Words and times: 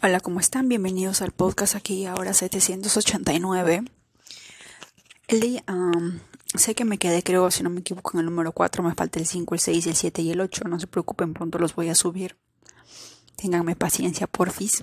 Hola, 0.00 0.18
¿cómo 0.20 0.40
están? 0.40 0.68
Bienvenidos 0.68 1.22
al 1.22 1.30
podcast 1.30 1.76
aquí 1.76 2.06
ahora 2.06 2.32
789. 2.32 3.84
El 5.28 5.40
día, 5.40 5.62
um, 5.68 6.18
sé 6.56 6.74
que 6.74 6.84
me 6.84 6.98
quedé, 6.98 7.22
creo, 7.22 7.50
si 7.52 7.62
no 7.62 7.70
me 7.70 7.80
equivoco, 7.80 8.12
en 8.14 8.20
el 8.20 8.26
número 8.26 8.50
4, 8.52 8.82
me 8.82 8.94
falta 8.94 9.20
el 9.20 9.26
5, 9.26 9.54
el 9.54 9.60
6, 9.60 9.86
el 9.86 9.94
7 9.94 10.22
y 10.22 10.30
el 10.32 10.40
8. 10.40 10.64
No 10.64 10.80
se 10.80 10.88
preocupen, 10.88 11.34
pronto 11.34 11.58
los 11.58 11.76
voy 11.76 11.88
a 11.88 11.94
subir. 11.94 12.36
Ténganme 13.36 13.76
paciencia, 13.76 14.26
porfis. 14.26 14.82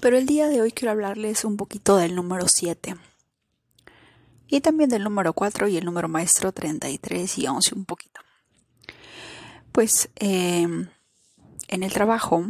Pero 0.00 0.16
el 0.16 0.26
día 0.26 0.46
de 0.46 0.60
hoy 0.60 0.70
quiero 0.70 0.92
hablarles 0.92 1.44
un 1.44 1.56
poquito 1.56 1.96
del 1.96 2.14
número 2.14 2.46
7. 2.46 2.94
Y 4.46 4.60
también 4.60 4.90
del 4.90 5.02
número 5.02 5.32
4 5.32 5.66
y 5.66 5.76
el 5.76 5.84
número 5.84 6.08
maestro 6.08 6.52
33 6.52 7.38
y 7.38 7.46
11 7.48 7.74
un 7.74 7.84
poquito. 7.84 8.20
Pues 9.72 10.10
eh, 10.16 10.68
en 11.68 11.82
el 11.82 11.92
trabajo 11.92 12.46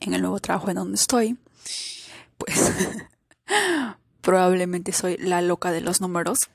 en 0.00 0.14
el 0.14 0.22
nuevo 0.22 0.38
trabajo 0.40 0.68
en 0.70 0.76
donde 0.76 0.96
estoy, 0.96 1.38
pues 2.36 2.72
probablemente 4.20 4.92
soy 4.92 5.16
la 5.16 5.40
loca 5.42 5.72
de 5.72 5.80
los 5.80 6.00
números, 6.00 6.48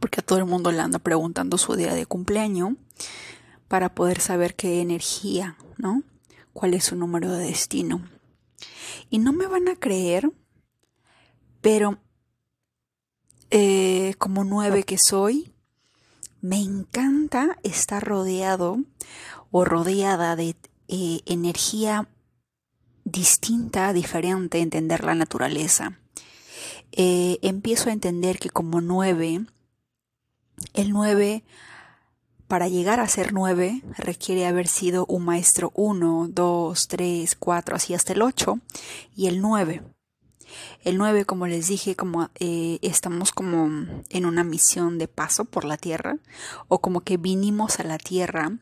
porque 0.00 0.20
a 0.20 0.24
todo 0.24 0.38
el 0.38 0.44
mundo 0.44 0.70
le 0.72 0.80
anda 0.80 0.98
preguntando 0.98 1.58
su 1.58 1.74
día 1.74 1.94
de 1.94 2.06
cumpleaños 2.06 2.74
para 3.66 3.94
poder 3.94 4.20
saber 4.20 4.54
qué 4.54 4.80
energía, 4.80 5.56
¿no? 5.76 6.02
¿Cuál 6.52 6.74
es 6.74 6.84
su 6.84 6.96
número 6.96 7.30
de 7.32 7.46
destino? 7.46 8.02
Y 9.10 9.18
no 9.18 9.32
me 9.32 9.46
van 9.46 9.68
a 9.68 9.76
creer, 9.76 10.30
pero 11.60 11.98
eh, 13.50 14.14
como 14.18 14.44
nueve 14.44 14.82
que 14.82 14.98
soy, 14.98 15.52
me 16.40 16.60
encanta 16.60 17.58
estar 17.62 18.04
rodeado 18.04 18.78
o 19.50 19.64
rodeada 19.64 20.36
de 20.36 20.56
eh, 20.88 21.20
energía 21.26 22.08
distinta, 23.04 23.92
diferente, 23.92 24.60
entender 24.60 25.04
la 25.04 25.14
naturaleza. 25.14 25.98
Eh, 26.92 27.38
empiezo 27.42 27.90
a 27.90 27.92
entender 27.92 28.38
que 28.38 28.50
como 28.50 28.80
nueve, 28.80 29.46
el 30.74 30.90
nueve, 30.90 31.44
para 32.48 32.68
llegar 32.68 33.00
a 33.00 33.08
ser 33.08 33.32
nueve, 33.32 33.82
requiere 33.96 34.46
haber 34.46 34.66
sido 34.66 35.06
un 35.06 35.24
maestro 35.24 35.70
uno, 35.74 36.26
dos, 36.28 36.88
tres, 36.88 37.36
cuatro, 37.36 37.76
así 37.76 37.94
hasta 37.94 38.14
el 38.14 38.22
ocho, 38.22 38.58
y 39.14 39.26
el 39.26 39.40
nueve. 39.40 39.82
El 40.84 40.98
9, 40.98 41.24
como 41.24 41.46
les 41.46 41.68
dije, 41.68 41.96
como 41.96 42.30
eh, 42.38 42.78
estamos 42.82 43.32
como 43.32 43.66
en 44.08 44.26
una 44.26 44.44
misión 44.44 44.98
de 44.98 45.08
paso 45.08 45.44
por 45.44 45.64
la 45.64 45.76
tierra, 45.76 46.18
o 46.68 46.80
como 46.80 47.00
que 47.00 47.16
vinimos 47.16 47.80
a 47.80 47.84
la 47.84 47.98
tierra 47.98 48.52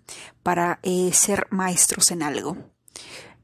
para 0.42 0.78
eh, 0.82 1.10
ser 1.12 1.46
maestros 1.50 2.10
en 2.10 2.22
algo. 2.22 2.56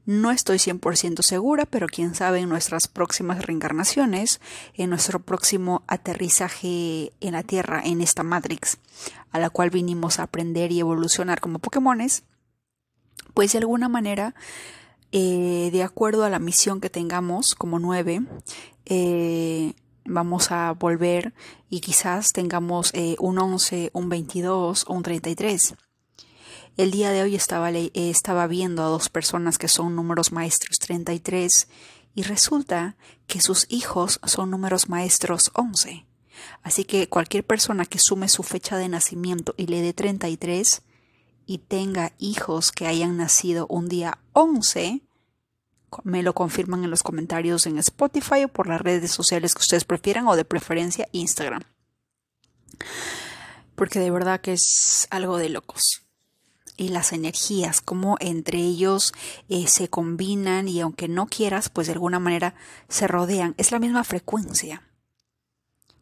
No 0.05 0.31
estoy 0.31 0.57
100% 0.57 1.21
segura, 1.21 1.65
pero 1.65 1.87
quién 1.87 2.13
sabe 2.13 2.39
en 2.39 2.49
nuestras 2.49 2.89
próximas 2.89 3.45
reencarnaciones, 3.45 4.41
en 4.73 4.89
nuestro 4.89 5.21
próximo 5.21 5.83
aterrizaje 5.87 7.13
en 7.21 7.31
la 7.31 7.43
Tierra, 7.43 7.81
en 7.85 8.01
esta 8.01 8.21
Matrix, 8.21 8.79
a 9.31 9.39
la 9.39 9.49
cual 9.49 9.69
vinimos 9.69 10.19
a 10.19 10.23
aprender 10.23 10.73
y 10.73 10.81
evolucionar 10.81 11.39
como 11.39 11.59
Pokémones, 11.59 12.23
pues 13.33 13.53
de 13.53 13.59
alguna 13.59 13.87
manera 13.87 14.35
eh, 15.15 15.69
de 15.71 15.83
acuerdo 15.83 16.23
a 16.23 16.29
la 16.31 16.39
misión 16.39 16.81
que 16.81 16.89
tengamos 16.89 17.53
como 17.53 17.77
nueve, 17.77 18.23
eh, 18.87 19.73
vamos 20.05 20.49
a 20.49 20.71
volver 20.71 21.35
y 21.69 21.81
quizás 21.81 22.33
tengamos 22.33 22.89
eh, 22.95 23.15
un 23.19 23.37
11, 23.37 23.91
un 23.93 24.09
22 24.09 24.85
o 24.87 24.93
un 24.93 25.03
33. 25.03 25.75
El 26.77 26.89
día 26.89 27.11
de 27.11 27.21
hoy 27.21 27.35
estaba, 27.35 27.69
estaba 27.69 28.47
viendo 28.47 28.81
a 28.81 28.87
dos 28.87 29.09
personas 29.09 29.59
que 29.59 29.67
son 29.67 29.95
números 29.95 30.31
maestros 30.31 30.79
33 30.79 31.67
y 32.15 32.23
resulta 32.23 32.95
que 33.27 33.39
sus 33.39 33.67
hijos 33.69 34.19
son 34.25 34.49
números 34.49 34.89
maestros 34.89 35.51
11. 35.53 36.07
Así 36.63 36.85
que 36.85 37.07
cualquier 37.07 37.45
persona 37.45 37.85
que 37.85 37.99
sume 37.99 38.29
su 38.29 38.41
fecha 38.41 38.77
de 38.77 38.89
nacimiento 38.89 39.53
y 39.57 39.67
le 39.67 39.83
dé 39.83 39.93
33 39.93 40.81
y 41.45 41.59
tenga 41.59 42.13
hijos 42.17 42.71
que 42.71 42.87
hayan 42.87 43.17
nacido 43.17 43.67
un 43.67 43.89
día 43.89 44.19
11, 44.33 45.01
me 46.03 46.23
lo 46.23 46.33
confirman 46.33 46.83
en 46.83 46.89
los 46.89 47.03
comentarios 47.03 47.65
en 47.65 47.77
Spotify 47.77 48.45
o 48.45 48.47
por 48.47 48.67
las 48.67 48.81
redes 48.81 49.11
sociales 49.11 49.53
que 49.53 49.61
ustedes 49.61 49.85
prefieran 49.85 50.27
o 50.27 50.35
de 50.35 50.45
preferencia 50.45 51.07
Instagram. 51.11 51.63
Porque 53.75 53.99
de 53.99 54.11
verdad 54.11 54.41
que 54.41 54.53
es 54.53 55.07
algo 55.11 55.37
de 55.37 55.49
locos. 55.49 56.03
Y 56.75 56.89
las 56.89 57.13
energías, 57.13 57.81
como 57.81 58.17
entre 58.19 58.57
ellos 58.57 59.13
eh, 59.47 59.67
se 59.67 59.89
combinan 59.89 60.67
y 60.67 60.81
aunque 60.81 61.07
no 61.07 61.27
quieras, 61.27 61.69
pues 61.69 61.87
de 61.87 61.93
alguna 61.93 62.19
manera 62.19 62.55
se 62.89 63.07
rodean. 63.07 63.53
Es 63.57 63.71
la 63.71 63.79
misma 63.79 64.03
frecuencia. 64.03 64.81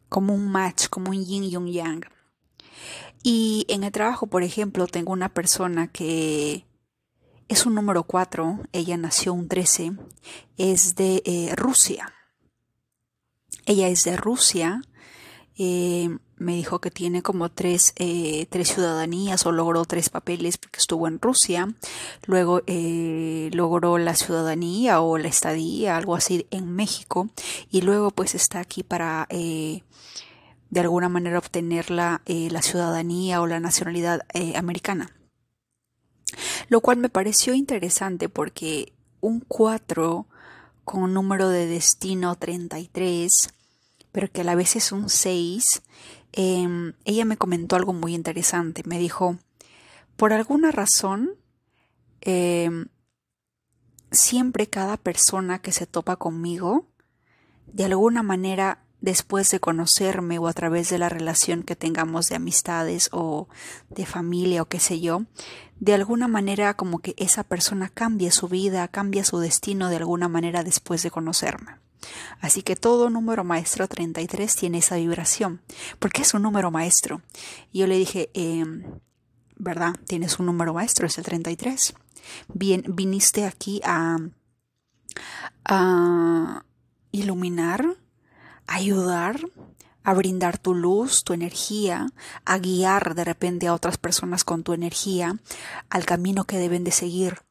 Como 0.08 0.34
un 0.34 0.50
match, 0.50 0.88
como 0.88 1.10
un 1.10 1.24
yin 1.24 1.44
y 1.44 1.56
un 1.56 1.66
yang. 1.66 2.06
Y 3.22 3.66
en 3.68 3.84
el 3.84 3.92
trabajo, 3.92 4.26
por 4.26 4.42
ejemplo, 4.42 4.86
tengo 4.86 5.12
una 5.12 5.28
persona 5.28 5.88
que 5.88 6.66
es 7.48 7.66
un 7.66 7.74
número 7.74 8.04
4, 8.04 8.60
ella 8.72 8.96
nació 8.96 9.34
un 9.34 9.46
13, 9.46 9.92
es 10.56 10.94
de 10.96 11.22
eh, 11.24 11.52
Rusia. 11.54 12.12
Ella 13.66 13.88
es 13.88 14.02
de 14.02 14.16
Rusia, 14.16 14.82
eh, 15.56 16.08
me 16.36 16.54
dijo 16.56 16.80
que 16.80 16.90
tiene 16.90 17.22
como 17.22 17.48
tres, 17.50 17.92
eh, 17.96 18.46
tres, 18.50 18.68
ciudadanías 18.68 19.46
o 19.46 19.52
logró 19.52 19.84
tres 19.84 20.08
papeles 20.08 20.56
porque 20.56 20.80
estuvo 20.80 21.06
en 21.06 21.20
Rusia, 21.20 21.72
luego 22.26 22.62
logró 23.52 23.98
la 23.98 24.16
ciudadanía 24.16 25.00
o 25.00 25.18
la 25.18 25.28
estadía, 25.28 25.96
algo 25.96 26.16
así 26.16 26.46
en 26.50 26.72
México, 26.72 27.28
y 27.70 27.82
luego 27.82 28.10
pues 28.10 28.34
está 28.34 28.58
aquí 28.58 28.82
para 28.82 29.28
de 30.72 30.80
alguna 30.80 31.08
manera 31.08 31.38
obtener 31.38 31.92
la, 31.92 32.22
la 32.26 32.62
ciudadanía 32.62 33.40
o 33.40 33.46
la 33.46 33.60
nacionalidad 33.60 34.22
americana 34.56 35.12
lo 36.68 36.80
cual 36.80 36.96
me 36.98 37.08
pareció 37.08 37.54
interesante 37.54 38.28
porque 38.28 38.92
un 39.20 39.40
4 39.40 40.26
con 40.84 41.02
un 41.02 41.14
número 41.14 41.48
de 41.48 41.66
destino 41.66 42.34
33, 42.34 43.30
pero 44.10 44.30
que 44.30 44.40
a 44.40 44.44
la 44.44 44.54
vez 44.54 44.76
es 44.76 44.92
un 44.92 45.08
6, 45.08 45.62
em, 46.32 46.94
ella 47.04 47.24
me 47.24 47.36
comentó 47.36 47.76
algo 47.76 47.92
muy 47.92 48.14
interesante. 48.14 48.82
Me 48.84 48.98
dijo, 48.98 49.36
por 50.16 50.32
alguna 50.32 50.72
razón, 50.72 51.30
em, 52.20 52.86
siempre 54.10 54.66
cada 54.66 54.96
persona 54.96 55.60
que 55.60 55.72
se 55.72 55.86
topa 55.86 56.16
conmigo, 56.16 56.86
de 57.66 57.84
alguna 57.84 58.22
manera 58.22 58.82
después 59.02 59.50
de 59.50 59.60
conocerme 59.60 60.38
o 60.38 60.46
a 60.48 60.52
través 60.54 60.88
de 60.88 60.96
la 60.96 61.10
relación 61.10 61.64
que 61.64 61.76
tengamos 61.76 62.28
de 62.28 62.36
amistades 62.36 63.10
o 63.12 63.48
de 63.90 64.06
familia 64.06 64.62
o 64.62 64.66
qué 64.66 64.80
sé 64.80 65.00
yo, 65.00 65.24
de 65.80 65.92
alguna 65.92 66.28
manera 66.28 66.74
como 66.74 67.00
que 67.00 67.14
esa 67.18 67.42
persona 67.42 67.90
cambia 67.90 68.30
su 68.30 68.48
vida, 68.48 68.86
cambia 68.88 69.24
su 69.24 69.38
destino 69.40 69.90
de 69.90 69.96
alguna 69.96 70.28
manera 70.28 70.62
después 70.62 71.02
de 71.02 71.10
conocerme. 71.10 71.72
Así 72.40 72.62
que 72.62 72.76
todo 72.76 73.10
número 73.10 73.44
maestro 73.44 73.86
33 73.88 74.54
tiene 74.56 74.78
esa 74.78 74.96
vibración, 74.96 75.60
porque 75.98 76.22
es 76.22 76.32
un 76.34 76.42
número 76.42 76.70
maestro. 76.70 77.22
Y 77.72 77.80
yo 77.80 77.86
le 77.88 77.98
dije, 77.98 78.30
em, 78.34 78.84
¿verdad? 79.56 79.94
Tienes 80.06 80.38
un 80.38 80.46
número 80.46 80.72
maestro, 80.74 81.06
es 81.06 81.18
el 81.18 81.24
33. 81.24 81.94
Bien, 82.54 82.84
viniste 82.88 83.44
aquí 83.44 83.80
a, 83.84 84.18
a 85.64 86.64
iluminar 87.10 87.96
ayudar 88.72 89.40
a 90.02 90.14
brindar 90.14 90.58
tu 90.58 90.74
luz, 90.74 91.24
tu 91.24 91.32
energía, 91.32 92.08
a 92.44 92.58
guiar 92.58 93.14
de 93.14 93.24
repente 93.24 93.68
a 93.68 93.74
otras 93.74 93.98
personas 93.98 94.44
con 94.44 94.64
tu 94.64 94.72
energía 94.72 95.36
al 95.90 96.04
camino 96.04 96.44
que 96.44 96.58
deben 96.58 96.82
de 96.82 96.90
seguir. 96.90 97.42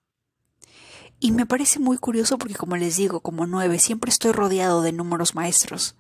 Y 1.20 1.32
me 1.32 1.46
parece 1.46 1.80
muy 1.80 1.98
curioso 1.98 2.38
porque 2.38 2.56
como 2.56 2.76
les 2.76 2.98
digo, 2.98 3.20
como 3.20 3.46
nueve, 3.46 3.78
siempre 3.80 4.10
estoy 4.10 4.32
rodeado 4.32 4.82
de 4.82 4.92
números 4.92 5.36
maestros. 5.36 5.96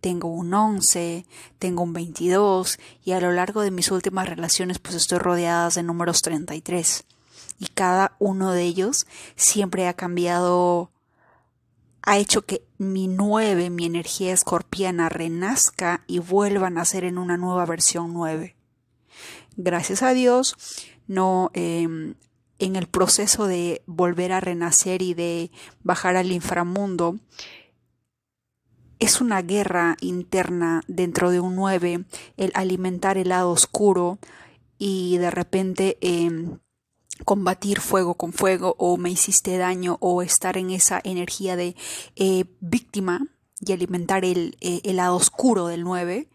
Tengo 0.00 0.28
un 0.28 0.54
once, 0.54 1.26
tengo 1.58 1.82
un 1.82 1.92
veintidós 1.92 2.78
y 3.04 3.12
a 3.12 3.20
lo 3.20 3.32
largo 3.32 3.62
de 3.62 3.70
mis 3.70 3.90
últimas 3.90 4.28
relaciones 4.28 4.78
pues 4.78 4.94
estoy 4.94 5.18
rodeada 5.18 5.68
de 5.70 5.82
números 5.82 6.22
treinta 6.22 6.54
y 6.54 6.60
tres. 6.60 7.04
Y 7.58 7.66
cada 7.66 8.14
uno 8.20 8.52
de 8.52 8.62
ellos 8.62 9.06
siempre 9.36 9.86
ha 9.88 9.94
cambiado 9.94 10.90
ha 12.02 12.18
hecho 12.18 12.42
que 12.42 12.62
mi 12.78 13.08
nueve, 13.08 13.70
mi 13.70 13.84
energía 13.84 14.32
escorpiana, 14.32 15.08
renazca 15.08 16.04
y 16.06 16.18
vuelva 16.18 16.68
a 16.68 16.70
nacer 16.70 17.04
en 17.04 17.18
una 17.18 17.36
nueva 17.36 17.66
versión 17.66 18.12
nueve. 18.12 18.56
Gracias 19.56 20.02
a 20.02 20.12
Dios, 20.12 20.56
no 21.06 21.50
em, 21.54 22.14
en 22.58 22.76
el 22.76 22.86
proceso 22.86 23.46
de 23.46 23.82
volver 23.86 24.32
a 24.32 24.40
renacer 24.40 25.02
y 25.02 25.14
de 25.14 25.50
bajar 25.82 26.16
al 26.16 26.30
inframundo, 26.32 27.18
es 29.00 29.20
una 29.22 29.40
guerra 29.40 29.96
interna 30.00 30.82
dentro 30.86 31.30
de 31.30 31.40
un 31.40 31.56
nueve, 31.56 32.04
el 32.36 32.52
alimentar 32.54 33.16
el 33.16 33.30
lado 33.30 33.50
oscuro 33.50 34.18
y 34.78 35.16
de 35.16 35.30
repente 35.30 35.96
em, 36.02 36.58
combatir 37.24 37.80
fuego 37.80 38.14
con 38.14 38.32
fuego 38.32 38.74
o 38.78 38.96
me 38.96 39.10
hiciste 39.10 39.58
daño 39.58 39.96
o 40.00 40.22
estar 40.22 40.56
en 40.56 40.70
esa 40.70 41.00
energía 41.04 41.56
de 41.56 41.76
eh, 42.16 42.44
víctima 42.60 43.26
y 43.60 43.72
alimentar 43.72 44.24
el, 44.24 44.56
eh, 44.60 44.92
lado 44.92 45.16
oscuro 45.16 45.66
del 45.66 45.82
9. 45.82 46.28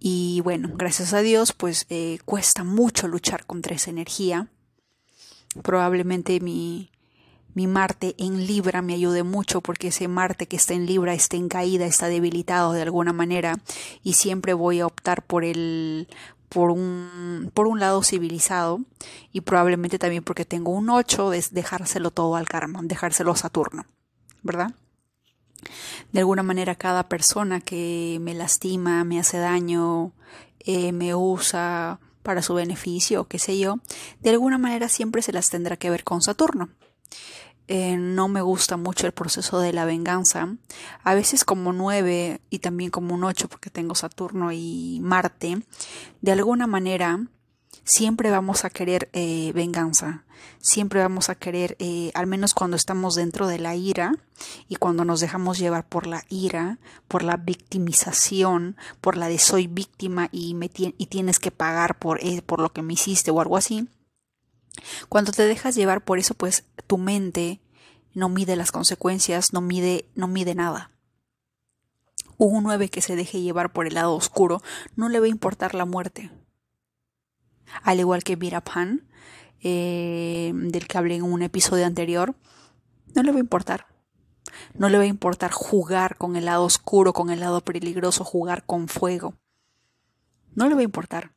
Y 0.00 0.40
bueno, 0.42 0.70
gracias 0.74 1.14
a 1.14 1.20
Dios, 1.20 1.52
pues 1.52 1.86
eh, 1.88 2.18
cuesta 2.24 2.64
mucho 2.64 3.08
luchar 3.08 3.46
contra 3.46 3.74
esa 3.74 3.90
energía. 3.90 4.48
Probablemente 5.62 6.40
mi, 6.40 6.90
mi 7.54 7.68
Marte 7.68 8.14
en 8.18 8.46
Libra 8.46 8.82
me 8.82 8.94
ayude 8.94 9.22
mucho 9.22 9.60
porque 9.60 9.88
ese 9.88 10.08
Marte 10.08 10.46
que 10.46 10.56
está 10.56 10.74
en 10.74 10.86
Libra 10.86 11.14
está 11.14 11.36
en 11.36 11.48
caída, 11.48 11.86
está 11.86 12.08
debilitado 12.08 12.72
de 12.72 12.82
alguna 12.82 13.12
manera 13.12 13.60
y 14.02 14.14
siempre 14.14 14.54
voy 14.54 14.80
a 14.80 14.86
optar 14.86 15.24
por 15.24 15.44
el 15.44 16.08
por 16.54 16.70
un, 16.70 17.50
por 17.52 17.66
un 17.66 17.80
lado 17.80 18.02
civilizado 18.04 18.80
y 19.32 19.40
probablemente 19.40 19.98
también 19.98 20.22
porque 20.22 20.44
tengo 20.44 20.70
un 20.70 20.88
8 20.88 21.30
de 21.30 21.44
dejárselo 21.50 22.12
todo 22.12 22.36
al 22.36 22.48
karma, 22.48 22.80
dejárselo 22.84 23.32
a 23.32 23.36
Saturno, 23.36 23.86
¿verdad? 24.42 24.72
De 26.12 26.20
alguna 26.20 26.44
manera 26.44 26.76
cada 26.76 27.08
persona 27.08 27.60
que 27.60 28.18
me 28.20 28.34
lastima, 28.34 29.02
me 29.02 29.18
hace 29.18 29.38
daño, 29.38 30.12
eh, 30.60 30.92
me 30.92 31.16
usa 31.16 31.98
para 32.22 32.40
su 32.40 32.54
beneficio, 32.54 33.24
qué 33.24 33.40
sé 33.40 33.58
yo, 33.58 33.80
de 34.20 34.30
alguna 34.30 34.56
manera 34.56 34.88
siempre 34.88 35.22
se 35.22 35.32
las 35.32 35.50
tendrá 35.50 35.76
que 35.76 35.90
ver 35.90 36.04
con 36.04 36.22
Saturno. 36.22 36.68
Eh, 37.66 37.96
no 37.96 38.28
me 38.28 38.42
gusta 38.42 38.76
mucho 38.76 39.06
el 39.06 39.12
proceso 39.12 39.58
de 39.58 39.72
la 39.72 39.84
venganza. 39.84 40.54
A 41.02 41.14
veces 41.14 41.44
como 41.44 41.72
nueve 41.72 42.40
y 42.50 42.58
también 42.58 42.90
como 42.90 43.14
un 43.14 43.24
ocho 43.24 43.48
porque 43.48 43.70
tengo 43.70 43.94
Saturno 43.94 44.52
y 44.52 45.00
Marte. 45.02 45.62
De 46.20 46.32
alguna 46.32 46.66
manera 46.66 47.20
siempre 47.84 48.30
vamos 48.30 48.64
a 48.64 48.70
querer 48.70 49.08
eh, 49.12 49.52
venganza. 49.54 50.24
Siempre 50.58 51.00
vamos 51.00 51.30
a 51.30 51.34
querer, 51.36 51.76
eh, 51.78 52.10
al 52.14 52.26
menos 52.26 52.52
cuando 52.52 52.76
estamos 52.76 53.14
dentro 53.14 53.46
de 53.46 53.58
la 53.58 53.76
ira 53.76 54.14
y 54.68 54.76
cuando 54.76 55.04
nos 55.04 55.20
dejamos 55.20 55.58
llevar 55.58 55.88
por 55.88 56.06
la 56.06 56.24
ira, 56.28 56.78
por 57.08 57.22
la 57.22 57.36
victimización, 57.38 58.76
por 59.00 59.16
la 59.16 59.28
de 59.28 59.38
soy 59.38 59.68
víctima 59.68 60.28
y, 60.32 60.54
me 60.54 60.70
y 60.74 61.06
tienes 61.06 61.38
que 61.38 61.50
pagar 61.50 61.98
por, 61.98 62.20
por 62.44 62.60
lo 62.60 62.72
que 62.72 62.82
me 62.82 62.92
hiciste 62.92 63.30
o 63.30 63.40
algo 63.40 63.56
así 63.56 63.88
cuando 65.08 65.32
te 65.32 65.46
dejas 65.46 65.74
llevar 65.74 66.04
por 66.04 66.18
eso, 66.18 66.34
pues 66.34 66.64
tu 66.86 66.98
mente 66.98 67.60
no 68.14 68.28
mide 68.28 68.56
las 68.56 68.72
consecuencias, 68.72 69.52
no 69.52 69.60
mide, 69.60 70.08
no 70.14 70.28
mide 70.28 70.54
nada. 70.54 70.90
Un 72.36 72.64
9 72.64 72.88
que 72.88 73.02
se 73.02 73.16
deje 73.16 73.42
llevar 73.42 73.72
por 73.72 73.86
el 73.86 73.94
lado 73.94 74.14
oscuro 74.14 74.62
no 74.96 75.08
le 75.08 75.20
va 75.20 75.26
a 75.26 75.30
importar 75.30 75.74
la 75.74 75.84
muerte. 75.84 76.30
Al 77.82 78.00
igual 78.00 78.22
que 78.22 78.36
Virapan, 78.36 79.08
eh, 79.62 80.52
del 80.54 80.86
que 80.86 80.98
hablé 80.98 81.16
en 81.16 81.22
un 81.22 81.42
episodio 81.42 81.86
anterior, 81.86 82.34
no 83.14 83.22
le 83.22 83.30
va 83.30 83.38
a 83.38 83.40
importar. 83.40 83.86
No 84.74 84.88
le 84.88 84.98
va 84.98 85.04
a 85.04 85.08
importar 85.08 85.52
jugar 85.52 86.16
con 86.16 86.36
el 86.36 86.44
lado 86.44 86.64
oscuro, 86.64 87.12
con 87.12 87.30
el 87.30 87.40
lado 87.40 87.62
peligroso, 87.62 88.24
jugar 88.24 88.64
con 88.66 88.88
fuego. 88.88 89.34
No 90.54 90.68
le 90.68 90.74
va 90.74 90.80
a 90.80 90.84
importar. 90.84 91.32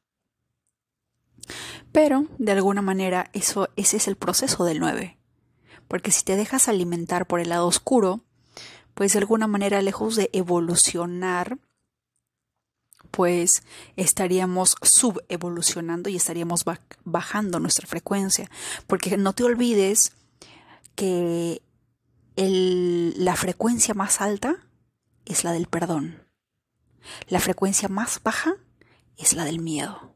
Pero, 1.91 2.27
de 2.37 2.51
alguna 2.51 2.81
manera, 2.81 3.29
eso, 3.33 3.69
ese 3.75 3.97
es 3.97 4.07
el 4.07 4.17
proceso 4.17 4.65
del 4.65 4.79
9. 4.79 5.17
Porque 5.87 6.11
si 6.11 6.23
te 6.23 6.35
dejas 6.35 6.67
alimentar 6.67 7.27
por 7.27 7.39
el 7.39 7.49
lado 7.49 7.67
oscuro, 7.67 8.21
pues 8.93 9.13
de 9.13 9.19
alguna 9.19 9.47
manera, 9.47 9.81
lejos 9.81 10.15
de 10.15 10.29
evolucionar, 10.33 11.59
pues 13.11 13.63
estaríamos 13.95 14.75
subevolucionando 14.81 16.09
y 16.09 16.15
estaríamos 16.15 16.65
bajando 17.03 17.59
nuestra 17.59 17.87
frecuencia. 17.87 18.49
Porque 18.85 19.17
no 19.17 19.33
te 19.33 19.43
olvides 19.43 20.13
que 20.95 21.61
la 22.35 23.35
frecuencia 23.35 23.93
más 23.93 24.21
alta 24.21 24.57
es 25.25 25.43
la 25.43 25.51
del 25.51 25.67
perdón. 25.67 26.23
La 27.27 27.39
frecuencia 27.39 27.87
más 27.87 28.21
baja 28.23 28.55
es 29.17 29.33
la 29.33 29.45
del 29.45 29.59
miedo. 29.59 30.15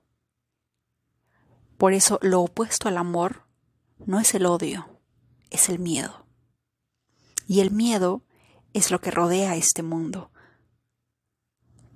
Por 1.78 1.94
eso 1.94 2.20
lo 2.22 2.42
opuesto 2.42 2.88
al 2.88 2.98
amor 2.98 3.44
no 4.06 4.20
es 4.20 4.36
el 4.36 4.46
odio, 4.46 4.91
es 5.52 5.70
el 5.70 5.78
miedo. 5.78 6.26
Y 7.48 7.60
el 7.60 7.70
miedo 7.70 8.24
es 8.74 8.90
lo 8.90 9.00
que 9.00 9.12
rodea 9.12 9.56
este 9.56 9.84
mundo. 9.84 10.32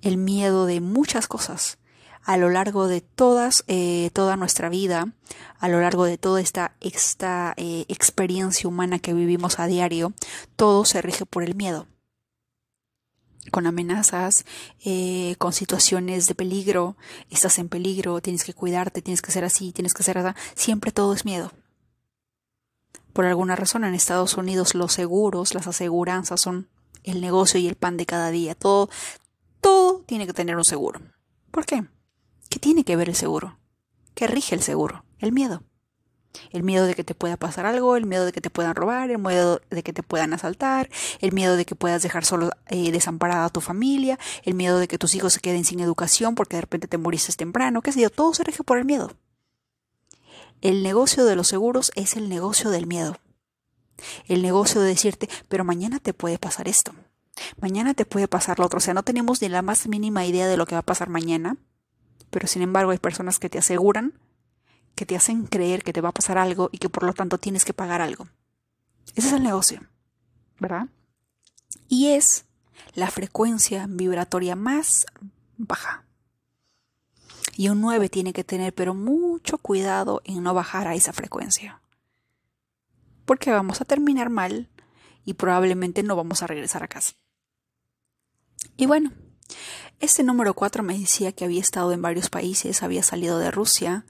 El 0.02 0.18
miedo 0.18 0.66
de 0.66 0.80
muchas 0.80 1.26
cosas 1.26 1.78
a 2.26 2.36
lo 2.36 2.50
largo 2.50 2.88
de 2.88 3.00
todas, 3.00 3.64
eh, 3.68 4.10
toda 4.12 4.36
nuestra 4.36 4.68
vida, 4.68 5.12
a 5.60 5.68
lo 5.68 5.80
largo 5.80 6.04
de 6.04 6.18
toda 6.18 6.40
esta, 6.40 6.74
esta 6.80 7.54
eh, 7.56 7.86
experiencia 7.88 8.68
humana 8.68 8.98
que 8.98 9.14
vivimos 9.14 9.60
a 9.60 9.66
diario, 9.66 10.12
todo 10.56 10.84
se 10.84 11.00
rige 11.02 11.24
por 11.24 11.44
el 11.44 11.54
miedo 11.54 11.86
con 13.52 13.66
amenazas, 13.68 14.44
eh, 14.84 15.36
con 15.38 15.52
situaciones 15.52 16.26
de 16.26 16.34
peligro, 16.34 16.96
estás 17.30 17.60
en 17.60 17.68
peligro, 17.68 18.20
tienes 18.20 18.42
que 18.42 18.54
cuidarte, 18.54 19.02
tienes 19.02 19.22
que 19.22 19.30
ser 19.30 19.44
así, 19.44 19.70
tienes 19.70 19.94
que 19.94 20.02
ser 20.02 20.18
así, 20.18 20.36
siempre 20.56 20.90
todo 20.90 21.14
es 21.14 21.24
miedo. 21.24 21.52
Por 23.16 23.24
alguna 23.24 23.56
razón 23.56 23.82
en 23.84 23.94
Estados 23.94 24.36
Unidos 24.36 24.74
los 24.74 24.92
seguros, 24.92 25.54
las 25.54 25.66
aseguranzas 25.66 26.38
son 26.38 26.68
el 27.02 27.22
negocio 27.22 27.58
y 27.58 27.66
el 27.66 27.74
pan 27.74 27.96
de 27.96 28.04
cada 28.04 28.30
día. 28.30 28.54
Todo, 28.54 28.90
todo 29.62 30.02
tiene 30.04 30.26
que 30.26 30.34
tener 30.34 30.54
un 30.54 30.66
seguro. 30.66 31.00
¿Por 31.50 31.64
qué? 31.64 31.86
¿Qué 32.50 32.58
tiene 32.58 32.84
que 32.84 32.94
ver 32.94 33.08
el 33.08 33.14
seguro? 33.14 33.58
¿Qué 34.14 34.26
rige 34.26 34.54
el 34.54 34.60
seguro? 34.60 35.06
El 35.18 35.32
miedo. 35.32 35.62
El 36.50 36.62
miedo 36.62 36.84
de 36.84 36.94
que 36.94 37.04
te 37.04 37.14
pueda 37.14 37.38
pasar 37.38 37.64
algo, 37.64 37.96
el 37.96 38.04
miedo 38.04 38.26
de 38.26 38.32
que 38.32 38.42
te 38.42 38.50
puedan 38.50 38.74
robar, 38.74 39.10
el 39.10 39.18
miedo 39.18 39.62
de 39.70 39.82
que 39.82 39.94
te 39.94 40.02
puedan 40.02 40.34
asaltar, 40.34 40.90
el 41.20 41.32
miedo 41.32 41.56
de 41.56 41.64
que 41.64 41.74
puedas 41.74 42.02
dejar 42.02 42.26
solo 42.26 42.50
eh, 42.66 42.92
desamparada 42.92 43.46
a 43.46 43.48
tu 43.48 43.62
familia, 43.62 44.18
el 44.42 44.52
miedo 44.52 44.78
de 44.78 44.88
que 44.88 44.98
tus 44.98 45.14
hijos 45.14 45.32
se 45.32 45.40
queden 45.40 45.64
sin 45.64 45.80
educación 45.80 46.34
porque 46.34 46.56
de 46.56 46.60
repente 46.60 46.86
te 46.86 46.98
moriste 46.98 47.32
temprano, 47.32 47.80
qué 47.80 47.92
sé 47.92 48.02
yo, 48.02 48.10
todo 48.10 48.34
se 48.34 48.44
rige 48.44 48.62
por 48.62 48.76
el 48.76 48.84
miedo. 48.84 49.10
El 50.60 50.82
negocio 50.82 51.24
de 51.24 51.36
los 51.36 51.48
seguros 51.48 51.92
es 51.94 52.16
el 52.16 52.28
negocio 52.28 52.70
del 52.70 52.86
miedo. 52.86 53.18
El 54.26 54.42
negocio 54.42 54.80
de 54.80 54.88
decirte, 54.88 55.28
pero 55.48 55.64
mañana 55.64 56.00
te 56.00 56.14
puede 56.14 56.38
pasar 56.38 56.68
esto. 56.68 56.92
Mañana 57.60 57.94
te 57.94 58.04
puede 58.04 58.28
pasar 58.28 58.58
lo 58.58 58.66
otro. 58.66 58.78
O 58.78 58.80
sea, 58.80 58.94
no 58.94 59.02
tenemos 59.02 59.42
ni 59.42 59.48
la 59.48 59.62
más 59.62 59.86
mínima 59.88 60.24
idea 60.24 60.46
de 60.46 60.56
lo 60.56 60.66
que 60.66 60.74
va 60.74 60.80
a 60.80 60.86
pasar 60.86 61.08
mañana. 61.08 61.56
Pero 62.30 62.46
sin 62.46 62.62
embargo 62.62 62.90
hay 62.90 62.98
personas 62.98 63.38
que 63.38 63.48
te 63.48 63.58
aseguran 63.58 64.14
que 64.96 65.06
te 65.06 65.14
hacen 65.14 65.46
creer 65.46 65.84
que 65.84 65.92
te 65.92 66.00
va 66.00 66.08
a 66.08 66.12
pasar 66.12 66.38
algo 66.38 66.70
y 66.72 66.78
que 66.78 66.88
por 66.88 67.04
lo 67.04 67.12
tanto 67.12 67.38
tienes 67.38 67.64
que 67.64 67.74
pagar 67.74 68.00
algo. 68.00 68.26
Ese 69.14 69.28
es 69.28 69.34
el 69.34 69.42
negocio, 69.42 69.82
¿verdad? 70.58 70.88
Y 71.86 72.08
es 72.08 72.46
la 72.94 73.10
frecuencia 73.10 73.86
vibratoria 73.88 74.56
más 74.56 75.06
baja. 75.58 76.05
Y 77.56 77.68
un 77.70 77.80
9 77.80 78.08
tiene 78.10 78.32
que 78.32 78.44
tener 78.44 78.74
pero 78.74 78.94
mucho 78.94 79.58
cuidado 79.58 80.20
en 80.24 80.42
no 80.42 80.52
bajar 80.52 80.86
a 80.86 80.94
esa 80.94 81.12
frecuencia. 81.12 81.80
Porque 83.24 83.50
vamos 83.50 83.80
a 83.80 83.86
terminar 83.86 84.28
mal 84.28 84.68
y 85.24 85.34
probablemente 85.34 86.02
no 86.02 86.16
vamos 86.16 86.42
a 86.42 86.46
regresar 86.46 86.82
a 86.82 86.88
casa. 86.88 87.14
Y 88.76 88.84
bueno, 88.86 89.12
este 90.00 90.22
número 90.22 90.52
4 90.52 90.82
me 90.82 90.98
decía 90.98 91.32
que 91.32 91.46
había 91.46 91.60
estado 91.60 91.92
en 91.92 92.02
varios 92.02 92.28
países, 92.28 92.82
había 92.82 93.02
salido 93.02 93.38
de 93.38 93.50
Rusia 93.50 94.04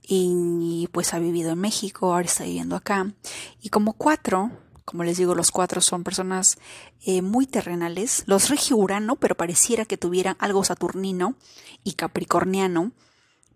y 0.00 0.88
pues 0.92 1.12
ha 1.12 1.18
vivido 1.18 1.50
en 1.50 1.58
México, 1.58 2.12
ahora 2.12 2.26
está 2.26 2.44
viviendo 2.44 2.76
acá. 2.76 3.12
Y 3.60 3.70
como 3.70 3.94
4, 3.94 4.52
como 4.84 5.04
les 5.04 5.16
digo, 5.16 5.34
los 5.34 5.50
4 5.50 5.80
son 5.80 6.04
personas 6.04 6.58
eh, 7.04 7.22
muy 7.22 7.46
terrenales, 7.46 8.24
los 8.26 8.48
rige 8.48 8.74
Urano, 8.74 9.16
pero 9.16 9.36
pareciera 9.36 9.84
que 9.84 9.96
tuvieran 9.96 10.36
algo 10.38 10.64
saturnino 10.64 11.36
y 11.84 11.94
capricorniano, 11.94 12.92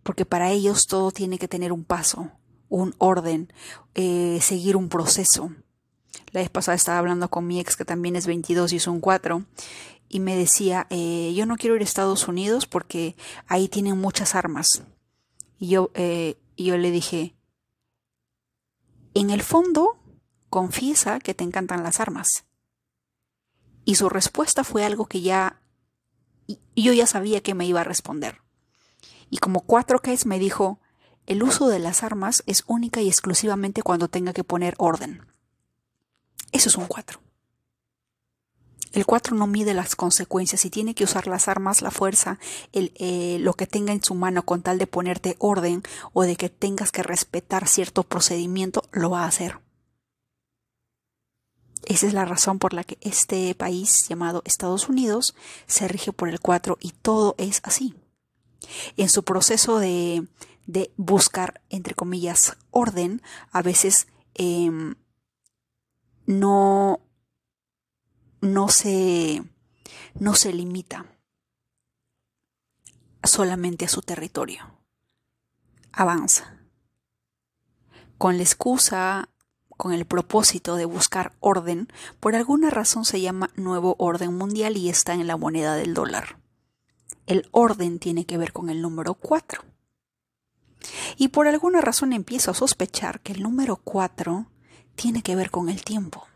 porque 0.02 0.24
para 0.24 0.50
ellos 0.50 0.86
todo 0.86 1.10
tiene 1.10 1.38
que 1.38 1.48
tener 1.48 1.72
un 1.72 1.84
paso, 1.84 2.30
un 2.68 2.94
orden, 2.98 3.52
eh, 3.94 4.38
seguir 4.40 4.76
un 4.76 4.88
proceso. 4.88 5.50
La 6.32 6.40
vez 6.40 6.50
pasada 6.50 6.76
estaba 6.76 6.98
hablando 6.98 7.28
con 7.28 7.46
mi 7.46 7.60
ex 7.60 7.76
que 7.76 7.84
también 7.84 8.16
es 8.16 8.26
22 8.26 8.72
y 8.72 8.76
es 8.76 8.86
un 8.86 9.00
4 9.00 9.44
y 10.08 10.20
me 10.20 10.36
decía, 10.36 10.86
eh, 10.90 11.32
yo 11.34 11.46
no 11.46 11.56
quiero 11.56 11.76
ir 11.76 11.82
a 11.82 11.84
Estados 11.84 12.28
Unidos 12.28 12.66
porque 12.66 13.16
ahí 13.46 13.68
tienen 13.68 13.98
muchas 13.98 14.34
armas. 14.34 14.84
Y 15.58 15.68
yo, 15.68 15.90
eh, 15.94 16.36
yo 16.56 16.76
le 16.76 16.90
dije, 16.90 17.34
en 19.14 19.30
el 19.30 19.42
fondo, 19.42 19.96
confiesa 20.50 21.18
que 21.20 21.34
te 21.34 21.44
encantan 21.44 21.82
las 21.82 22.00
armas. 22.00 22.44
Y 23.84 23.96
su 23.96 24.08
respuesta 24.08 24.64
fue 24.64 24.84
algo 24.84 25.06
que 25.06 25.20
ya, 25.20 25.60
yo 26.74 26.92
ya 26.92 27.06
sabía 27.06 27.42
que 27.42 27.54
me 27.54 27.66
iba 27.66 27.80
a 27.80 27.84
responder. 27.84 28.42
Y 29.30 29.38
como 29.38 29.60
cuatro 29.60 30.00
que 30.00 30.16
me 30.24 30.38
dijo, 30.38 30.80
el 31.26 31.42
uso 31.42 31.68
de 31.68 31.78
las 31.78 32.02
armas 32.02 32.42
es 32.46 32.64
única 32.66 33.00
y 33.00 33.08
exclusivamente 33.08 33.82
cuando 33.82 34.08
tenga 34.08 34.32
que 34.32 34.44
poner 34.44 34.74
orden. 34.78 35.26
Eso 36.52 36.68
es 36.68 36.76
un 36.76 36.86
cuatro. 36.86 37.20
El 38.96 39.04
4 39.04 39.36
no 39.36 39.46
mide 39.46 39.74
las 39.74 39.94
consecuencias 39.94 40.64
y 40.64 40.70
tiene 40.70 40.94
que 40.94 41.04
usar 41.04 41.26
las 41.26 41.48
armas, 41.48 41.82
la 41.82 41.90
fuerza, 41.90 42.38
el, 42.72 42.92
eh, 42.94 43.36
lo 43.40 43.52
que 43.52 43.66
tenga 43.66 43.92
en 43.92 44.02
su 44.02 44.14
mano 44.14 44.44
con 44.44 44.62
tal 44.62 44.78
de 44.78 44.86
ponerte 44.86 45.36
orden 45.38 45.82
o 46.14 46.22
de 46.22 46.36
que 46.36 46.48
tengas 46.48 46.92
que 46.92 47.02
respetar 47.02 47.68
cierto 47.68 48.04
procedimiento, 48.04 48.84
lo 48.92 49.10
va 49.10 49.24
a 49.24 49.28
hacer. 49.28 49.60
Esa 51.86 52.06
es 52.06 52.12
la 52.12 52.24
razón 52.24 52.58
por 52.58 52.74
la 52.74 52.84
que 52.84 52.98
este 53.00 53.54
país 53.54 54.06
llamado 54.08 54.42
Estados 54.44 54.88
Unidos 54.88 55.34
se 55.66 55.88
rige 55.88 56.12
por 56.12 56.28
el 56.28 56.40
4 56.40 56.76
y 56.80 56.90
todo 56.90 57.34
es 57.38 57.60
así. 57.64 57.94
En 58.96 59.08
su 59.08 59.22
proceso 59.22 59.78
de, 59.78 60.26
de 60.66 60.92
buscar, 60.96 61.62
entre 61.70 61.94
comillas, 61.94 62.56
orden, 62.70 63.22
a 63.52 63.62
veces 63.62 64.08
em, 64.34 64.96
no 66.26 67.00
no 68.40 68.68
se, 68.68 69.42
no 70.14 70.34
se 70.34 70.52
limita 70.52 71.06
solamente 73.22 73.84
a 73.84 73.88
su 73.88 74.02
territorio. 74.02 74.78
Avanza. 75.92 76.60
Con 78.18 78.36
la 78.36 78.44
excusa, 78.44 79.28
con 79.76 79.92
el 79.92 80.06
propósito 80.06 80.76
de 80.76 80.84
buscar 80.84 81.32
orden, 81.40 81.88
por 82.20 82.34
alguna 82.34 82.70
razón 82.70 83.04
se 83.04 83.20
llama 83.20 83.50
nuevo 83.56 83.96
orden 83.98 84.34
mundial 84.34 84.76
y 84.76 84.88
está 84.88 85.14
en 85.14 85.26
la 85.26 85.36
moneda 85.36 85.74
del 85.74 85.94
dólar. 85.94 86.38
El 87.26 87.48
orden 87.50 87.98
tiene 87.98 88.24
que 88.24 88.38
ver 88.38 88.52
con 88.52 88.70
el 88.70 88.80
número 88.80 89.14
4. 89.14 89.62
Y 91.16 91.28
por 91.28 91.48
alguna 91.48 91.80
razón 91.80 92.12
empiezo 92.12 92.50
a 92.50 92.54
sospechar 92.54 93.20
que 93.20 93.32
el 93.32 93.42
número 93.42 93.76
4 93.76 94.46
tiene 94.94 95.22
que 95.22 95.36
ver 95.36 95.50
con 95.50 95.68
el 95.68 95.82
tiempo. 95.82 96.26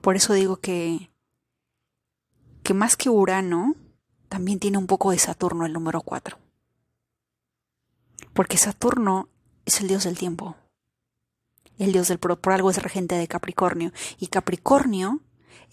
Por 0.00 0.16
eso 0.16 0.32
digo 0.32 0.56
que, 0.56 1.10
que 2.62 2.74
más 2.74 2.96
que 2.96 3.10
Urano, 3.10 3.74
también 4.28 4.60
tiene 4.60 4.78
un 4.78 4.86
poco 4.86 5.10
de 5.10 5.18
Saturno 5.18 5.66
el 5.66 5.72
número 5.72 6.00
4. 6.00 6.38
Porque 8.32 8.56
Saturno 8.56 9.28
es 9.66 9.80
el 9.80 9.88
dios 9.88 10.04
del 10.04 10.16
tiempo. 10.16 10.56
El 11.78 11.92
dios 11.92 12.08
del 12.08 12.18
por, 12.18 12.38
por 12.38 12.52
algo 12.52 12.70
es 12.70 12.82
regente 12.82 13.14
de 13.14 13.28
Capricornio. 13.28 13.92
Y 14.18 14.28
Capricornio 14.28 15.20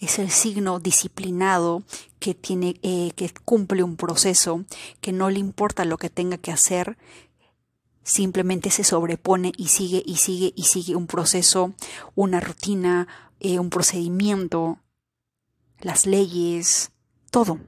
es 0.00 0.18
el 0.18 0.30
signo 0.30 0.80
disciplinado 0.80 1.82
que 2.18 2.34
tiene, 2.34 2.80
eh, 2.82 3.12
que 3.16 3.30
cumple 3.44 3.82
un 3.82 3.96
proceso, 3.96 4.64
que 5.00 5.12
no 5.12 5.30
le 5.30 5.38
importa 5.38 5.84
lo 5.84 5.98
que 5.98 6.10
tenga 6.10 6.38
que 6.38 6.52
hacer, 6.52 6.96
simplemente 8.02 8.70
se 8.70 8.82
sobrepone 8.82 9.52
y 9.56 9.68
sigue 9.68 10.02
y 10.04 10.16
sigue 10.16 10.52
y 10.56 10.64
sigue 10.64 10.96
un 10.96 11.06
proceso, 11.06 11.74
una 12.14 12.40
rutina, 12.40 13.06
eh, 13.40 13.58
un 13.58 13.70
procedimiento, 13.70 14.78
las 15.80 16.06
leyes, 16.06 16.90
todo. 17.30 17.58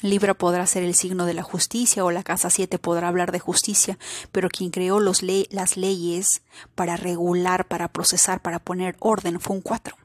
Libra 0.00 0.34
podrá 0.34 0.64
ser 0.66 0.84
el 0.84 0.94
signo 0.94 1.26
de 1.26 1.34
la 1.34 1.42
justicia 1.42 2.04
o 2.04 2.12
la 2.12 2.22
casa 2.22 2.50
7 2.50 2.78
podrá 2.78 3.08
hablar 3.08 3.32
de 3.32 3.40
justicia, 3.40 3.98
pero 4.30 4.48
quien 4.48 4.70
creó 4.70 5.00
las 5.00 5.76
leyes 5.76 6.42
para 6.76 6.96
regular, 6.96 7.66
para 7.66 7.88
procesar, 7.88 8.40
para 8.40 8.60
poner 8.60 8.96
orden 9.00 9.40
fue 9.40 9.56
un 9.56 9.62
4. 9.62 9.96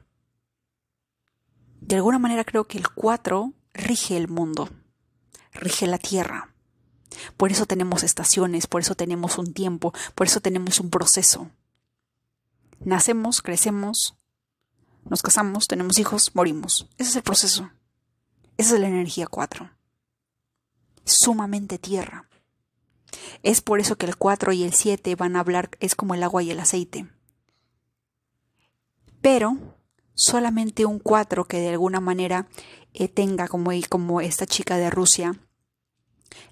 De 1.81 1.95
alguna 1.97 2.17
manera 2.17 2.43
creo 2.43 2.65
que 2.65 2.79
el 2.79 2.89
4 2.89 3.53
rige 3.73 4.17
el 4.17 4.29
mundo, 4.29 4.69
rige 5.51 5.85
la 5.85 5.99
tierra. 5.99 6.49
Por 7.37 7.51
eso 7.51 7.67
tenemos 7.67 8.01
estaciones, 8.01 8.65
por 8.65 8.81
eso 8.81 8.95
tenemos 8.95 9.37
un 9.37 9.53
tiempo, 9.53 9.93
por 10.15 10.25
eso 10.25 10.39
tenemos 10.39 10.79
un 10.79 10.89
proceso. 10.89 11.51
Nacemos, 12.79 13.43
crecemos, 13.43 14.17
nos 15.05 15.21
casamos, 15.21 15.67
tenemos 15.67 15.99
hijos, 15.99 16.31
morimos. 16.33 16.87
Ese 16.97 17.11
es 17.11 17.15
el 17.17 17.23
proceso. 17.23 17.69
Esa 18.57 18.75
es 18.75 18.81
la 18.81 18.87
energía 18.87 19.27
4. 19.27 19.69
Sumamente 21.05 21.77
tierra. 21.77 22.29
Es 23.43 23.61
por 23.61 23.79
eso 23.79 23.97
que 23.97 24.05
el 24.05 24.17
4 24.17 24.53
y 24.53 24.63
el 24.63 24.73
7 24.73 25.15
van 25.15 25.35
a 25.35 25.41
hablar, 25.41 25.71
es 25.79 25.95
como 25.95 26.15
el 26.15 26.23
agua 26.23 26.43
y 26.43 26.51
el 26.51 26.59
aceite. 26.59 27.07
Pero 29.21 29.77
solamente 30.13 30.85
un 30.85 30.99
4 30.99 31.45
que 31.45 31.59
de 31.59 31.69
alguna 31.69 31.99
manera 31.99 32.47
eh, 32.93 33.07
tenga, 33.07 33.47
como, 33.47 33.71
como 33.89 34.21
esta 34.21 34.45
chica 34.45 34.77
de 34.77 34.89
Rusia, 34.89 35.39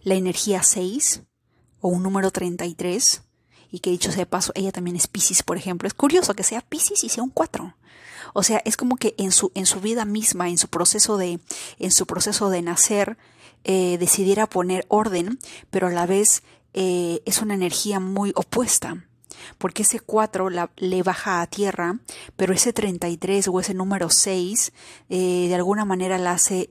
la 0.03 0.15
energía 0.15 0.63
6 0.63 1.23
o 1.79 1.89
un 1.89 2.03
número 2.03 2.31
33, 2.31 3.23
y 3.71 3.79
que 3.79 3.89
dicho 3.89 4.11
sea 4.11 4.19
de 4.19 4.25
paso, 4.25 4.51
ella 4.55 4.71
también 4.71 4.97
es 4.97 5.07
Pisces, 5.07 5.43
por 5.43 5.57
ejemplo. 5.57 5.87
Es 5.87 5.93
curioso 5.93 6.33
que 6.33 6.43
sea 6.43 6.61
Pisces 6.61 7.03
y 7.03 7.09
sea 7.09 7.23
un 7.23 7.29
4. 7.29 7.75
O 8.33 8.43
sea, 8.43 8.61
es 8.65 8.77
como 8.77 8.97
que 8.97 9.15
en 9.17 9.31
su, 9.31 9.51
en 9.55 9.65
su 9.65 9.79
vida 9.79 10.03
misma, 10.05 10.49
en 10.49 10.57
su 10.57 10.67
proceso 10.67 11.17
de, 11.17 11.39
en 11.79 11.91
su 11.91 12.05
proceso 12.05 12.49
de 12.49 12.61
nacer, 12.61 13.17
eh, 13.63 13.97
decidiera 13.99 14.47
poner 14.47 14.85
orden, 14.87 15.39
pero 15.69 15.87
a 15.87 15.91
la 15.91 16.05
vez 16.05 16.43
eh, 16.73 17.21
es 17.25 17.41
una 17.41 17.53
energía 17.53 17.99
muy 17.99 18.31
opuesta. 18.35 19.05
Porque 19.57 19.83
ese 19.83 19.99
4 19.99 20.49
le 20.75 21.03
baja 21.03 21.41
a 21.41 21.47
tierra, 21.47 21.99
pero 22.35 22.53
ese 22.53 22.73
33 22.73 23.47
o 23.47 23.59
ese 23.59 23.73
número 23.73 24.09
6 24.09 24.71
eh, 25.09 25.47
de 25.47 25.55
alguna 25.55 25.83
manera 25.83 26.19
la 26.19 26.33
hace 26.33 26.67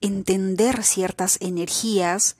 entender 0.00 0.82
ciertas 0.82 1.38
energías 1.40 2.36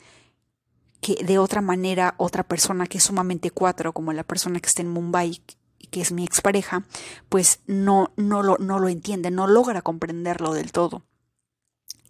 que 1.00 1.22
de 1.22 1.38
otra 1.38 1.60
manera 1.60 2.14
otra 2.16 2.42
persona 2.42 2.86
que 2.86 2.98
es 2.98 3.04
sumamente 3.04 3.50
4, 3.50 3.92
como 3.92 4.14
la 4.14 4.24
persona 4.24 4.60
que 4.60 4.68
está 4.68 4.80
en 4.80 4.90
Mumbai, 4.90 5.42
que 5.90 6.00
es 6.00 6.12
mi 6.12 6.24
expareja, 6.24 6.84
pues 7.28 7.60
no, 7.66 8.12
no, 8.16 8.42
lo, 8.42 8.56
no 8.58 8.78
lo 8.78 8.88
entiende, 8.88 9.30
no 9.30 9.46
logra 9.46 9.82
comprenderlo 9.82 10.54
del 10.54 10.72
todo. 10.72 11.04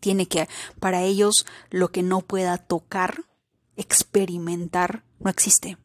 Tiene 0.04 0.28
que, 0.28 0.50
para 0.80 1.00
ellos, 1.00 1.46
lo 1.70 1.90
que 1.90 2.02
no 2.02 2.20
pueda 2.20 2.58
tocar, 2.58 3.24
experimentar, 3.74 5.02
no 5.18 5.30
existe. 5.30 5.78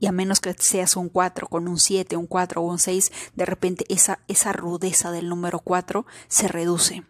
Y 0.00 0.06
a 0.06 0.10
menos 0.10 0.40
que 0.40 0.52
seas 0.54 0.96
un 0.96 1.08
4 1.08 1.46
con 1.46 1.68
un 1.68 1.78
7, 1.78 2.16
un 2.16 2.26
4 2.26 2.60
o 2.60 2.64
un 2.64 2.80
6, 2.80 3.12
de 3.36 3.46
repente 3.46 3.84
esa, 3.88 4.18
esa 4.26 4.52
rudeza 4.52 5.12
del 5.12 5.28
número 5.28 5.60
4 5.60 6.06
se 6.26 6.48
reduce. 6.48 7.04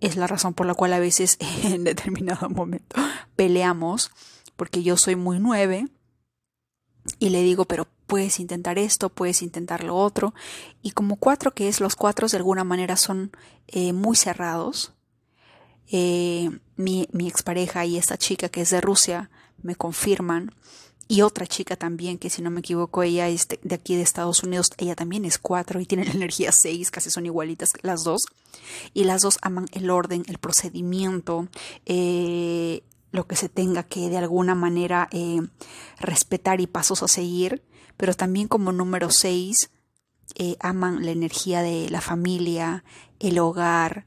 Es 0.00 0.16
la 0.16 0.26
razón 0.26 0.52
por 0.52 0.66
la 0.66 0.74
cual 0.74 0.94
a 0.94 0.98
veces 0.98 1.38
en 1.62 1.84
determinado 1.84 2.50
momento 2.50 2.96
peleamos, 3.36 4.10
porque 4.56 4.82
yo 4.82 4.96
soy 4.96 5.14
muy 5.14 5.38
9 5.38 5.86
y 7.20 7.28
le 7.28 7.44
digo, 7.44 7.66
pero 7.66 7.86
puedes 8.08 8.40
intentar 8.40 8.78
esto, 8.78 9.10
puedes 9.10 9.42
intentar 9.42 9.84
lo 9.84 9.94
otro. 9.94 10.34
Y 10.82 10.90
como 10.92 11.16
cuatro 11.16 11.54
que 11.54 11.68
es, 11.68 11.80
los 11.80 11.94
cuatro 11.94 12.26
de 12.26 12.38
alguna 12.38 12.64
manera 12.64 12.96
son 12.96 13.30
eh, 13.68 13.92
muy 13.92 14.16
cerrados. 14.16 14.94
Eh, 15.90 16.50
mi, 16.76 17.08
mi 17.12 17.28
expareja 17.28 17.84
y 17.84 17.96
esta 17.96 18.16
chica 18.16 18.48
que 18.48 18.62
es 18.62 18.70
de 18.70 18.80
Rusia 18.80 19.30
me 19.62 19.76
confirman. 19.76 20.52
Y 21.06 21.22
otra 21.22 21.46
chica 21.46 21.76
también, 21.76 22.18
que 22.18 22.28
si 22.28 22.42
no 22.42 22.50
me 22.50 22.60
equivoco, 22.60 23.02
ella 23.02 23.28
es 23.28 23.48
de, 23.48 23.74
aquí 23.74 23.96
de 23.96 24.02
Estados 24.02 24.42
Unidos, 24.42 24.70
ella 24.76 24.94
también 24.94 25.24
es 25.24 25.38
cuatro 25.38 25.80
y 25.80 25.86
tiene 25.86 26.04
la 26.04 26.12
energía 26.12 26.52
seis, 26.52 26.90
casi 26.90 27.10
son 27.10 27.24
igualitas 27.24 27.70
las 27.82 28.04
dos. 28.04 28.26
Y 28.92 29.04
las 29.04 29.22
dos 29.22 29.38
aman 29.42 29.66
el 29.72 29.88
orden, 29.90 30.24
el 30.28 30.38
procedimiento, 30.38 31.48
eh, 31.86 32.82
lo 33.10 33.26
que 33.26 33.36
se 33.36 33.48
tenga 33.48 33.82
que 33.84 34.10
de 34.10 34.18
alguna 34.18 34.54
manera 34.54 35.08
eh, 35.10 35.40
respetar 35.98 36.60
y 36.60 36.66
pasos 36.66 37.02
a 37.02 37.08
seguir, 37.08 37.62
pero 37.98 38.14
también 38.14 38.48
como 38.48 38.72
número 38.72 39.10
seis 39.10 39.70
eh, 40.36 40.56
aman 40.60 41.04
la 41.04 41.10
energía 41.10 41.60
de 41.60 41.90
la 41.90 42.00
familia, 42.00 42.84
el 43.18 43.38
hogar, 43.38 44.06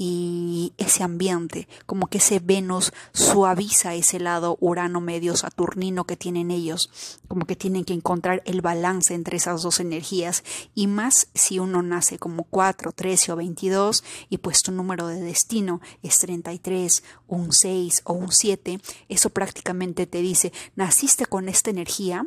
y 0.00 0.72
ese 0.78 1.02
ambiente, 1.02 1.66
como 1.84 2.06
que 2.06 2.18
ese 2.18 2.38
Venus 2.38 2.92
suaviza 3.12 3.96
ese 3.96 4.20
lado 4.20 4.56
Urano 4.60 5.00
medio 5.00 5.36
saturnino 5.36 6.04
que 6.04 6.16
tienen 6.16 6.52
ellos, 6.52 6.88
como 7.26 7.46
que 7.46 7.56
tienen 7.56 7.84
que 7.84 7.94
encontrar 7.94 8.40
el 8.46 8.60
balance 8.60 9.12
entre 9.14 9.38
esas 9.38 9.62
dos 9.62 9.80
energías. 9.80 10.44
Y 10.72 10.86
más 10.86 11.26
si 11.34 11.58
uno 11.58 11.82
nace 11.82 12.16
como 12.16 12.44
4, 12.44 12.92
13 12.92 13.32
o 13.32 13.36
22 13.36 14.04
y 14.30 14.38
pues 14.38 14.62
tu 14.62 14.70
número 14.70 15.08
de 15.08 15.20
destino 15.20 15.80
es 16.04 16.18
33, 16.18 17.02
un 17.26 17.52
6 17.52 18.02
o 18.04 18.12
un 18.12 18.30
7, 18.30 18.80
eso 19.08 19.30
prácticamente 19.30 20.06
te 20.06 20.22
dice, 20.22 20.52
naciste 20.76 21.26
con 21.26 21.48
esta 21.48 21.70
energía, 21.70 22.24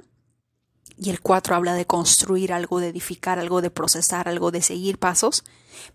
y 1.01 1.09
el 1.09 1.19
4 1.19 1.55
habla 1.55 1.73
de 1.73 1.87
construir 1.87 2.53
algo, 2.53 2.79
de 2.79 2.89
edificar 2.89 3.39
algo, 3.39 3.63
de 3.63 3.71
procesar 3.71 4.29
algo, 4.29 4.51
de 4.51 4.61
seguir 4.61 4.99
pasos, 4.99 5.43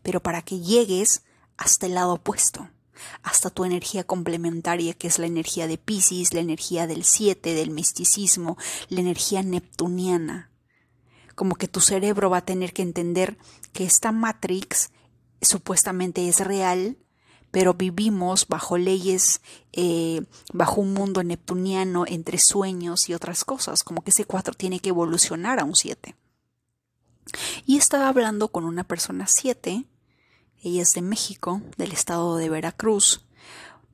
pero 0.02 0.20
para 0.20 0.42
que 0.42 0.58
llegues 0.58 1.22
hasta 1.56 1.86
el 1.86 1.94
lado 1.94 2.14
opuesto, 2.14 2.68
hasta 3.22 3.50
tu 3.50 3.64
energía 3.64 4.02
complementaria, 4.02 4.94
que 4.94 5.06
es 5.06 5.20
la 5.20 5.26
energía 5.26 5.68
de 5.68 5.78
Pisces, 5.78 6.34
la 6.34 6.40
energía 6.40 6.88
del 6.88 7.04
7, 7.04 7.54
del 7.54 7.70
misticismo, 7.70 8.58
la 8.88 8.98
energía 8.98 9.44
neptuniana. 9.44 10.50
Como 11.36 11.54
que 11.54 11.68
tu 11.68 11.80
cerebro 11.80 12.28
va 12.28 12.38
a 12.38 12.44
tener 12.44 12.72
que 12.72 12.82
entender 12.82 13.38
que 13.72 13.84
esta 13.84 14.10
Matrix 14.10 14.90
supuestamente 15.40 16.26
es 16.28 16.40
real, 16.40 16.98
pero 17.56 17.72
vivimos 17.72 18.48
bajo 18.48 18.76
leyes, 18.76 19.40
eh, 19.72 20.20
bajo 20.52 20.82
un 20.82 20.92
mundo 20.92 21.22
neptuniano 21.24 22.04
entre 22.06 22.36
sueños 22.38 23.08
y 23.08 23.14
otras 23.14 23.46
cosas, 23.46 23.82
como 23.82 24.04
que 24.04 24.10
ese 24.10 24.26
4 24.26 24.52
tiene 24.52 24.78
que 24.78 24.90
evolucionar 24.90 25.58
a 25.58 25.64
un 25.64 25.74
7. 25.74 26.14
Y 27.64 27.78
estaba 27.78 28.08
hablando 28.08 28.48
con 28.48 28.66
una 28.66 28.84
persona 28.84 29.26
7, 29.26 29.86
ella 30.62 30.82
es 30.82 30.92
de 30.92 31.00
México, 31.00 31.62
del 31.78 31.92
estado 31.92 32.36
de 32.36 32.50
Veracruz, 32.50 33.24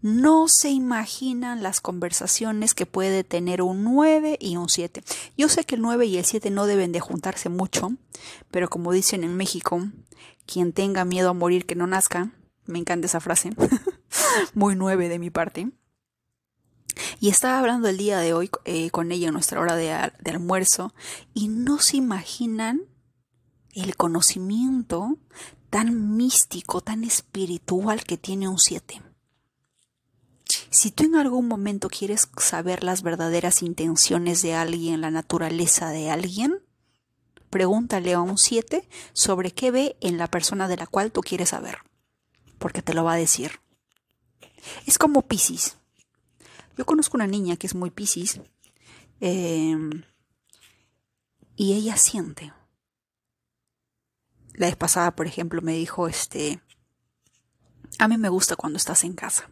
no 0.01 0.49
se 0.49 0.71
imaginan 0.71 1.63
las 1.63 1.81
conversaciones 1.81 2.75
que 2.75 2.87
puede 2.87 3.23
tener 3.23 3.63
un 3.63 3.85
9 3.85 4.39
y 4.41 4.57
un 4.57 4.71
7. 4.71 5.05
Yo 5.39 5.49
sé 5.49 5.63
que 5.63 5.77
el 5.77 5.83
9 5.83 6.07
y 6.07 6.17
el 6.17 6.25
7 6.25 6.51
no 6.51 6.67
deben 6.67 6.91
de 6.91 6.99
juntarse 6.99 7.49
mucho, 7.49 7.93
pero 8.51 8.69
como 8.69 8.91
dicen 8.91 9.23
en 9.23 9.37
México, 9.37 9.87
quien 10.47 10.73
tenga 10.73 11.05
miedo 11.05 11.31
a 11.31 11.33
morir 11.33 11.65
que 11.65 11.77
no 11.77 11.87
nazca, 11.87 12.33
me 12.67 12.79
encanta 12.79 13.07
esa 13.07 13.21
frase, 13.21 13.51
muy 14.55 14.77
9 14.77 15.09
de 15.09 15.19
mi 15.19 15.31
parte. 15.31 15.71
Y 17.21 17.29
estaba 17.29 17.59
hablando 17.59 17.89
el 17.89 17.97
día 17.97 18.19
de 18.19 18.35
hoy 18.35 18.51
eh, 18.65 18.91
con 18.91 19.13
ella 19.13 19.29
en 19.29 19.35
nuestra 19.35 19.61
hora 19.61 19.77
de, 19.77 19.93
almuerzo 19.93 20.93
y 21.33 21.49
no 21.49 21.79
se 21.79 21.97
imaginan 21.97 22.83
el 23.75 23.97
conocimiento 23.97 25.17
tan 25.71 26.17
místico, 26.17 26.83
tan 26.83 27.05
espiritual 27.05 28.05
que 28.05 28.19
tiene 28.19 28.49
un 28.49 28.59
7 28.59 29.03
si 30.73 30.91
tú 30.91 31.05
en 31.05 31.17
algún 31.17 31.49
momento 31.49 31.89
quieres 31.89 32.29
saber 32.39 32.83
las 32.83 33.03
verdaderas 33.03 33.63
intenciones 33.63 34.43
de 34.43 34.55
alguien, 34.55 35.03
la 35.03 35.11
naturaleza 35.11 35.91
de 35.91 36.11
alguien, 36.11 36.63
pregúntale 37.51 38.15
a 38.15 38.21
un 38.21 38.39
7 38.39 38.89
sobre 39.13 39.51
qué 39.51 39.71
ve 39.71 39.97
en 40.01 40.17
la 40.17 40.29
persona 40.29 40.69
de 40.69 40.79
la 40.79 40.87
cual 40.87 41.13
tú 41.13 41.21
quieres 41.21 41.51
saber, 41.51 41.79
porque 42.63 42.81
te 42.81 42.95
lo 42.95 43.03
va 43.03 43.15
a 43.15 43.17
decir. 43.17 43.61
Es 44.87 44.97
como 44.97 45.23
Piscis. 45.23 45.77
Yo 46.79 46.87
conozco 46.87 47.17
una 47.17 47.27
niña 47.27 47.57
que 47.57 47.67
es 47.67 47.75
muy 47.75 47.91
Piscis 47.91 48.41
em, 49.21 50.05
y 51.57 51.75
ella 51.75 51.97
siente. 51.97 52.55
La 54.55 54.67
vez 54.67 54.77
pasada, 54.77 55.17
por 55.17 55.27
ejemplo, 55.27 55.61
me 55.61 55.73
dijo, 55.73 56.07
este, 56.07 56.63
a 57.99 58.07
mí 58.07 58.17
me 58.17 58.29
gusta 58.29 58.55
cuando 58.55 58.77
estás 58.77 59.03
en 59.03 59.15
casa. 59.15 59.51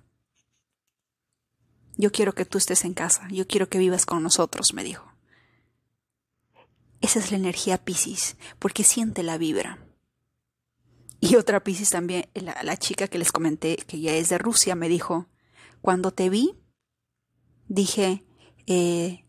Yo 1.97 2.13
quiero 2.13 2.33
que 2.33 2.45
tú 2.45 2.59
estés 2.59 2.85
en 2.85 2.95
casa, 2.95 3.27
yo 3.31 3.47
quiero 3.49 3.69
que 3.69 3.79
vivas 3.79 4.07
con 4.07 4.23
nosotros, 4.23 4.73
me 4.73 4.85
dijo. 4.85 5.13
Esa 7.01 7.19
es 7.19 7.33
la 7.33 7.39
energía 7.39 7.85
Piscis, 7.85 8.37
porque 8.61 8.85
siente 8.85 9.25
la 9.25 9.37
vibra. 9.37 9.90
Y 11.31 11.37
otra 11.37 11.63
Piscis 11.63 11.91
también, 11.91 12.31
la, 12.35 12.77
chica 12.79 13.07
que 13.07 13.19
les 13.19 13.31
comenté, 13.31 13.77
que 13.77 14.01
ya 14.01 14.13
es 14.15 14.31
de 14.31 14.39
Rusia, 14.39 14.75
me 14.75 14.89
dijo, 14.89 15.27
cuando 15.83 16.13
te 16.13 16.31
vi, 16.31 16.59
dije, 17.69 18.25
eh, 18.67 19.27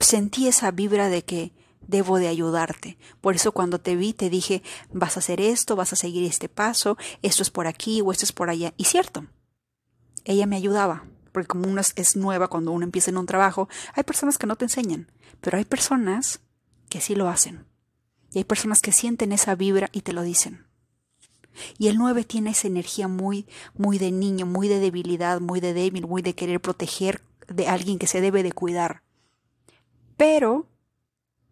sentí 0.00 0.48
esa 0.48 0.70
vibra 0.70 1.10
de 1.10 1.24
que 1.24 1.52
debo 1.86 2.18
de 2.18 2.28
ayudarte. 2.28 2.96
Por 3.20 3.34
eso 3.34 3.52
cuando 3.52 3.78
te 3.78 3.94
vi 3.94 4.14
te 4.14 4.30
dije, 4.30 4.62
vas 4.90 5.16
a 5.16 5.20
hacer 5.20 5.40
esto, 5.40 5.76
vas 5.76 5.92
a 5.92 5.96
seguir 5.96 6.24
este 6.24 6.48
paso, 6.48 6.96
esto 7.20 7.42
es 7.42 7.50
por 7.50 7.66
aquí 7.66 8.00
o 8.00 8.10
esto 8.10 8.24
es 8.24 8.32
por 8.32 8.48
allá. 8.48 8.72
Y 8.78 8.84
cierto, 8.84 9.26
ella 10.24 10.46
me 10.46 10.56
ayudaba 10.56 11.04
porque 11.32 11.46
como 11.46 11.68
uno 11.68 11.80
es, 11.80 12.16
nueva 12.16 12.48
cuando 12.48 12.72
uno 12.72 12.84
empieza 12.84 13.10
en 13.10 13.18
un 13.18 13.26
trabajo, 13.26 13.68
hay 13.94 14.02
personas 14.02 14.38
que 14.38 14.46
no 14.46 14.56
te 14.56 14.64
enseñan, 14.64 15.10
pero 15.40 15.58
hay 15.58 15.64
personas 15.64 16.40
que 16.88 17.00
sí 17.00 17.14
lo 17.14 17.28
hacen. 17.28 17.66
Y 18.32 18.38
hay 18.38 18.44
personas 18.44 18.80
que 18.80 18.92
sienten 18.92 19.32
esa 19.32 19.54
vibra 19.54 19.88
y 19.92 20.02
te 20.02 20.12
lo 20.12 20.22
dicen. 20.22 20.67
Y 21.78 21.88
el 21.88 21.98
9 21.98 22.24
tiene 22.24 22.50
esa 22.50 22.68
energía 22.68 23.08
muy, 23.08 23.46
muy 23.76 23.98
de 23.98 24.12
niño, 24.12 24.46
muy 24.46 24.68
de 24.68 24.78
debilidad, 24.78 25.40
muy 25.40 25.60
de 25.60 25.74
débil, 25.74 26.06
muy 26.06 26.22
de 26.22 26.34
querer 26.34 26.60
proteger 26.60 27.22
de 27.48 27.68
alguien 27.68 27.98
que 27.98 28.06
se 28.06 28.20
debe 28.20 28.42
de 28.42 28.52
cuidar. 28.52 29.02
Pero 30.16 30.68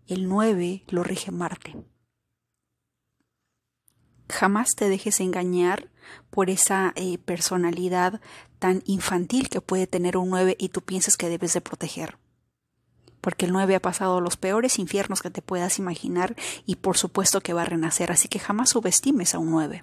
el 0.06 0.28
9 0.28 0.84
lo 0.88 1.02
rige 1.02 1.30
Marte. 1.30 1.76
Jamás 4.28 4.74
te 4.74 4.88
dejes 4.88 5.20
engañar 5.20 5.90
por 6.30 6.50
esa 6.50 6.92
eh, 6.96 7.18
personalidad 7.18 8.20
tan 8.58 8.82
infantil 8.86 9.48
que 9.48 9.60
puede 9.60 9.86
tener 9.86 10.16
un 10.16 10.30
9 10.30 10.56
y 10.58 10.68
tú 10.70 10.82
piensas 10.82 11.16
que 11.16 11.28
debes 11.28 11.52
de 11.52 11.60
proteger. 11.60 12.18
Porque 13.26 13.46
el 13.46 13.52
9 13.52 13.74
ha 13.74 13.82
pasado 13.82 14.20
los 14.20 14.36
peores 14.36 14.78
infiernos 14.78 15.20
que 15.20 15.32
te 15.32 15.42
puedas 15.42 15.80
imaginar 15.80 16.36
y 16.64 16.76
por 16.76 16.96
supuesto 16.96 17.40
que 17.40 17.54
va 17.54 17.62
a 17.62 17.64
renacer, 17.64 18.12
así 18.12 18.28
que 18.28 18.38
jamás 18.38 18.70
subestimes 18.70 19.34
a 19.34 19.40
un 19.40 19.50
9. 19.50 19.82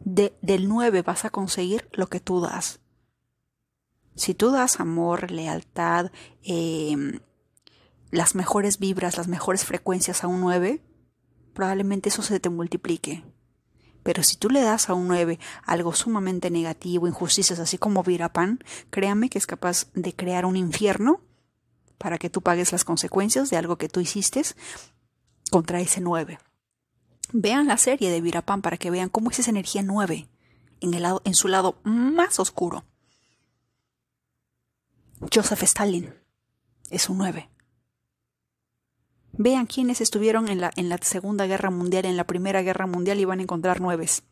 De, 0.00 0.36
del 0.42 0.68
9 0.68 1.00
vas 1.00 1.24
a 1.24 1.30
conseguir 1.30 1.88
lo 1.92 2.08
que 2.08 2.20
tú 2.20 2.42
das. 2.42 2.80
Si 4.14 4.34
tú 4.34 4.50
das 4.50 4.78
amor, 4.78 5.30
lealtad, 5.30 6.12
em, 6.42 7.20
las 8.10 8.34
mejores 8.34 8.78
vibras, 8.78 9.16
las 9.16 9.28
mejores 9.28 9.64
frecuencias 9.64 10.24
a 10.24 10.26
un 10.26 10.42
9, 10.42 10.82
probablemente 11.54 12.10
eso 12.10 12.20
se 12.20 12.40
te 12.40 12.50
multiplique. 12.50 13.24
Pero 14.02 14.22
si 14.22 14.36
tú 14.36 14.50
le 14.50 14.62
das 14.62 14.88
a 14.88 14.94
un 14.94 15.08
9 15.08 15.38
algo 15.64 15.94
sumamente 15.94 16.50
negativo, 16.50 17.06
injusticias 17.06 17.58
así 17.58 17.78
como 17.78 18.02
Virapan, 18.02 18.62
créame 18.90 19.28
que 19.28 19.38
es 19.38 19.46
capaz 19.46 19.86
de 19.94 20.14
crear 20.14 20.44
un 20.44 20.56
infierno 20.56 21.20
para 21.98 22.18
que 22.18 22.30
tú 22.30 22.42
pagues 22.42 22.72
las 22.72 22.84
consecuencias 22.84 23.48
de 23.50 23.56
algo 23.56 23.76
que 23.76 23.88
tú 23.88 24.00
hiciste 24.00 24.42
contra 25.50 25.80
ese 25.80 26.00
9. 26.00 26.38
Vean 27.32 27.68
la 27.68 27.76
serie 27.76 28.10
de 28.10 28.20
Virapan 28.20 28.60
para 28.60 28.76
que 28.76 28.90
vean 28.90 29.08
cómo 29.08 29.30
es 29.30 29.38
esa 29.38 29.50
energía 29.50 29.82
9 29.82 30.28
en, 30.80 30.94
el 30.94 31.02
lado, 31.02 31.22
en 31.24 31.34
su 31.34 31.48
lado 31.48 31.78
más 31.84 32.40
oscuro. 32.40 32.84
Joseph 35.32 35.62
Stalin 35.62 36.12
es 36.90 37.08
un 37.08 37.18
9. 37.18 37.51
Vean 39.32 39.66
quiénes 39.66 40.00
estuvieron 40.00 40.48
en 40.48 40.60
la, 40.60 40.70
en 40.76 40.88
la 40.88 40.98
Segunda 40.98 41.46
Guerra 41.46 41.70
Mundial, 41.70 42.04
en 42.04 42.16
la 42.16 42.26
Primera 42.26 42.62
Guerra 42.62 42.86
Mundial 42.86 43.18
y 43.20 43.24
van 43.24 43.40
a 43.40 43.42
encontrar 43.42 43.80
nueves. 43.80 44.24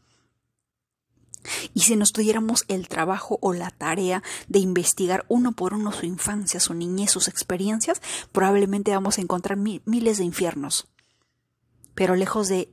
Y 1.72 1.80
si 1.80 1.96
nos 1.96 2.12
tuviéramos 2.12 2.64
el 2.68 2.88
trabajo 2.88 3.38
o 3.40 3.52
la 3.52 3.70
tarea 3.70 4.22
de 4.48 4.58
investigar 4.58 5.24
uno 5.28 5.52
por 5.52 5.74
uno 5.74 5.92
su 5.92 6.06
infancia, 6.06 6.60
su 6.60 6.74
niñez, 6.74 7.10
sus 7.10 7.28
experiencias, 7.28 8.02
probablemente 8.32 8.90
vamos 8.90 9.18
a 9.18 9.22
encontrar 9.22 9.56
miles 9.56 10.18
de 10.18 10.24
infiernos. 10.24 10.88
Pero 11.94 12.14
lejos 12.14 12.48
de 12.48 12.72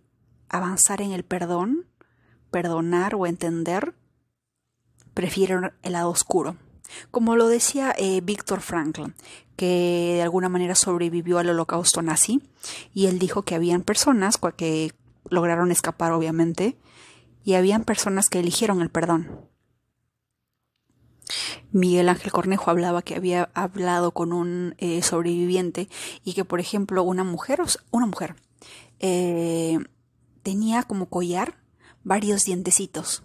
avanzar 0.49 1.01
en 1.01 1.11
el 1.11 1.23
perdón, 1.23 1.87
perdonar 2.51 3.15
o 3.15 3.25
entender, 3.25 3.95
prefieren 5.13 5.71
el 5.81 5.93
lado 5.93 6.09
oscuro. 6.09 6.57
Como 7.11 7.35
lo 7.35 7.47
decía 7.47 7.93
eh, 7.97 8.21
Víctor 8.21 8.61
Franklin, 8.61 9.13
que 9.57 10.13
de 10.15 10.21
alguna 10.21 10.47
manera 10.47 10.75
sobrevivió 10.75 11.39
al 11.39 11.49
holocausto 11.49 12.01
nazi, 12.01 12.41
y 12.93 13.07
él 13.07 13.19
dijo 13.19 13.41
que 13.41 13.55
habían 13.55 13.81
personas 13.81 14.37
que 14.55 14.93
lograron 15.29 15.71
escapar, 15.71 16.13
obviamente, 16.13 16.77
y 17.43 17.55
habían 17.55 17.83
personas 17.83 18.29
que 18.29 18.39
eligieron 18.39 18.81
el 18.81 18.89
perdón. 18.89 19.41
Miguel 21.71 22.07
Ángel 22.07 22.31
Cornejo 22.31 22.71
hablaba 22.71 23.01
que 23.01 23.15
había 23.15 23.49
hablado 23.53 24.11
con 24.11 24.31
un 24.31 24.75
eh, 24.77 25.01
sobreviviente 25.01 25.89
y 26.23 26.33
que, 26.33 26.45
por 26.45 26.61
ejemplo, 26.61 27.03
una 27.03 27.25
mujer, 27.25 27.59
una 27.91 28.05
mujer, 28.05 28.35
eh, 28.99 29.79
tenía 30.43 30.83
como 30.83 31.07
collar 31.07 31.57
varios 32.03 32.45
dientecitos. 32.45 33.23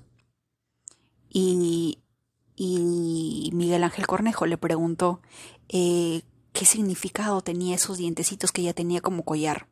Y 1.29 2.03
y 2.65 3.51
Miguel 3.55 3.85
Ángel 3.85 4.07
Cornejo 4.07 4.47
le 4.47 4.59
preguntó 4.59 5.21
eh, 5.69 6.23
qué 6.53 6.65
significado 6.65 7.41
tenía 7.43 7.75
esos 7.75 7.99
dientecitos 7.99 8.53
que 8.53 8.63
ella 8.63 8.75
tenía 8.75 9.01
como 9.01 9.25
collar. 9.25 9.69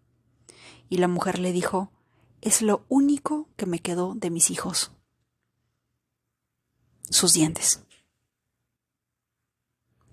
Y 0.89 0.99
la 0.99 1.09
mujer 1.09 1.39
le 1.39 1.53
dijo, 1.53 1.93
es 2.41 2.63
lo 2.63 2.85
único 2.89 3.49
que 3.57 3.67
me 3.67 3.81
quedó 3.81 4.15
de 4.15 4.31
mis 4.31 4.51
hijos. 4.51 4.93
Sus 7.11 7.33
dientes. 7.33 7.83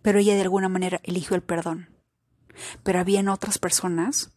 Pero 0.02 0.20
ella 0.20 0.36
de 0.36 0.42
alguna 0.42 0.70
manera 0.70 1.00
eligió 1.04 1.36
el 1.36 1.44
perdón. 1.44 1.90
Pero 2.84 3.00
habían 3.00 3.28
otras 3.28 3.58
personas 3.58 4.32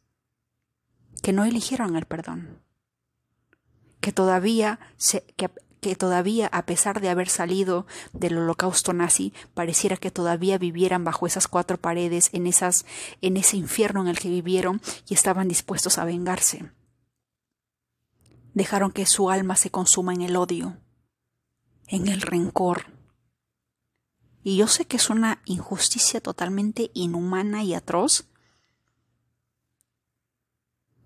que 1.22 1.32
no 1.32 1.44
eligieron 1.44 1.96
el 1.96 2.06
perdón. 2.06 2.62
Que 4.00 4.12
todavía 4.12 4.80
se, 4.96 5.22
que 5.36 5.50
que 5.80 5.96
todavía, 5.96 6.46
a 6.52 6.66
pesar 6.66 7.00
de 7.00 7.08
haber 7.08 7.28
salido 7.28 7.86
del 8.12 8.38
holocausto 8.38 8.92
nazi, 8.92 9.32
pareciera 9.54 9.96
que 9.96 10.10
todavía 10.10 10.58
vivieran 10.58 11.04
bajo 11.04 11.26
esas 11.26 11.48
cuatro 11.48 11.78
paredes, 11.78 12.28
en, 12.32 12.46
esas, 12.46 12.84
en 13.22 13.36
ese 13.36 13.56
infierno 13.56 14.02
en 14.02 14.08
el 14.08 14.18
que 14.18 14.28
vivieron 14.28 14.80
y 15.08 15.14
estaban 15.14 15.48
dispuestos 15.48 15.98
a 15.98 16.04
vengarse. 16.04 16.70
Dejaron 18.52 18.92
que 18.92 19.06
su 19.06 19.30
alma 19.30 19.56
se 19.56 19.70
consuma 19.70 20.12
en 20.12 20.22
el 20.22 20.36
odio, 20.36 20.76
en 21.88 22.08
el 22.08 22.20
rencor. 22.20 22.86
Y 24.42 24.56
yo 24.56 24.66
sé 24.66 24.86
que 24.86 24.96
es 24.96 25.10
una 25.10 25.40
injusticia 25.44 26.20
totalmente 26.20 26.90
inhumana 26.94 27.62
y 27.62 27.74
atroz, 27.74 28.26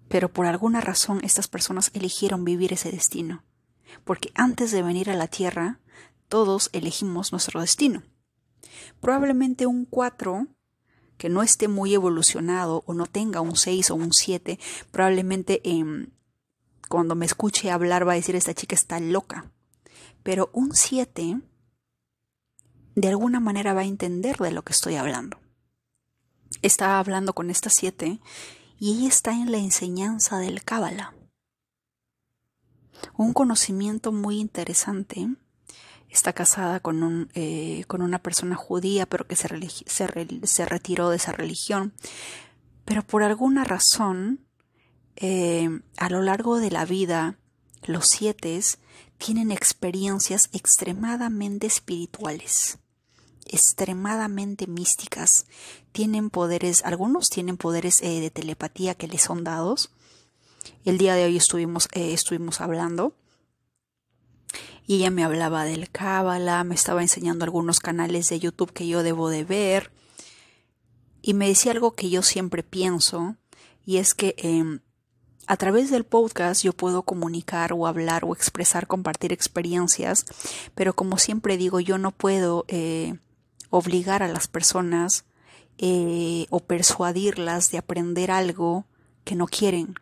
pero 0.09 0.33
por 0.33 0.47
alguna 0.47 0.81
razón 0.81 1.21
estas 1.23 1.49
personas 1.49 1.91
eligieron 1.95 2.45
vivir 2.45 2.73
ese 2.73 2.91
destino 2.91 3.43
porque 4.05 4.31
antes 4.35 4.73
de 4.73 4.83
venir 4.83 5.11
a 5.11 5.15
la 5.15 5.29
Tierra, 5.29 5.81
todos 6.29 6.71
elegimos 6.73 7.33
nuestro 7.33 7.61
destino. 7.61 8.03
Probablemente 9.01 9.67
un 9.67 9.85
4 9.85 10.49
que 11.17 11.29
no 11.29 11.43
esté 11.43 11.69
muy 11.69 11.95
evolucionado 11.95 12.83
o 12.87 12.95
no 12.95 13.07
tenga 13.07 13.41
un 13.41 13.57
6 13.57 13.91
o 13.91 13.95
un 13.95 14.13
7, 14.13 14.59
probablemente 14.91 15.61
em, 15.65 16.09
cuando 16.89 17.15
me 17.15 17.27
escuche 17.27 17.71
hablar 17.71 18.07
va 18.07 18.13
a 18.13 18.17
decir 18.17 18.37
esta 18.37 18.55
chica 18.55 18.75
está 18.75 19.01
loca. 19.01 19.51
Pero 20.23 20.51
un 20.53 20.75
7 20.75 21.41
de 22.95 23.09
alguna 23.09 23.41
manera 23.41 23.75
va 23.75 23.83
a 23.83 23.87
entender 23.87 24.37
de 24.39 24.53
lo 24.53 24.63
que 24.63 24.73
estoy 24.73 24.97
hablando. 24.97 25.39
Estaba 26.63 26.99
hablando 26.99 27.35
con 27.35 27.51
esta 27.51 27.71
7 27.71 28.21
y 28.79 28.99
ella 28.99 29.09
está 29.09 29.33
en 29.33 29.53
la 29.53 29.59
enseñanza 29.59 30.39
del 30.39 30.65
Cábala. 30.65 31.13
Un 33.17 33.33
conocimiento 33.33 34.13
muy 34.13 34.39
interesante. 34.39 35.29
Está 36.09 36.33
casada 36.33 36.81
con, 36.81 37.03
un, 37.03 37.29
eh, 37.35 37.85
con 37.89 38.03
una 38.03 38.21
persona 38.21 38.55
judía, 38.55 39.07
pero 39.07 39.27
que 39.27 39.37
se, 39.37 39.49
se, 39.87 40.67
retiró 40.67 41.11
de 41.11 41.17
esa 41.17 41.33
religión. 41.33 41.93
Pero 42.85 43.03
por 43.03 43.23
alguna 43.23 43.65
razón, 43.65 44.41
eh, 45.17 45.69
a 45.97 46.09
lo 46.11 46.23
largo 46.23 46.59
de 46.59 46.71
la 46.71 46.85
vida, 46.85 47.37
los 47.83 48.07
siete 48.07 48.61
tienen 49.19 49.51
experiencias 49.51 50.49
extremadamente 50.53 51.67
espirituales, 51.67 52.79
extremadamente 53.47 54.67
místicas. 54.67 55.47
Tienen 55.93 56.31
poderes, 56.31 56.85
algunos 56.85 57.29
tienen 57.31 57.57
poderes 57.57 58.03
eh, 58.03 58.21
de 58.21 58.31
telepatía 58.31 58.95
que 58.95 59.09
les 59.09 59.23
son 59.23 59.45
dados. 59.45 59.94
El 60.85 60.98
día 60.98 61.14
de 61.14 61.24
hoy 61.24 61.37
estuvimos, 61.37 61.88
eh, 61.92 62.12
estuvimos 62.12 62.61
hablando 62.61 63.14
y 64.87 64.96
ella 64.96 65.11
me 65.11 65.24
hablaba 65.24 65.64
del 65.64 65.90
Cábala, 65.90 66.62
me 66.64 66.74
estaba 66.74 67.03
enseñando 67.03 67.44
algunos 67.44 67.81
canales 67.81 68.29
de 68.29 68.40
YouTube 68.40 68.72
que 68.72 68.87
yo 68.87 69.03
debo 69.03 69.31
de 69.31 69.44
ver 69.44 69.90
y 71.22 71.35
me 71.35 71.48
decía 71.48 71.72
algo 71.72 71.92
que 71.92 72.11
yo 72.11 72.22
siempre 72.22 72.62
pienso 72.62 73.37
y 73.87 73.96
es 73.96 74.14
que 74.14 74.35
em, 74.38 74.81
a 75.46 75.57
través 75.57 75.90
del 75.90 76.05
podcast 76.05 76.62
yo 76.62 76.72
puedo 76.72 77.03
comunicar 77.03 77.72
o 77.72 77.87
hablar 77.87 78.24
o 78.24 78.35
expresar, 78.35 78.87
compartir 78.87 79.33
experiencias, 79.33 80.27
pero 80.74 80.94
como 80.94 81.18
siempre 81.18 81.57
digo, 81.57 81.81
yo 81.81 81.98
no 81.98 82.11
puedo 82.11 82.64
eh, 82.68 83.18
obligar 83.70 84.22
a 84.22 84.29
las 84.29 84.48
personas 84.48 85.24
eh, 85.79 86.46
o 86.50 86.61
persuadirlas 86.61 87.70
de 87.70 87.79
aprender 87.79 88.31
algo 88.31 88.87
que 89.24 89.35
no 89.35 89.46
quieren, 89.46 89.94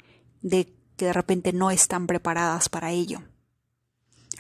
de 0.43 0.73
que 0.97 1.07
de 1.07 1.13
repente 1.13 1.53
no 1.53 1.71
están 1.71 2.07
preparadas 2.07 2.69
para 2.69 2.91
ello. 2.91 3.23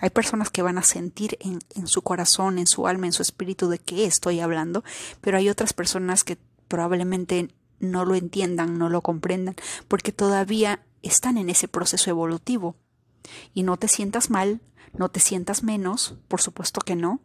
Hay 0.00 0.10
personas 0.10 0.50
que 0.50 0.62
van 0.62 0.78
a 0.78 0.82
sentir 0.82 1.38
en, 1.40 1.60
en, 1.74 1.86
su 1.86 2.02
corazón, 2.02 2.58
en 2.58 2.66
su 2.66 2.86
alma, 2.86 3.06
en 3.06 3.12
su 3.12 3.22
espíritu 3.22 3.68
de 3.68 3.78
qué 3.78 4.04
estoy 4.04 4.40
hablando, 4.40 4.82
pero 5.20 5.38
hay 5.38 5.48
otras 5.48 5.72
personas 5.72 6.24
que 6.24 6.38
probablemente 6.68 7.48
no 7.78 8.04
lo 8.04 8.14
entiendan, 8.14 8.78
no 8.78 8.88
lo 8.88 9.02
comprendan, 9.02 9.54
porque 9.88 10.12
todavía 10.12 10.84
están 11.02 11.36
en 11.36 11.50
ese 11.50 11.68
proceso 11.68 12.10
evolutivo. 12.10 12.76
Y 13.54 13.62
no 13.62 13.76
te 13.76 13.88
sientas 13.88 14.30
mal, 14.30 14.60
no 14.92 15.08
te 15.08 15.20
sientas 15.20 15.62
menos, 15.62 16.16
por 16.28 16.40
supuesto 16.40 16.80
que 16.80 16.96
no, 16.96 17.20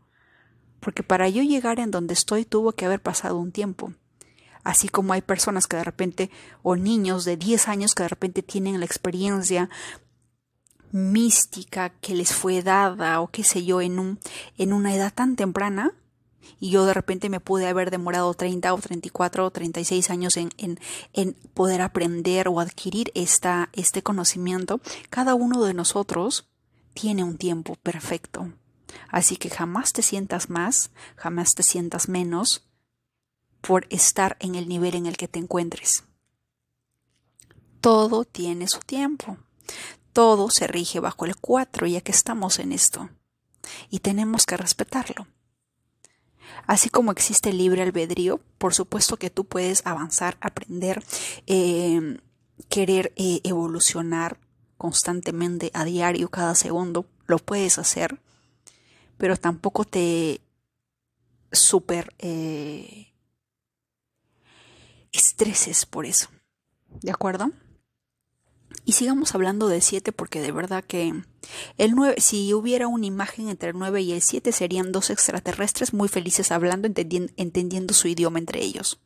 porque 0.79 1.03
para 1.03 1.29
yo 1.29 1.43
llegar 1.43 1.79
en 1.79 1.91
donde 1.91 2.13
estoy 2.13 2.45
tuvo 2.45 2.73
que 2.73 2.85
haber 2.85 3.01
pasado 3.01 3.37
un 3.37 3.51
tiempo. 3.51 3.93
Así 4.67 4.89
como 4.89 5.13
hay 5.13 5.21
personas 5.21 5.65
que 5.65 5.77
de 5.77 5.85
repente, 5.85 6.29
o 6.61 6.75
niños 6.75 7.23
de 7.23 7.37
10 7.37 7.69
años 7.69 7.95
que 7.95 8.03
de 8.03 8.09
repente 8.09 8.43
tienen 8.43 8.81
la 8.81 8.85
experiencia 8.85 9.69
mística 10.91 11.91
que 12.01 12.13
les 12.13 12.33
fue 12.33 12.61
dada 12.61 13.21
o 13.21 13.29
qué 13.29 13.45
sé 13.45 13.63
yo 13.63 13.79
en, 13.79 13.97
un, 13.97 14.19
en 14.57 14.73
una 14.73 14.93
edad 14.93 15.13
tan 15.13 15.37
temprana, 15.37 15.93
y 16.59 16.69
yo 16.69 16.85
de 16.85 16.93
repente 16.93 17.29
me 17.29 17.39
pude 17.39 17.65
haber 17.65 17.91
demorado 17.91 18.33
30 18.33 18.73
o 18.73 18.77
34 18.77 19.45
o 19.45 19.51
36 19.51 20.09
años 20.09 20.35
en, 20.35 20.49
en, 20.57 20.77
en 21.13 21.37
poder 21.53 21.81
aprender 21.81 22.49
o 22.49 22.59
adquirir 22.59 23.13
esta, 23.15 23.69
este 23.71 24.03
conocimiento, 24.03 24.81
cada 25.09 25.33
uno 25.33 25.63
de 25.63 25.75
nosotros 25.75 26.49
tiene 26.93 27.23
un 27.23 27.37
tiempo 27.37 27.75
perfecto. 27.75 28.51
Así 29.07 29.37
que 29.37 29.49
jamás 29.49 29.93
te 29.93 30.01
sientas 30.01 30.49
más, 30.49 30.91
jamás 31.15 31.53
te 31.55 31.63
sientas 31.63 32.09
menos 32.09 32.66
por 33.67 33.85
estar 33.89 34.37
en 34.39 34.55
el 34.55 34.69
nivel 34.69 34.95
en 34.95 35.07
el 35.07 35.17
que 35.17 35.27
te 35.27 35.39
encuentres. 35.39 36.05
Todo 37.81 38.23
tiene 38.23 38.69
su 38.69 38.79
tiempo. 38.79 39.37
Todo 40.13 40.49
se 40.49 40.67
rige 40.67 41.01
bajo 41.01 41.25
el 41.25 41.35
4 41.35 41.85
ya 41.85 41.99
que 41.99 42.13
estamos 42.13 42.59
en 42.59 42.71
esto. 42.71 43.09
Y 43.89 43.99
tenemos 43.99 44.45
que 44.45 44.55
respetarlo. 44.55 45.27
Así 46.65 46.89
como 46.89 47.11
existe 47.11 47.49
el 47.49 47.57
libre 47.57 47.81
albedrío, 47.81 48.39
por 48.57 48.73
supuesto 48.73 49.17
que 49.17 49.29
tú 49.29 49.43
puedes 49.43 49.85
avanzar, 49.85 50.37
aprender, 50.39 51.03
eh, 51.45 52.19
querer 52.69 53.11
eh, 53.17 53.41
evolucionar 53.43 54.39
constantemente 54.77 55.71
a 55.73 55.83
diario, 55.83 56.29
cada 56.29 56.55
segundo, 56.55 57.05
lo 57.25 57.37
puedes 57.37 57.79
hacer, 57.79 58.21
pero 59.17 59.35
tampoco 59.35 59.83
te 59.83 60.39
super 61.51 62.13
eh, 62.19 63.07
estreses 65.11 65.85
por 65.85 66.05
eso. 66.05 66.29
¿De 67.01 67.11
acuerdo? 67.11 67.51
Y 68.85 68.93
sigamos 68.93 69.35
hablando 69.35 69.67
de 69.67 69.81
7 69.81 70.11
porque 70.11 70.41
de 70.41 70.51
verdad 70.51 70.83
que 70.83 71.13
el 71.77 71.91
9, 71.95 72.15
si 72.19 72.53
hubiera 72.53 72.87
una 72.87 73.05
imagen 73.05 73.49
entre 73.49 73.69
el 73.69 73.77
9 73.77 74.01
y 74.01 74.13
el 74.13 74.21
7 74.21 74.51
serían 74.51 74.91
dos 74.91 75.09
extraterrestres 75.09 75.93
muy 75.93 76.07
felices 76.07 76.51
hablando, 76.51 76.87
entendiendo 76.87 77.93
su 77.93 78.07
idioma 78.07 78.39
entre 78.39 78.63
ellos. 78.63 78.99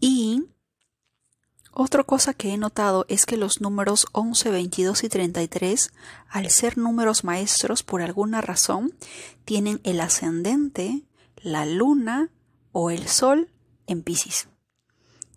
Y 0.00 0.44
otra 1.72 2.02
cosa 2.02 2.34
que 2.34 2.52
he 2.52 2.56
notado 2.56 3.06
es 3.08 3.26
que 3.26 3.36
los 3.36 3.60
números 3.60 4.06
11, 4.12 4.50
22 4.50 5.04
y 5.04 5.08
33, 5.08 5.92
al 6.28 6.50
ser 6.50 6.76
números 6.78 7.22
maestros 7.22 7.82
por 7.82 8.02
alguna 8.02 8.40
razón, 8.40 8.94
tienen 9.44 9.80
el 9.84 10.00
ascendente, 10.00 11.02
la 11.36 11.66
luna 11.66 12.30
o 12.72 12.90
el 12.90 13.08
sol 13.08 13.50
en 13.86 14.02
Pisces 14.02 14.48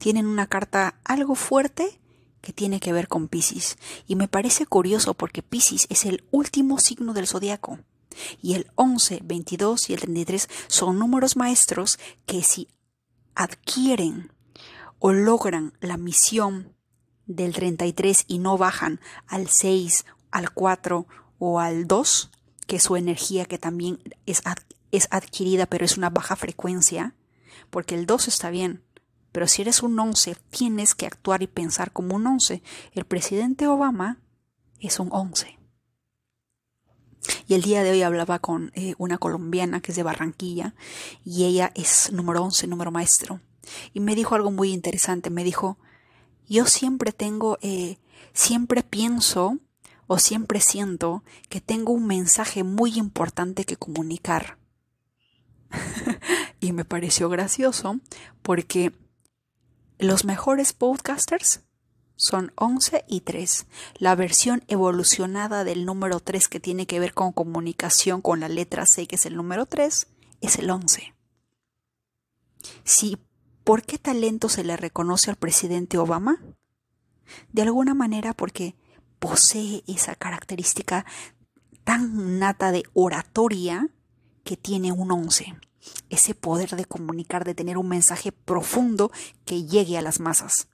tienen 0.03 0.27
una 0.27 0.47
carta 0.47 0.99
algo 1.05 1.33
fuerte 1.33 2.01
que 2.41 2.51
tiene 2.51 2.81
que 2.81 2.91
ver 2.91 3.07
con 3.07 3.29
Pisces. 3.29 3.77
Y 4.05 4.17
me 4.17 4.27
parece 4.27 4.65
curioso 4.65 5.13
porque 5.13 5.41
Pisces 5.41 5.87
es 5.89 6.03
el 6.03 6.25
último 6.29 6.77
signo 6.77 7.13
del 7.13 7.25
zodiaco. 7.25 7.79
Y 8.41 8.55
el 8.55 8.69
11, 8.75 9.21
22 9.23 9.89
y 9.89 9.93
el 9.93 10.01
33 10.01 10.49
son 10.67 10.99
números 10.99 11.37
maestros 11.37 11.99
que 12.25 12.43
si 12.43 12.67
adquieren 13.33 14.33
o 14.99 15.13
logran 15.13 15.71
la 15.79 15.95
misión 15.95 16.75
del 17.25 17.53
33 17.53 18.25
y 18.27 18.39
no 18.39 18.57
bajan 18.57 18.99
al 19.25 19.47
6, 19.47 20.03
al 20.31 20.51
4 20.51 21.07
o 21.39 21.61
al 21.61 21.87
2, 21.87 22.29
que 22.67 22.75
es 22.75 22.83
su 22.83 22.97
energía 22.97 23.45
que 23.45 23.57
también 23.57 23.99
es, 24.25 24.41
es 24.91 25.07
adquirida 25.11 25.65
pero 25.65 25.85
es 25.85 25.97
una 25.97 26.09
baja 26.09 26.35
frecuencia, 26.35 27.15
porque 27.73 27.95
el 27.95 28.05
2 28.05 28.27
está 28.27 28.51
bien, 28.51 28.83
pero 29.31 29.47
si 29.47 29.63
eres 29.63 29.81
un 29.81 29.99
once, 29.99 30.37
tienes 30.51 30.93
que 30.93 31.07
actuar 31.07 31.41
y 31.41 31.47
pensar 31.47 31.91
como 31.91 32.15
un 32.15 32.27
once. 32.27 32.61
El 32.91 33.03
presidente 33.03 33.65
Obama 33.65 34.21
es 34.79 34.99
un 34.99 35.09
once. 35.11 35.57
Y 37.47 37.55
el 37.55 37.63
día 37.63 37.81
de 37.81 37.89
hoy 37.89 38.03
hablaba 38.03 38.37
con 38.37 38.71
eh, 38.75 38.93
una 38.99 39.17
colombiana 39.17 39.81
que 39.81 39.91
es 39.91 39.95
de 39.95 40.03
Barranquilla 40.03 40.75
y 41.25 41.45
ella 41.45 41.71
es 41.73 42.11
número 42.13 42.43
once, 42.43 42.67
número 42.67 42.91
maestro. 42.91 43.41
Y 43.91 44.01
me 44.01 44.13
dijo 44.13 44.35
algo 44.35 44.51
muy 44.51 44.71
interesante. 44.71 45.31
Me 45.31 45.43
dijo, 45.43 45.79
yo 46.47 46.67
siempre 46.67 47.11
tengo, 47.11 47.57
eh, 47.63 47.97
siempre 48.33 48.83
pienso 48.83 49.57
o 50.05 50.19
siempre 50.19 50.61
siento 50.61 51.23
que 51.49 51.59
tengo 51.59 51.91
un 51.91 52.05
mensaje 52.05 52.63
muy 52.63 52.99
importante 52.99 53.65
que 53.65 53.77
comunicar. 53.77 54.59
y 56.59 56.73
me 56.73 56.85
pareció 56.85 57.29
gracioso 57.29 57.99
porque 58.41 58.93
los 59.99 60.25
mejores 60.25 60.73
podcasters 60.73 61.61
son 62.15 62.51
11 62.55 63.05
y 63.07 63.21
3. 63.21 63.65
La 63.97 64.15
versión 64.15 64.63
evolucionada 64.67 65.63
del 65.63 65.85
número 65.85 66.19
3 66.19 66.47
que 66.47 66.59
tiene 66.59 66.85
que 66.85 66.99
ver 66.99 67.13
con 67.13 67.31
comunicación 67.31 68.21
con 68.21 68.39
la 68.39 68.49
letra 68.49 68.85
C, 68.85 69.07
que 69.07 69.15
es 69.15 69.25
el 69.25 69.35
número 69.35 69.65
3, 69.65 70.07
es 70.41 70.59
el 70.59 70.69
11. 70.69 71.13
Sí, 72.83 73.17
¿por 73.63 73.83
qué 73.83 73.97
talento 73.97 74.49
se 74.49 74.63
le 74.63 74.77
reconoce 74.77 75.31
al 75.31 75.37
presidente 75.37 75.97
Obama? 75.97 76.41
De 77.51 77.63
alguna 77.63 77.93
manera 77.93 78.33
porque 78.33 78.75
posee 79.19 79.83
esa 79.87 80.15
característica 80.15 81.05
tan 81.83 82.39
nata 82.39 82.71
de 82.71 82.83
oratoria 82.93 83.89
que 84.43 84.57
tiene 84.57 84.91
un 84.91 85.11
11 85.11 85.55
ese 86.09 86.35
poder 86.35 86.71
de 86.75 86.85
comunicar, 86.85 87.43
de 87.43 87.55
tener 87.55 87.77
un 87.77 87.89
mensaje 87.89 88.31
profundo 88.31 89.11
que 89.45 89.65
llegue 89.65 89.97
a 89.97 90.01
las 90.01 90.19
masas. 90.19 90.67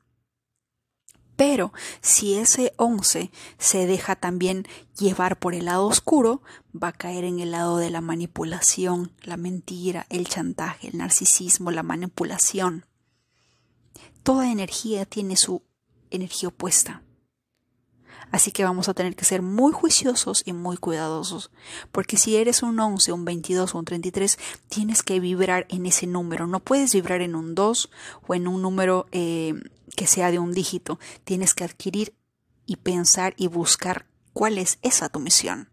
Pero 1.35 1.71
si 2.01 2.35
ese 2.35 2.73
11 2.75 3.31
se 3.57 3.87
deja 3.87 4.17
también 4.17 4.67
llevar 4.99 5.39
por 5.39 5.55
el 5.55 5.65
lado 5.65 5.87
oscuro, 5.87 6.41
va 6.71 6.89
a 6.89 6.93
caer 6.93 7.23
en 7.23 7.39
el 7.39 7.51
lado 7.51 7.77
de 7.77 7.89
la 7.89 8.01
manipulación, 8.01 9.13
la 9.23 9.37
mentira, 9.37 10.05
el 10.09 10.27
chantaje, 10.27 10.89
el 10.89 10.97
narcisismo, 10.97 11.71
la 11.71 11.83
manipulación. 11.83 12.85
Toda 14.23 14.51
energía 14.51 15.05
tiene 15.05 15.37
su 15.37 15.63
energía 16.11 16.49
opuesta. 16.49 17.03
Así 18.31 18.51
que 18.51 18.63
vamos 18.63 18.89
a 18.89 18.93
tener 18.93 19.15
que 19.15 19.25
ser 19.25 19.41
muy 19.41 19.71
juiciosos 19.71 20.43
y 20.45 20.53
muy 20.53 20.77
cuidadosos, 20.77 21.51
porque 21.91 22.17
si 22.17 22.35
eres 22.35 22.61
un 22.63 22.79
11, 22.79 23.11
un 23.11 23.25
22 23.25 23.73
o 23.73 23.79
un 23.79 23.85
33, 23.85 24.37
tienes 24.67 25.03
que 25.03 25.19
vibrar 25.19 25.65
en 25.69 25.85
ese 25.85 26.07
número. 26.07 26.45
No 26.47 26.59
puedes 26.59 26.93
vibrar 26.93 27.21
en 27.21 27.35
un 27.35 27.55
2 27.55 27.89
o 28.27 28.35
en 28.35 28.47
un 28.47 28.61
número 28.61 29.07
eh, 29.11 29.53
que 29.95 30.07
sea 30.07 30.31
de 30.31 30.39
un 30.39 30.53
dígito. 30.53 30.99
Tienes 31.23 31.53
que 31.53 31.63
adquirir 31.63 32.13
y 32.65 32.75
pensar 32.75 33.33
y 33.37 33.47
buscar 33.47 34.05
cuál 34.33 34.57
es 34.57 34.77
esa 34.81 35.09
tu 35.09 35.19
misión. 35.19 35.69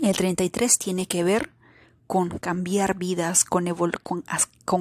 El 0.00 0.16
33 0.16 0.78
tiene 0.78 1.06
que 1.06 1.24
ver 1.24 1.50
con 2.06 2.38
cambiar 2.38 2.96
vidas, 2.96 3.44
con, 3.44 3.66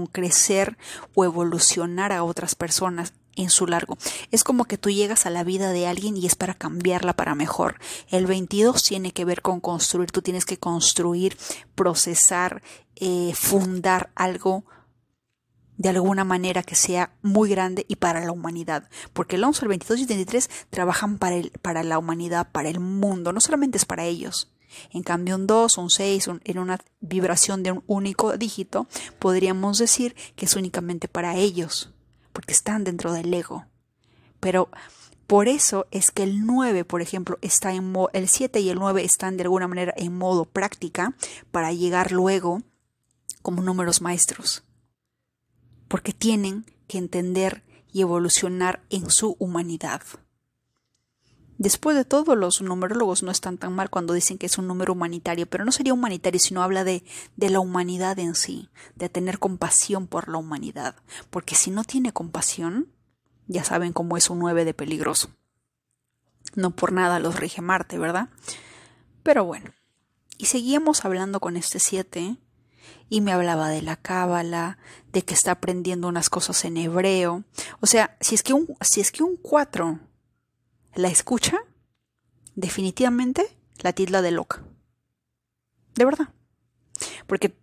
crecer 0.08 0.78
o 1.14 1.26
evolucionar 1.26 2.12
a 2.12 2.24
otras 2.24 2.56
personas 2.56 3.14
en 3.40 3.50
su 3.50 3.68
largo. 3.68 3.98
Es 4.32 4.44
como 4.44 4.66
que 4.66 4.78
tú 4.78 4.90
llegas 4.90 5.26
a 5.26 5.30
la 5.30 5.44
vida 5.44 5.72
de 5.72 5.88
alguien 5.88 6.18
y 6.18 6.26
es 6.26 6.36
para 6.36 6.54
cambiarla 6.54 7.14
para 7.14 7.36
mejor. 7.36 7.80
El 8.10 8.26
22 8.26 8.84
tiene 8.84 9.12
que 9.12 9.26
ver 9.26 9.42
con 9.42 9.60
construir, 9.60 10.12
tú 10.12 10.22
tienes 10.22 10.46
que 10.46 10.58
construir, 10.58 11.38
procesar, 11.76 12.62
eh, 12.96 13.34
fundar 13.36 14.12
algo 14.16 14.66
de 15.78 15.88
alguna 15.88 16.26
manera 16.26 16.62
que 16.62 16.76
sea 16.76 17.14
muy 17.22 17.50
grande 17.50 17.86
y 17.88 17.96
para 17.96 18.26
la 18.26 18.34
humanidad. 18.34 18.90
Porque 19.14 19.38
el 19.38 19.46
11, 19.46 19.64
el 19.64 19.70
22 19.70 20.00
y 20.00 20.02
el 20.02 20.08
23 20.10 20.50
trabajan 20.70 21.18
para, 21.18 21.38
el, 21.38 21.52
para 21.62 21.84
la 21.84 21.98
humanidad, 21.98 22.52
para 22.52 22.68
el 22.68 22.82
mundo, 22.82 23.32
no 23.32 23.40
solamente 23.40 23.78
es 23.78 23.86
para 23.86 24.04
ellos. 24.04 24.52
En 24.92 25.02
cambio, 25.02 25.36
un 25.36 25.48
2, 25.48 25.78
un 25.78 25.90
6, 25.90 26.30
en 26.44 26.60
una 26.60 26.78
vibración 27.00 27.64
de 27.64 27.72
un 27.72 27.84
único 27.88 28.38
dígito, 28.38 28.88
podríamos 29.18 29.78
decir 29.80 30.16
que 30.36 30.46
es 30.46 30.56
únicamente 30.56 31.08
para 31.08 31.38
ellos 31.38 31.92
porque 32.40 32.54
están 32.54 32.86
dentro 32.86 33.12
del 33.12 33.34
ego. 33.34 33.66
Pero 34.40 34.70
por 35.28 35.50
eso 35.50 35.88
es 35.92 36.10
que 36.10 36.24
el 36.24 36.46
9, 36.46 36.86
por 36.86 37.02
ejemplo, 37.02 37.38
está 37.42 37.74
en 37.74 37.94
el 38.14 38.30
7 38.30 38.62
y 38.62 38.70
el 38.70 38.80
9 38.80 39.04
están 39.04 39.36
de 39.36 39.44
alguna 39.44 39.68
manera 39.68 39.94
en 39.98 40.18
modo 40.18 40.46
práctica 40.46 41.14
para 41.52 41.74
llegar 41.74 42.14
luego 42.14 42.62
como 43.42 43.62
números 43.62 44.02
maestros. 44.02 44.64
Porque 45.90 46.14
tienen 46.14 46.66
que 46.88 46.98
entender 46.98 47.66
y 47.92 48.00
evolucionar 48.00 48.86
en 48.90 49.10
su 49.10 49.36
humanidad. 49.38 50.02
Después 51.60 51.98
de 51.98 52.06
todo, 52.06 52.38
los 52.38 52.62
numerólogos 52.62 53.22
no 53.22 53.32
están 53.32 53.58
tan 53.58 53.74
mal 53.74 53.90
cuando 53.90 54.14
dicen 54.14 54.38
que 54.38 54.46
es 54.46 54.58
un 54.58 54.66
número 54.66 54.94
humanitario, 54.94 55.46
pero 55.46 55.66
no 55.66 55.74
sería 55.74 55.94
humanitario, 55.94 56.40
sino 56.40 56.64
habla 56.64 56.86
de, 56.86 57.04
de 57.36 57.50
la 57.50 57.60
humanidad 57.60 58.18
en 58.18 58.34
sí, 58.34 58.70
de 58.96 59.10
tener 59.10 59.40
compasión 59.40 60.08
por 60.08 60.30
la 60.30 60.38
humanidad. 60.38 60.96
Porque 61.30 61.56
si 61.56 61.70
no 61.70 61.84
tiene 61.84 62.14
compasión, 62.14 62.88
ya 63.48 63.66
saben 63.66 63.92
cómo 63.92 64.16
es 64.16 64.30
un 64.30 64.40
9 64.40 64.64
de 64.64 64.74
peligroso. 64.74 65.32
No 66.56 66.72
por 66.72 66.94
nada 66.94 67.20
los 67.20 67.36
rige 67.36 67.62
Marte, 67.62 67.98
¿verdad? 67.98 68.30
Pero 69.22 69.44
bueno. 69.44 69.72
Y 70.38 70.46
seguíamos 70.46 71.04
hablando 71.04 71.42
con 71.42 71.58
este 71.58 71.80
7 71.80 72.38
y 73.10 73.20
me 73.20 73.34
hablaba 73.34 73.68
de 73.68 73.82
la 73.82 73.98
cábala, 73.98 74.78
de 75.12 75.24
que 75.24 75.34
está 75.34 75.52
aprendiendo 75.52 76.08
unas 76.08 76.30
cosas 76.30 76.64
en 76.64 76.78
hebreo. 76.78 77.44
O 77.82 77.86
sea, 77.86 78.16
si 78.22 78.36
es 78.36 78.44
que 78.44 78.54
un, 78.54 78.66
si 78.80 79.02
es 79.02 79.12
que 79.12 79.24
un 79.24 79.36
4 79.36 80.00
la 80.96 81.10
escucha, 81.10 81.58
definitivamente 82.56 83.58
la 83.80 83.94
tilda 83.94 84.22
de 84.22 84.32
loca. 84.32 84.64
De 85.96 86.06
verdad. 86.06 86.30
Porque 87.28 87.56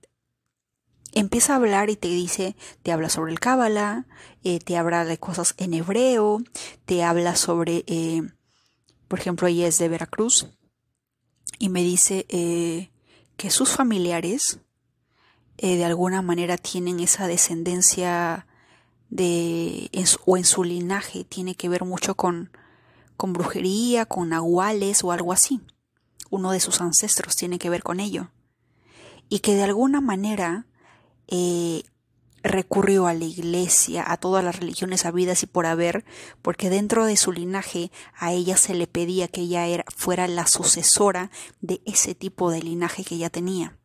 empieza 1.13 1.55
a 1.55 1.57
hablar 1.57 1.91
y 1.91 1.97
te 1.97 2.09
dice, 2.09 2.57
te 2.83 2.93
habla 2.93 3.09
sobre 3.09 3.33
el 3.33 3.41
Cábala, 3.41 4.07
eh, 4.45 4.59
te 4.59 4.77
habla 4.77 5.05
de 5.05 5.19
cosas 5.19 5.55
en 5.57 5.75
hebreo, 5.75 6.43
te 6.85 7.03
habla 7.03 7.37
sobre, 7.37 7.85
eh, 7.87 8.23
por 9.09 9.19
ejemplo, 9.19 9.49
ella 9.49 9.67
es 9.67 9.79
de 9.79 9.89
Veracruz, 9.89 10.49
y 11.59 11.71
me 11.71 11.83
dice 11.83 12.27
eh, 12.29 12.91
que 13.37 13.51
sus 13.51 13.71
familiares 13.71 14.61
de 15.57 15.85
alguna 15.87 16.21
manera 16.21 16.59
tienen 16.59 17.01
esa 17.01 17.27
descendencia 17.29 18.47
de, 19.09 19.91
o 20.27 20.37
en 20.37 20.45
su 20.45 20.65
linaje, 20.65 21.25
tiene 21.25 21.55
que 21.55 21.71
ver 21.71 21.87
mucho 21.87 22.15
con, 22.15 22.51
con 23.17 23.33
brujería, 23.33 24.07
con 24.07 24.31
nahuales 24.31 25.05
o 25.05 25.13
algo 25.13 25.33
así. 25.33 25.61
Uno 26.31 26.51
de 26.51 26.61
sus 26.61 26.81
ancestros 26.81 27.37
tiene 27.37 27.59
que 27.59 27.71
ver 27.71 27.83
con 27.83 28.01
ello. 28.01 28.31
Y 29.29 29.41
que 29.41 29.55
de 29.55 29.65
alguna 29.65 30.01
manera 30.01 30.67
eh, 31.29 31.83
recurrió 32.43 33.07
a 33.07 33.15
la 33.15 33.25
iglesia, 33.25 34.05
a 34.07 34.17
todas 34.17 34.45
las 34.45 34.59
religiones 34.59 35.05
habidas 35.05 35.43
y 35.43 35.47
por 35.47 35.67
haber, 35.67 36.05
porque 36.43 36.71
dentro 36.71 37.07
de 37.07 37.17
su 37.17 37.33
linaje 37.33 37.91
a 38.15 38.33
ella 38.33 38.57
se 38.57 38.75
le 38.75 38.87
pedía 38.87 39.29
que 39.29 39.43
ella 39.43 39.67
era, 39.67 39.85
fuera 39.95 40.29
la 40.29 40.47
sucesora 40.47 41.31
de 41.61 41.81
ese 41.85 42.15
tipo 42.15 42.51
de 42.51 42.63
linaje 42.63 43.05
que 43.05 43.17
ella 43.17 43.31
tenía. 43.31 43.79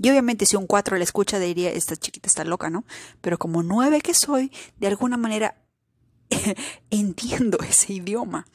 Y 0.00 0.10
obviamente 0.10 0.46
si 0.46 0.56
un 0.56 0.66
cuatro 0.66 0.96
la 0.96 1.04
escucha 1.04 1.38
diría, 1.38 1.70
esta 1.70 1.96
chiquita 1.96 2.28
está 2.28 2.44
loca, 2.44 2.70
¿no? 2.70 2.84
Pero 3.20 3.38
como 3.38 3.62
nueve 3.62 4.00
que 4.00 4.14
soy, 4.14 4.52
de 4.76 4.86
alguna 4.86 5.16
manera 5.16 5.56
entiendo 6.90 7.58
ese 7.60 7.94
idioma. 7.94 8.46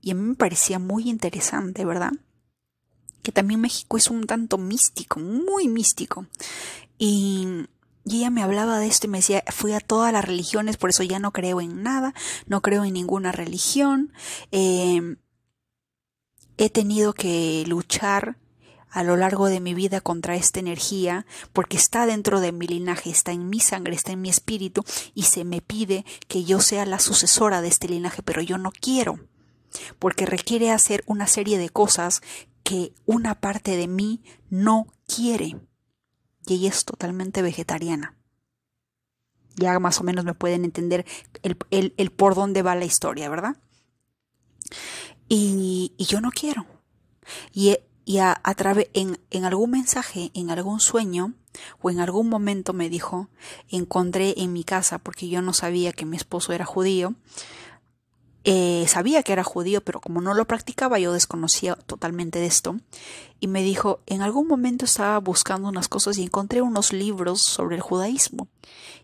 Y 0.00 0.10
a 0.10 0.14
mí 0.14 0.22
me 0.22 0.34
parecía 0.34 0.78
muy 0.78 1.08
interesante, 1.08 1.84
¿verdad? 1.84 2.12
Que 3.22 3.32
también 3.32 3.60
México 3.60 3.96
es 3.96 4.08
un 4.08 4.26
tanto 4.26 4.58
místico, 4.58 5.18
muy 5.20 5.68
místico. 5.68 6.26
Y, 6.98 7.66
ella 8.06 8.28
me 8.28 8.42
hablaba 8.42 8.78
de 8.78 8.86
esto 8.86 9.06
y 9.06 9.10
me 9.10 9.18
decía, 9.18 9.42
fui 9.48 9.72
a 9.72 9.80
todas 9.80 10.12
las 10.12 10.26
religiones, 10.26 10.76
por 10.76 10.90
eso 10.90 11.02
ya 11.02 11.18
no 11.18 11.32
creo 11.32 11.62
en 11.62 11.82
nada, 11.82 12.12
no 12.46 12.60
creo 12.60 12.84
en 12.84 12.92
ninguna 12.92 13.32
religión. 13.32 14.12
Eh, 14.52 15.16
he 16.58 16.68
tenido 16.68 17.14
que 17.14 17.64
luchar 17.66 18.36
a 18.94 19.02
lo 19.02 19.16
largo 19.16 19.48
de 19.48 19.58
mi 19.58 19.74
vida 19.74 20.00
contra 20.00 20.36
esta 20.36 20.60
energía, 20.60 21.26
porque 21.52 21.76
está 21.76 22.06
dentro 22.06 22.40
de 22.40 22.52
mi 22.52 22.68
linaje, 22.68 23.10
está 23.10 23.32
en 23.32 23.50
mi 23.50 23.58
sangre, 23.58 23.96
está 23.96 24.12
en 24.12 24.20
mi 24.20 24.30
espíritu, 24.30 24.84
y 25.14 25.24
se 25.24 25.44
me 25.44 25.60
pide 25.60 26.04
que 26.28 26.44
yo 26.44 26.60
sea 26.60 26.86
la 26.86 27.00
sucesora 27.00 27.60
de 27.60 27.68
este 27.68 27.88
linaje, 27.88 28.22
pero 28.22 28.40
yo 28.40 28.56
no 28.56 28.70
quiero, 28.70 29.18
porque 29.98 30.26
requiere 30.26 30.70
hacer 30.70 31.02
una 31.06 31.26
serie 31.26 31.58
de 31.58 31.70
cosas 31.70 32.22
que 32.62 32.94
una 33.04 33.40
parte 33.40 33.76
de 33.76 33.88
mí 33.88 34.22
no 34.48 34.86
quiere. 35.08 35.56
Y 36.46 36.54
ella 36.54 36.68
es 36.68 36.84
totalmente 36.84 37.42
vegetariana. 37.42 38.16
Ya 39.56 39.76
más 39.80 40.00
o 40.00 40.04
menos 40.04 40.24
me 40.24 40.34
pueden 40.34 40.64
entender 40.64 41.04
el, 41.42 42.10
por 42.12 42.36
dónde 42.36 42.62
va 42.62 42.76
la 42.76 42.84
historia, 42.84 43.28
¿verdad? 43.28 43.56
Y, 45.28 45.94
y 45.96 46.04
yo 46.04 46.20
no 46.20 46.30
quiero. 46.30 46.64
Y 47.52 47.76
y 48.04 48.18
a, 48.18 48.40
través 48.56 48.88
en, 48.92 49.44
algún 49.44 49.70
mensaje, 49.70 50.30
en 50.34 50.50
algún 50.50 50.80
sueño 50.80 51.32
o 51.80 51.90
en 51.90 52.00
algún 52.00 52.28
momento 52.28 52.72
me 52.72 52.90
dijo, 52.90 53.28
encontré 53.68 54.34
en 54.36 54.52
mi 54.52 54.64
casa, 54.64 54.98
porque 54.98 55.28
yo 55.28 55.40
no 55.40 55.52
sabía 55.52 55.92
que 55.92 56.04
mi 56.04 56.16
esposo 56.16 56.52
era 56.52 56.64
judío, 56.64 57.14
eh, 58.46 58.84
sabía 58.88 59.22
que 59.22 59.32
era 59.32 59.42
judío, 59.42 59.82
pero 59.82 60.02
como 60.02 60.20
no 60.20 60.34
lo 60.34 60.46
practicaba, 60.46 60.98
yo 60.98 61.14
desconocía 61.14 61.76
totalmente 61.76 62.40
de 62.40 62.46
esto. 62.46 62.76
Y 63.40 63.46
me 63.46 63.62
dijo, 63.62 64.00
en 64.04 64.20
algún 64.20 64.46
momento 64.46 64.84
estaba 64.84 65.18
buscando 65.18 65.68
unas 65.68 65.88
cosas 65.88 66.18
y 66.18 66.24
encontré 66.24 66.60
unos 66.60 66.92
libros 66.92 67.40
sobre 67.40 67.76
el 67.76 67.82
judaísmo. 67.82 68.48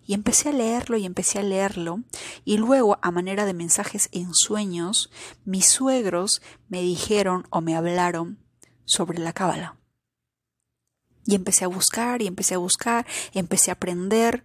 Y 0.07 0.13
empecé 0.13 0.51
a 0.51 0.53
leerlo 0.53 0.99
y 0.99 1.07
empecé 1.07 1.39
a 1.39 1.43
leerlo. 1.43 2.01
Y 2.45 2.59
luego, 2.59 2.99
a 3.01 3.11
manera 3.11 3.47
de 3.47 3.55
mensajes 3.55 4.11
en 4.13 4.35
sueños, 4.35 5.11
mis 5.47 5.67
suegros 5.67 6.43
me 6.69 6.83
dijeron 6.83 7.47
o 7.49 7.63
me 7.63 7.77
hablaron 7.77 8.39
sobre 8.91 9.19
la 9.19 9.33
cábala. 9.33 9.77
Y 11.25 11.35
empecé 11.35 11.65
a 11.65 11.69
buscar 11.69 12.23
y 12.23 12.27
empecé 12.27 12.55
a 12.55 12.59
buscar, 12.59 13.07
empecé 13.33 13.71
a 13.71 13.75
aprender, 13.75 14.45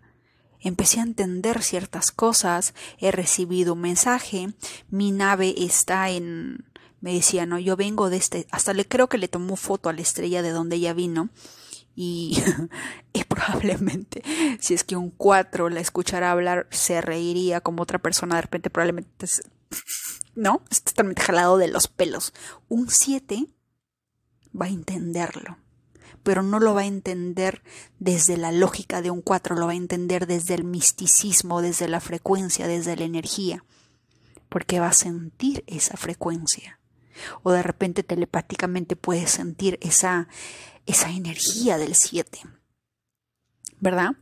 empecé 0.60 1.00
a 1.00 1.04
entender 1.04 1.64
ciertas 1.64 2.12
cosas, 2.12 2.74
he 3.00 3.12
recibido 3.12 3.74
un 3.74 3.82
mensaje, 3.82 4.54
mi 4.90 5.12
nave 5.12 5.56
está 5.58 6.10
en 6.10 6.66
me 7.02 7.14
decía, 7.14 7.46
no, 7.46 7.60
yo 7.60 7.76
vengo 7.76 8.10
de 8.10 8.18
este, 8.18 8.48
hasta 8.50 8.74
le 8.74 8.88
creo 8.88 9.10
que 9.10 9.20
le 9.20 9.28
tomó 9.28 9.58
foto 9.58 9.90
a 9.90 9.94
la 9.94 10.02
estrella 10.02 10.42
de 10.42 10.50
donde 10.50 10.78
ella 10.78 10.94
vino 10.94 11.30
y, 11.96 12.42
y 13.14 13.24
probablemente 13.26 14.24
si 14.60 14.74
es 14.74 14.84
que 14.84 14.96
un 14.96 15.12
4 15.12 15.70
la 15.70 15.82
escuchara 15.82 16.32
hablar 16.32 16.68
se 16.72 17.02
reiría 17.02 17.62
como 17.62 17.84
otra 17.84 18.00
persona 18.00 18.38
de 18.38 18.42
repente 18.42 18.72
probablemente 18.72 19.28
no, 20.36 20.64
está 20.70 20.92
totalmente 20.92 21.22
jalado 21.22 21.58
de 21.58 21.68
los 21.68 21.88
pelos. 21.88 22.34
Un 22.68 22.90
7 22.90 23.48
va 24.60 24.68
a 24.68 24.70
entenderlo, 24.70 25.58
pero 26.24 26.42
no 26.44 26.60
lo 26.60 26.74
va 26.74 26.82
a 26.82 26.86
entender 26.86 27.62
desde 28.00 28.38
la 28.38 28.52
lógica 28.52 29.02
de 29.02 29.12
un 29.12 29.22
cuatro, 29.22 29.56
lo 29.56 29.68
va 29.68 29.74
a 29.74 29.76
entender 29.76 30.28
desde 30.28 30.56
el 30.56 30.64
misticismo, 30.64 31.62
desde 31.62 31.88
la 31.88 32.00
frecuencia, 32.00 32.68
desde 32.68 32.96
la 32.96 33.06
energía. 33.06 33.64
porque 34.48 34.80
va 34.80 34.88
a 34.88 34.94
sentir 34.94 35.66
esa 35.68 35.98
frecuencia. 35.98 36.80
O 37.44 37.52
de 37.52 37.62
repente 37.62 38.04
telepáticamente 38.04 38.96
puedes 38.96 39.32
sentir 39.32 39.78
esa, 39.82 40.30
esa 40.86 41.10
energía 41.10 41.78
del 41.78 41.96
7. 41.96 42.40
¿Verdad? 43.82 44.16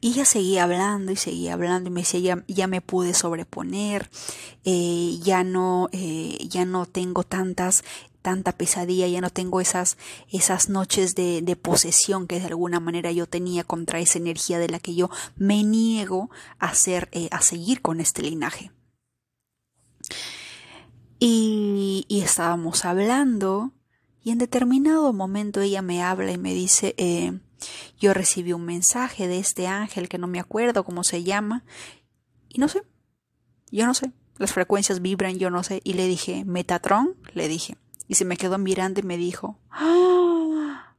Y 0.00 0.08
ella 0.08 0.24
seguía 0.24 0.64
hablando 0.64 1.12
y 1.12 1.16
seguía 1.16 1.52
hablando 1.54 1.88
y 1.88 1.92
me 1.92 2.00
decía, 2.00 2.18
ya, 2.18 2.44
ya 2.48 2.66
me 2.66 2.80
pude 2.80 3.14
sobreponer, 3.14 4.10
eh, 4.64 5.18
ya, 5.22 5.44
no, 5.44 5.88
eh, 5.92 6.38
ya 6.48 6.64
no 6.64 6.86
tengo 6.86 7.22
tantas 7.22 7.84
tanta 8.22 8.52
pesadilla, 8.52 9.06
ya 9.08 9.20
no 9.20 9.30
tengo 9.30 9.60
esas, 9.60 9.98
esas 10.30 10.68
noches 10.68 11.14
de, 11.14 11.42
de, 11.42 11.56
posesión 11.56 12.26
que 12.26 12.40
de 12.40 12.46
alguna 12.46 12.80
manera 12.80 13.12
yo 13.12 13.26
tenía 13.26 13.64
contra 13.64 14.00
esa 14.00 14.18
energía 14.18 14.58
de 14.58 14.68
la 14.68 14.78
que 14.78 14.94
yo 14.94 15.10
me 15.36 15.62
niego 15.64 16.30
a, 16.58 16.68
hacer, 16.68 17.08
eh, 17.12 17.28
a 17.32 17.42
seguir 17.42 17.82
con 17.82 18.00
este 18.00 18.22
linaje. 18.22 18.70
Y, 21.18 22.04
y, 22.08 22.20
estábamos 22.20 22.84
hablando 22.84 23.72
y 24.24 24.30
en 24.30 24.38
determinado 24.38 25.12
momento 25.12 25.60
ella 25.60 25.82
me 25.82 26.02
habla 26.02 26.32
y 26.32 26.38
me 26.38 26.54
dice, 26.54 26.94
eh, 26.96 27.38
yo 27.98 28.14
recibí 28.14 28.52
un 28.52 28.64
mensaje 28.64 29.28
de 29.28 29.38
este 29.38 29.66
ángel 29.66 30.08
que 30.08 30.18
no 30.18 30.26
me 30.26 30.40
acuerdo 30.40 30.84
cómo 30.84 31.04
se 31.04 31.22
llama 31.22 31.64
y 32.48 32.58
no 32.58 32.68
sé, 32.68 32.82
yo 33.70 33.86
no 33.86 33.94
sé, 33.94 34.12
las 34.38 34.52
frecuencias 34.52 35.00
vibran, 35.00 35.38
yo 35.38 35.50
no 35.50 35.62
sé, 35.62 35.80
y 35.84 35.94
le 35.94 36.06
dije, 36.06 36.44
Metatron, 36.44 37.16
le 37.32 37.48
dije, 37.48 37.76
y 38.12 38.14
se 38.14 38.26
me 38.26 38.36
quedó 38.36 38.58
mirando 38.58 39.00
y 39.00 39.04
me 39.04 39.16
dijo, 39.16 39.58
¡Ah! 39.70 40.94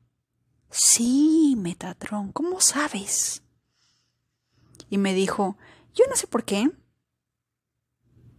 Sí, 0.72 1.54
Metatron, 1.60 2.32
¿cómo 2.32 2.60
sabes? 2.60 3.44
Y 4.90 4.98
me 4.98 5.14
dijo, 5.14 5.56
yo 5.94 6.06
no 6.10 6.16
sé 6.16 6.26
por 6.26 6.44
qué, 6.44 6.72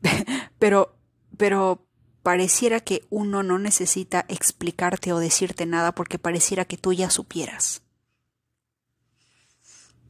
pero, 0.59 0.99
pero 1.37 1.87
pareciera 2.25 2.81
que 2.81 3.07
uno 3.11 3.45
no 3.45 3.61
necesita 3.61 4.25
explicarte 4.27 5.13
o 5.13 5.21
decirte 5.21 5.67
nada 5.67 5.95
porque 5.95 6.19
pareciera 6.19 6.65
que 6.65 6.77
tú 6.77 6.93
ya 6.93 7.11
supieras. 7.11 7.83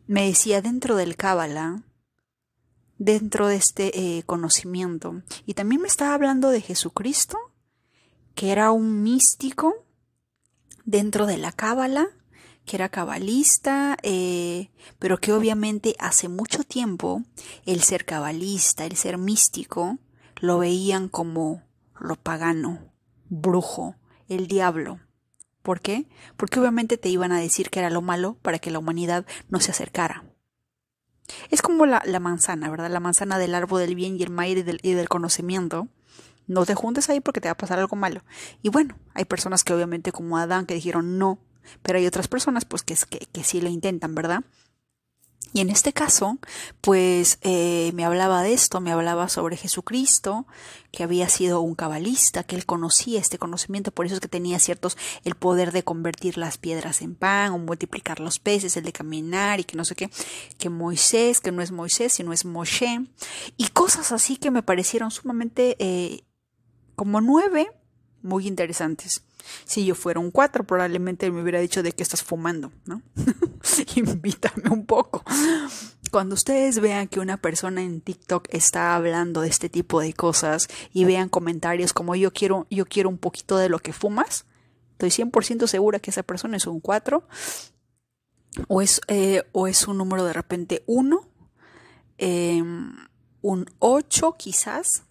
Me 0.07 0.27
decía 0.27 0.63
dentro 0.63 0.97
del 0.97 1.17
Cábala, 1.19 1.83
dentro 2.97 3.47
de 3.47 3.57
este 3.57 4.17
eh, 4.17 4.23
conocimiento, 4.23 5.23
y 5.45 5.53
también 5.53 5.83
me 5.83 5.89
estaba 5.89 6.15
hablando 6.15 6.49
de 6.49 6.63
Jesucristo, 6.63 7.51
que 8.35 8.51
era 8.53 8.73
un 8.73 9.03
místico 9.03 9.75
dentro 10.85 11.27
de 11.27 11.39
la 11.39 11.53
Cábala, 11.53 12.09
que 12.65 12.77
era 12.77 12.89
cabalista, 12.89 13.97
eh, 14.03 14.71
pero 14.99 15.19
que 15.19 15.33
obviamente 15.33 15.95
hace 15.99 16.29
mucho 16.29 16.65
tiempo 16.65 17.23
el 17.67 17.83
ser 17.83 18.05
cabalista, 18.05 18.87
el 18.87 18.97
ser 18.97 19.19
místico, 19.19 19.99
lo 20.41 20.59
veían 20.59 21.09
como 21.09 21.63
lo 22.01 22.17
pagano, 22.17 22.93
brujo, 23.29 23.97
el 24.29 24.47
diablo. 24.47 25.01
¿Por 25.63 25.81
qué? 25.81 26.07
Porque 26.37 26.61
obviamente 26.61 26.99
te 26.99 27.09
iban 27.09 27.33
a 27.33 27.41
decir 27.41 27.71
que 27.71 27.79
era 27.79 27.91
lo 27.91 28.03
malo 28.03 28.37
para 28.43 28.59
que 28.59 28.71
la 28.71 28.79
humanidad 28.79 29.27
no 29.49 29.61
se 29.61 29.71
acercara. 29.71 30.25
Es 31.51 31.63
como 31.63 31.87
la, 31.87 32.03
la 32.05 32.21
manzana, 32.21 32.69
¿verdad? 32.69 32.91
La 32.91 33.01
manzana 33.01 33.39
del 33.39 33.55
árbol 33.55 33.81
del 33.81 33.95
bien 33.95 34.19
y 34.19 34.23
el 34.23 34.31
maíz 34.31 34.59
y 34.59 34.63
del, 34.63 34.81
y 34.83 34.93
del 34.93 35.09
conocimiento 35.09 35.89
no 36.47 36.67
te 36.67 36.75
juntes 36.75 37.09
ahí 37.09 37.21
porque 37.21 37.41
te 37.41 37.49
va 37.49 37.53
a 37.53 37.57
pasar 37.57 37.79
algo 37.79 37.97
malo. 37.97 38.23
Y 38.63 38.69
bueno, 38.69 38.97
hay 39.15 39.25
personas 39.25 39.65
que 39.65 39.73
obviamente 39.73 40.13
como 40.13 40.39
Adán 40.39 40.67
que 40.67 40.75
dijeron 40.75 41.19
no, 41.19 41.39
pero 41.83 41.99
hay 41.99 42.07
otras 42.07 42.29
personas 42.29 42.65
pues 42.65 42.83
que, 42.83 42.97
que, 43.09 43.27
que 43.27 43.45
sí 43.45 43.61
lo 43.61 43.69
intentan, 43.69 44.15
¿verdad? 44.15 44.45
Y 45.55 45.61
en 45.61 45.71
este 45.71 45.93
caso, 45.93 46.39
pues 46.81 47.39
eh, 47.43 47.93
me 47.95 48.05
hablaba 48.05 48.43
de 48.43 48.53
esto, 48.53 48.81
me 48.81 48.91
hablaba 48.91 49.29
sobre 49.29 49.57
Jesucristo, 49.57 50.49
que 50.91 51.05
había 51.05 51.29
sido 51.29 51.61
un 51.61 51.77
cabalista, 51.77 52.43
que 52.43 52.57
él 52.57 52.67
conocía 52.67 53.21
este 53.21 53.39
conocimiento, 53.39 53.93
por 53.93 54.05
eso 54.05 54.17
es 54.17 54.21
que 54.21 54.27
tenía 54.27 54.59
ciertos, 54.59 54.99
el 55.23 55.37
poder 55.37 55.71
de 55.71 55.85
convertir 55.85 56.39
las 56.39 56.59
piedras 56.59 57.03
en 57.03 57.15
pan, 57.15 57.53
o 57.53 57.59
multiplicar 57.59 58.19
los 58.19 58.41
peces, 58.41 58.77
el 58.77 58.83
de 58.83 58.93
caminar, 58.93 59.61
y 59.61 59.65
que 59.65 59.77
no 59.77 59.85
sé 59.85 59.95
qué, 59.95 60.11
que 60.59 60.71
Moisés, 60.71 61.41
que 61.41 61.53
no 61.53 61.63
es 61.63 61.71
Moisés, 61.71 62.15
sino 62.15 62.33
es 62.33 62.45
Moshe, 62.45 63.07
y 63.57 63.69
cosas 63.69 64.11
así 64.11 64.37
que 64.37 64.51
me 64.51 64.65
parecieron 64.65 65.13
sumamente 65.13 65.77
eh, 65.79 66.25
como 66.95 67.21
nueve 67.21 67.71
muy 68.25 68.47
interesantes. 68.47 69.23
Si 69.67 69.85
yo 69.85 69.95
fuera 69.95 70.19
un 70.19 70.31
cuatro, 70.31 70.65
probablemente 70.65 71.31
me 71.31 71.43
hubiera 71.43 71.61
dicho 71.61 71.83
de 71.83 71.93
que 71.93 72.03
estás 72.03 72.23
fumando, 72.23 72.73
¿no? 72.87 73.03
Invítame 73.97 74.71
un 74.71 74.87
poco. 74.87 75.23
Cuando 76.11 76.35
ustedes 76.35 76.81
vean 76.81 77.09
que 77.09 77.21
una 77.21 77.37
persona 77.37 77.83
en 77.83 78.01
TikTok 78.01 78.49
está 78.51 78.97
hablando 78.97 79.43
de 79.43 79.49
este 79.49 79.69
tipo 79.69 80.01
de 80.01 80.15
cosas 80.15 80.69
y 80.93 81.05
vean 81.05 81.29
comentarios 81.29 81.93
como 81.93 82.15
yo 82.17 82.33
quiero, 82.33 82.67
yo 82.71 82.87
quiero 82.87 83.11
un 83.11 83.19
poquito 83.19 83.59
de 83.59 83.69
lo 83.69 83.79
que 83.79 83.93
fumas, 83.93 84.47
estoy 84.93 85.11
100% 85.11 85.67
segura 85.67 85.99
que 85.99 86.11
esa 86.11 86.23
persona 86.23 86.57
es 86.57 86.67
un 86.67 86.81
cuatro 86.81 87.27
o 88.69 88.81
es, 88.81 89.01
eh, 89.09 89.43
o 89.53 89.67
es 89.67 89.87
un 89.87 89.99
número 89.99 90.25
de 90.25 90.33
repente 90.33 90.83
uno, 90.87 91.29
eh, 92.19 92.63
un 93.43 93.67
ocho 93.79 94.37
quizás, 94.39 95.04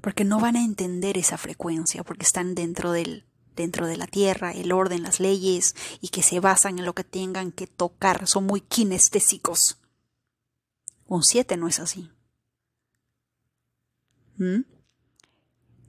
porque 0.00 0.24
no 0.24 0.40
van 0.40 0.56
a 0.56 0.64
entender 0.64 1.18
esa 1.18 1.38
frecuencia, 1.38 2.04
porque 2.04 2.24
están 2.24 2.54
dentro 2.54 2.92
del 2.92 3.24
dentro 3.56 3.86
de 3.86 3.96
la 3.96 4.06
tierra, 4.06 4.52
el 4.52 4.72
orden, 4.72 5.02
las 5.02 5.20
leyes, 5.20 5.74
y 6.00 6.08
que 6.08 6.22
se 6.22 6.40
basan 6.40 6.78
en 6.78 6.86
lo 6.86 6.94
que 6.94 7.04
tengan 7.04 7.52
que 7.52 7.66
tocar, 7.66 8.26
son 8.26 8.46
muy 8.46 8.60
kinestésicos. 8.60 9.78
Un 11.06 11.22
7 11.22 11.56
no 11.56 11.68
es 11.68 11.78
así. 11.78 12.10
¿Mm? 14.36 14.60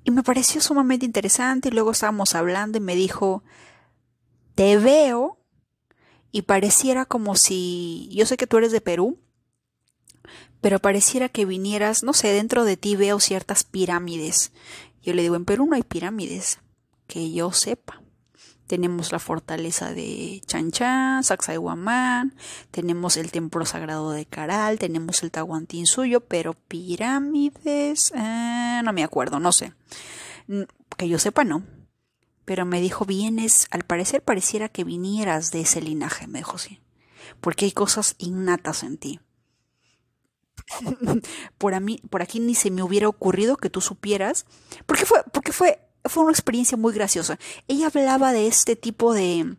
Y 0.04 0.12
me 0.12 0.24
pareció 0.24 0.62
sumamente 0.62 1.06
interesante, 1.06 1.70
y 1.70 1.72
luego 1.72 1.92
estábamos 1.92 2.36
hablando 2.36 2.78
y 2.78 2.82
me 2.82 2.96
dijo, 2.96 3.44
te 4.56 4.78
veo, 4.78 5.38
y 6.32 6.44
pareciera 6.44 7.06
como 7.06 7.36
si, 7.36 8.10
yo 8.12 8.26
sé 8.26 8.38
que 8.38 8.48
tú 8.48 8.58
eres 8.58 8.72
de 8.72 8.82
Perú, 8.82 9.20
pero 10.62 10.80
pareciera 10.80 11.28
que 11.28 11.46
vinieras, 11.46 12.04
no 12.04 12.14
sé, 12.14 12.32
dentro 12.32 12.64
de 12.64 12.78
ti 12.78 12.96
veo 12.96 13.20
ciertas 13.20 13.64
pirámides. 13.64 14.54
Yo 15.02 15.14
le 15.16 15.24
digo, 15.24 15.36
en 15.36 15.46
Perú 15.46 15.66
no 15.66 15.76
hay 15.76 15.82
pirámides, 15.82 16.60
que 17.08 17.32
yo 17.32 17.52
sepa. 17.52 18.02
Tenemos 18.68 19.12
la 19.12 19.20
fortaleza 19.20 19.92
de 19.92 20.42
Chanchán, 20.46 21.24
Sacsayhuamán, 21.24 22.36
tenemos 22.70 23.18
el 23.18 23.32
templo 23.32 23.66
sagrado 23.66 24.12
de 24.12 24.26
Caral, 24.26 24.80
tenemos 24.80 25.24
el 25.24 25.32
suyo, 25.86 26.22
pero 26.22 26.54
pirámides, 26.54 28.14
eh, 28.16 28.82
no 28.84 28.94
me 28.94 29.04
acuerdo, 29.04 29.40
no 29.40 29.52
sé. 29.52 29.74
Que 30.96 31.10
yo 31.10 31.20
sepa, 31.20 31.44
no. 31.44 31.64
Pero 32.46 32.66
me 32.66 32.80
dijo, 32.80 33.04
vienes, 33.04 33.68
al 33.72 33.84
parecer 33.84 34.24
pareciera 34.24 34.70
que 34.70 34.84
vinieras 34.84 35.52
de 35.52 35.62
ese 35.62 35.82
linaje, 35.82 36.28
me 36.28 36.40
dijo, 36.40 36.58
sí. 36.58 36.80
Porque 37.42 37.66
hay 37.66 37.72
cosas 37.72 38.16
innatas 38.20 38.84
en 38.84 38.98
ti 38.98 39.20
por, 41.58 41.74
a 41.74 41.80
mí, 41.80 42.02
por 42.10 42.22
aquí 42.22 42.40
ni 42.40 42.56
se 42.56 42.72
me 42.72 42.84
hubiera 42.84 43.08
ocurrido 43.08 43.58
que 43.58 43.70
tú 43.70 43.82
supieras, 43.82 44.46
porque 44.86 45.06
fue, 45.06 45.24
porque 45.32 45.52
fue, 45.52 45.80
fue 46.06 46.24
una 46.24 46.32
experiencia 46.32 46.78
muy 46.78 46.94
graciosa. 46.94 47.40
Ella 47.68 47.88
hablaba 47.88 48.34
de 48.34 48.48
este 48.48 48.76
tipo 48.76 49.14
de, 49.14 49.56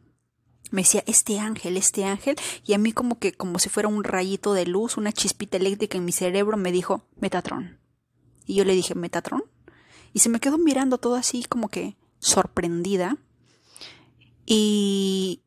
me 0.70 0.82
decía, 0.82 1.04
este 1.06 1.38
ángel, 1.38 1.76
este 1.76 2.04
ángel, 2.04 2.36
y 2.64 2.72
a 2.72 2.78
mí 2.78 2.92
como 2.92 3.18
que, 3.18 3.32
como 3.32 3.58
si 3.58 3.68
fuera 3.68 3.88
un 3.88 4.04
rayito 4.04 4.54
de 4.54 4.66
luz, 4.66 4.96
una 4.96 5.12
chispita 5.12 5.58
eléctrica 5.58 5.98
en 5.98 6.04
mi 6.04 6.12
cerebro, 6.12 6.56
me 6.56 6.72
dijo, 6.72 7.04
Metatron. 7.20 7.78
Y 8.46 8.54
yo 8.54 8.64
le 8.64 8.74
dije, 8.74 8.94
¿Metatron? 8.94 9.44
Y 10.12 10.20
se 10.20 10.28
me 10.28 10.40
quedó 10.40 10.58
mirando 10.58 10.98
todo 10.98 11.14
así 11.14 11.44
como 11.44 11.68
que 11.68 11.96
sorprendida. 12.18 13.16
Y, 14.46 15.42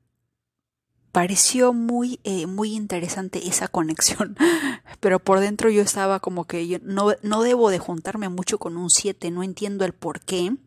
pareció 1.16 1.72
muy, 1.72 2.20
eh, 2.26 2.46
muy 2.46 2.76
interesante 2.76 3.48
esa 3.48 3.70
conexión, 3.70 4.36
pero 5.00 5.20
por 5.20 5.40
dentro 5.40 5.70
yo 5.70 5.82
estaba 5.82 6.20
como 6.20 6.44
que 6.44 6.68
yo 6.68 6.80
no, 6.82 7.14
no 7.22 7.42
debo 7.42 7.70
de 7.70 7.80
juntarme 7.80 8.28
mucho 8.28 8.60
con 8.60 8.76
un 8.76 8.90
7, 8.90 9.32
no 9.32 9.42
entiendo 9.42 9.86
el 9.86 9.94
por 9.94 10.20
qué, 10.20 10.58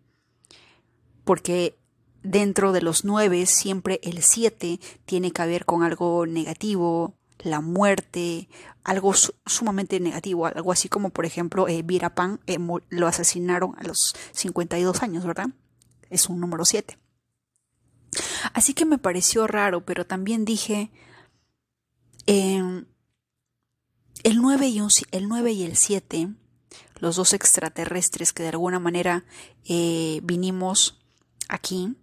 porque 1.25 1.77
dentro 2.23 2.73
de 2.73 2.81
los 2.81 3.05
9 3.05 3.45
siempre 3.45 4.01
el 4.03 4.23
7 4.23 4.81
tiene 5.05 5.33
que 5.33 5.45
ver 5.45 5.67
con 5.67 5.83
algo 5.83 6.25
negativo, 6.25 7.13
la 7.41 7.61
muerte, 7.61 8.49
algo 8.85 9.13
sumamente 9.45 10.01
negativo, 10.01 10.47
algo 10.47 10.73
así 10.73 10.89
como 10.89 11.11
por 11.11 11.27
ejemplo 11.27 11.69
eh, 11.69 11.83
Virapan 11.83 12.41
eh, 12.47 12.57
lo 12.89 13.07
asesinaron 13.07 13.75
a 13.77 13.83
los 13.83 14.15
52 14.33 15.03
años, 15.03 15.27
¿verdad? 15.27 15.49
Es 16.09 16.31
un 16.31 16.41
número 16.41 16.65
7. 16.65 16.97
Así 18.53 18.75
que 18.75 18.85
me 18.85 18.99
pareció 18.99 19.47
raro, 19.47 19.85
pero 19.85 20.07
también 20.07 20.45
dije, 20.45 20.91
em, 22.27 22.87
el, 24.23 24.41
9 24.41 24.69
y 24.69 24.81
el 25.13 25.29
9 25.29 25.53
y 25.53 25.63
el 25.65 25.77
7, 25.77 26.29
los 27.01 27.17
dos 27.17 27.33
extraterrestres 27.33 28.33
que 28.33 28.43
de 28.43 28.51
alguna 28.51 28.79
manera 28.79 29.25
eh, 29.65 30.21
vinimos 30.23 30.99
aquí, 31.49 31.97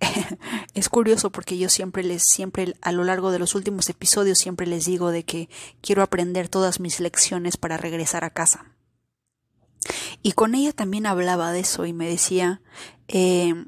es 0.74 0.88
curioso 0.88 1.30
porque 1.30 1.58
yo 1.58 1.68
siempre 1.68 2.02
les, 2.02 2.24
siempre 2.24 2.74
a 2.82 2.92
lo 2.92 3.04
largo 3.04 3.30
de 3.30 3.38
los 3.38 3.54
últimos 3.54 3.88
episodios 3.88 4.38
siempre 4.38 4.66
les 4.66 4.84
digo 4.84 5.10
de 5.10 5.24
que 5.24 5.48
quiero 5.80 6.02
aprender 6.02 6.48
todas 6.48 6.80
mis 6.80 7.00
lecciones 7.00 7.56
para 7.56 7.76
regresar 7.76 8.24
a 8.24 8.30
casa. 8.30 8.66
Y 10.22 10.32
con 10.32 10.54
ella 10.54 10.72
también 10.72 11.06
hablaba 11.06 11.52
de 11.52 11.60
eso 11.60 11.84
y 11.84 11.92
me 11.92 12.08
decía, 12.08 12.62
eh, 13.08 13.66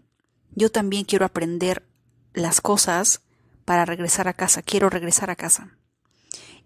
yo 0.57 0.70
también 0.72 1.04
quiero 1.04 1.24
aprender 1.24 1.86
las 2.34 2.61
cosas 2.61 3.20
para 3.64 3.84
regresar 3.84 4.26
a 4.26 4.32
casa, 4.32 4.62
quiero 4.62 4.90
regresar 4.90 5.30
a 5.30 5.36
casa. 5.36 5.76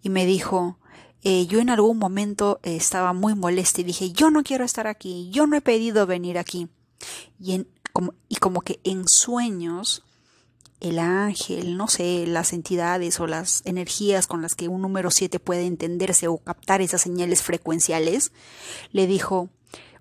Y 0.00 0.08
me 0.08 0.24
dijo, 0.24 0.78
eh, 1.22 1.46
yo 1.46 1.58
en 1.58 1.68
algún 1.68 1.98
momento 1.98 2.60
estaba 2.62 3.12
muy 3.12 3.34
molesta 3.34 3.82
y 3.82 3.84
dije, 3.84 4.12
yo 4.12 4.30
no 4.30 4.42
quiero 4.42 4.64
estar 4.64 4.86
aquí, 4.86 5.28
yo 5.30 5.46
no 5.46 5.56
he 5.56 5.60
pedido 5.60 6.06
venir 6.06 6.38
aquí. 6.38 6.68
Y, 7.38 7.66
como, 7.92 8.14
y 8.28 8.36
como 8.36 8.62
que 8.62 8.80
en 8.84 9.06
sueños 9.06 10.04
el 10.80 10.98
ángel, 10.98 11.76
no 11.76 11.88
sé, 11.88 12.26
las 12.26 12.52
entidades 12.52 13.20
o 13.20 13.26
las 13.26 13.62
energías 13.66 14.26
con 14.26 14.40
las 14.40 14.54
que 14.54 14.68
un 14.68 14.80
número 14.80 15.10
7 15.10 15.38
puede 15.38 15.66
entenderse 15.66 16.28
o 16.28 16.38
captar 16.38 16.80
esas 16.80 17.02
señales 17.02 17.42
frecuenciales, 17.42 18.32
le 18.92 19.06
dijo, 19.06 19.50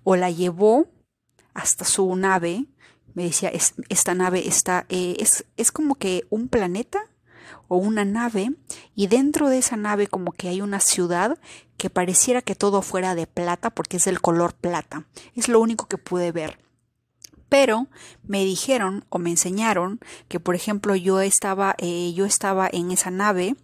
o 0.04 0.16
la 0.16 0.30
llevó 0.30 0.86
hasta 1.52 1.84
su 1.84 2.14
nave, 2.16 2.66
me 3.14 3.24
decía, 3.24 3.50
esta 3.88 4.14
nave 4.14 4.46
está, 4.46 4.86
eh, 4.88 5.16
es, 5.18 5.44
es 5.56 5.72
como 5.72 5.94
que 5.96 6.26
un 6.30 6.48
planeta 6.48 7.00
o 7.68 7.76
una 7.76 8.04
nave 8.04 8.52
y 8.94 9.06
dentro 9.06 9.48
de 9.48 9.58
esa 9.58 9.76
nave 9.76 10.06
como 10.06 10.32
que 10.32 10.48
hay 10.48 10.60
una 10.60 10.80
ciudad 10.80 11.38
que 11.76 11.88
pareciera 11.88 12.42
que 12.42 12.56
todo 12.56 12.82
fuera 12.82 13.14
de 13.14 13.26
plata 13.26 13.70
porque 13.70 13.96
es 13.98 14.04
del 14.04 14.20
color 14.20 14.54
plata. 14.54 15.06
Es 15.34 15.48
lo 15.48 15.60
único 15.60 15.86
que 15.86 15.96
pude 15.96 16.32
ver. 16.32 16.58
Pero 17.48 17.88
me 18.22 18.44
dijeron 18.44 19.04
o 19.08 19.18
me 19.18 19.30
enseñaron 19.30 20.00
que, 20.28 20.38
por 20.38 20.54
ejemplo, 20.54 20.94
yo 20.94 21.20
estaba, 21.20 21.74
eh, 21.78 22.12
yo 22.14 22.24
estaba 22.24 22.68
en 22.70 22.92
esa 22.92 23.10
nave 23.10 23.56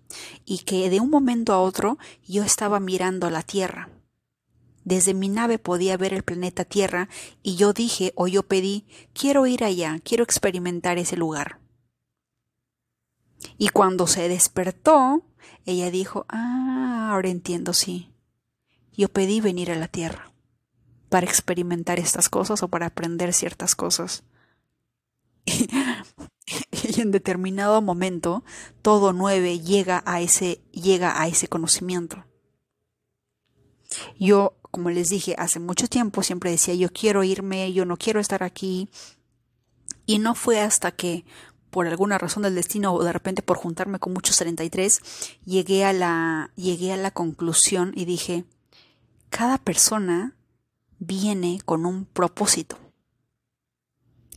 y 0.45 0.59
que 0.59 0.91
de 0.91 1.01
un 1.01 1.11
momento 1.11 1.53
a 1.53 1.61
otro 1.61 1.99
yo 2.27 2.43
estaba 2.43 2.81
mirando 2.81 3.31
la 3.31 3.43
Tierra. 3.43 3.91
Desde 4.87 5.15
mi 5.15 5.29
nave 5.29 5.59
podía 5.59 5.97
ver 5.97 6.15
el 6.15 6.23
planeta 6.23 6.65
Tierra 6.65 7.09
y 7.43 7.57
yo 7.57 7.73
dije 7.73 8.13
o 8.15 8.29
yo 8.29 8.45
pedí, 8.45 8.87
quiero 9.13 9.45
ir 9.49 9.65
allá, 9.65 9.99
quiero 10.05 10.23
experimentar 10.23 10.97
ese 10.97 11.17
lugar. 11.17 11.59
Y 13.59 13.71
cuando 13.71 14.07
se 14.07 14.29
despertó, 14.29 15.25
ella 15.65 15.91
dijo, 15.91 16.25
ah, 16.29 17.09
ahora 17.11 17.31
entiendo, 17.31 17.73
sí. 17.73 18.13
Yo 18.93 19.09
pedí 19.09 19.41
venir 19.41 19.73
a 19.73 19.75
la 19.75 19.89
Tierra 19.89 20.33
para 21.09 21.27
experimentar 21.27 21.99
estas 21.99 22.29
cosas 22.29 22.63
o 22.63 22.69
para 22.69 22.87
aprender 22.87 23.33
ciertas 23.33 23.75
cosas. 23.75 24.23
y 25.47 27.01
en 27.01 27.11
determinado 27.11 27.83
momento 27.83 28.45
todo 28.83 29.13
nueve 29.13 29.59
llega 29.59 30.05
a 30.07 30.21
ese 30.21 30.61
llega 30.71 31.21
a 31.21 31.27
ese 31.27 31.49
conocimiento. 31.49 32.25
Yo, 34.19 34.57
como 34.77 34.91
les 34.91 35.09
dije, 35.09 35.35
hace 35.39 35.59
mucho 35.59 35.89
tiempo 35.89 36.23
siempre 36.23 36.51
decía 36.51 36.75
yo 36.75 36.93
quiero 36.93 37.25
irme, 37.25 37.73
yo 37.73 37.87
no 37.87 37.97
quiero 37.97 38.21
estar 38.21 38.43
aquí. 38.43 38.91
Y 40.05 40.19
no 40.19 40.35
fue 40.35 40.61
hasta 40.61 40.91
que 40.93 41.25
por 41.71 41.87
alguna 41.87 42.19
razón 42.19 42.43
del 42.43 42.55
destino 42.55 42.93
o 42.93 43.03
de 43.03 43.11
repente 43.11 43.41
por 43.41 43.57
juntarme 43.57 43.99
con 43.99 44.13
muchos 44.13 44.37
33 44.37 45.01
llegué 45.47 45.87
a 45.87 45.95
la 45.95 46.51
llegué 46.57 46.93
a 46.93 46.99
la 46.99 47.11
conclusión 47.11 47.95
y 47.97 48.05
dije, 48.05 48.45
cada 49.31 49.57
persona 49.57 50.37
viene 50.99 51.63
con 51.65 51.87
un 51.87 52.05
propósito. 52.05 52.77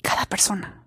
Cada 0.01 0.25
persona. 0.25 0.85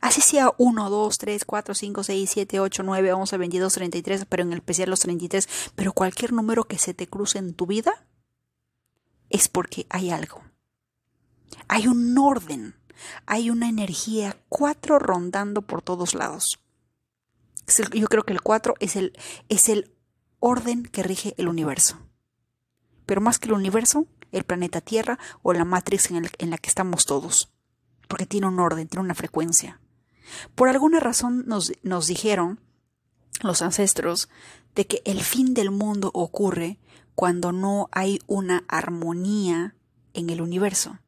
Así 0.00 0.20
sea 0.20 0.52
1, 0.58 0.90
2, 0.90 1.18
3, 1.18 1.44
4, 1.44 1.74
5, 1.74 2.04
6, 2.04 2.30
7, 2.32 2.60
8, 2.60 2.82
9, 2.84 3.12
11, 3.14 3.36
22, 3.36 3.72
33, 3.74 4.26
pero 4.26 4.44
en 4.44 4.52
especial 4.52 4.90
los 4.90 5.00
33, 5.00 5.48
pero 5.74 5.92
cualquier 5.92 6.32
número 6.32 6.68
que 6.68 6.78
se 6.78 6.94
te 6.94 7.08
cruce 7.08 7.38
en 7.38 7.52
tu 7.52 7.66
vida 7.66 8.05
es 9.36 9.48
porque 9.48 9.86
hay 9.90 10.10
algo. 10.10 10.42
Hay 11.68 11.86
un 11.86 12.16
orden, 12.18 12.74
hay 13.26 13.50
una 13.50 13.68
energía 13.68 14.38
4 14.48 14.98
rondando 14.98 15.62
por 15.62 15.82
todos 15.82 16.14
lados. 16.14 16.58
Yo 17.92 18.08
creo 18.08 18.24
que 18.24 18.32
el 18.32 18.40
4 18.40 18.74
es 18.80 18.96
el, 18.96 19.12
es 19.48 19.68
el 19.68 19.92
orden 20.40 20.84
que 20.84 21.02
rige 21.02 21.34
el 21.36 21.48
universo. 21.48 21.98
Pero 23.04 23.20
más 23.20 23.38
que 23.38 23.48
el 23.48 23.54
universo, 23.54 24.06
el 24.32 24.44
planeta 24.44 24.80
Tierra 24.80 25.18
o 25.42 25.52
la 25.52 25.64
Matrix 25.64 26.10
en, 26.10 26.50
la 26.50 26.58
que 26.58 26.68
estamos 26.68 27.04
todos, 27.04 27.52
porque 28.08 28.26
tiene 28.26 28.46
un 28.46 28.58
orden, 28.58 28.88
tiene 28.88 29.04
una 29.04 29.14
frecuencia. 29.14 29.80
Por 30.54 30.68
alguna 30.68 30.98
razón 30.98 31.44
nos, 31.46 31.72
nos 31.82 32.06
dijeron 32.06 32.60
los 33.42 33.62
ancestros 33.62 34.28
de 34.74 34.86
que 34.86 35.02
el 35.04 35.20
fin 35.20 35.54
del 35.54 35.70
mundo 35.70 36.10
ocurre 36.14 36.78
cuando 37.16 37.50
no 37.50 37.88
hay 37.90 38.20
una 38.26 38.62
armonía 38.68 39.74
en 40.12 40.30
el 40.30 40.40
universo. 40.40 40.98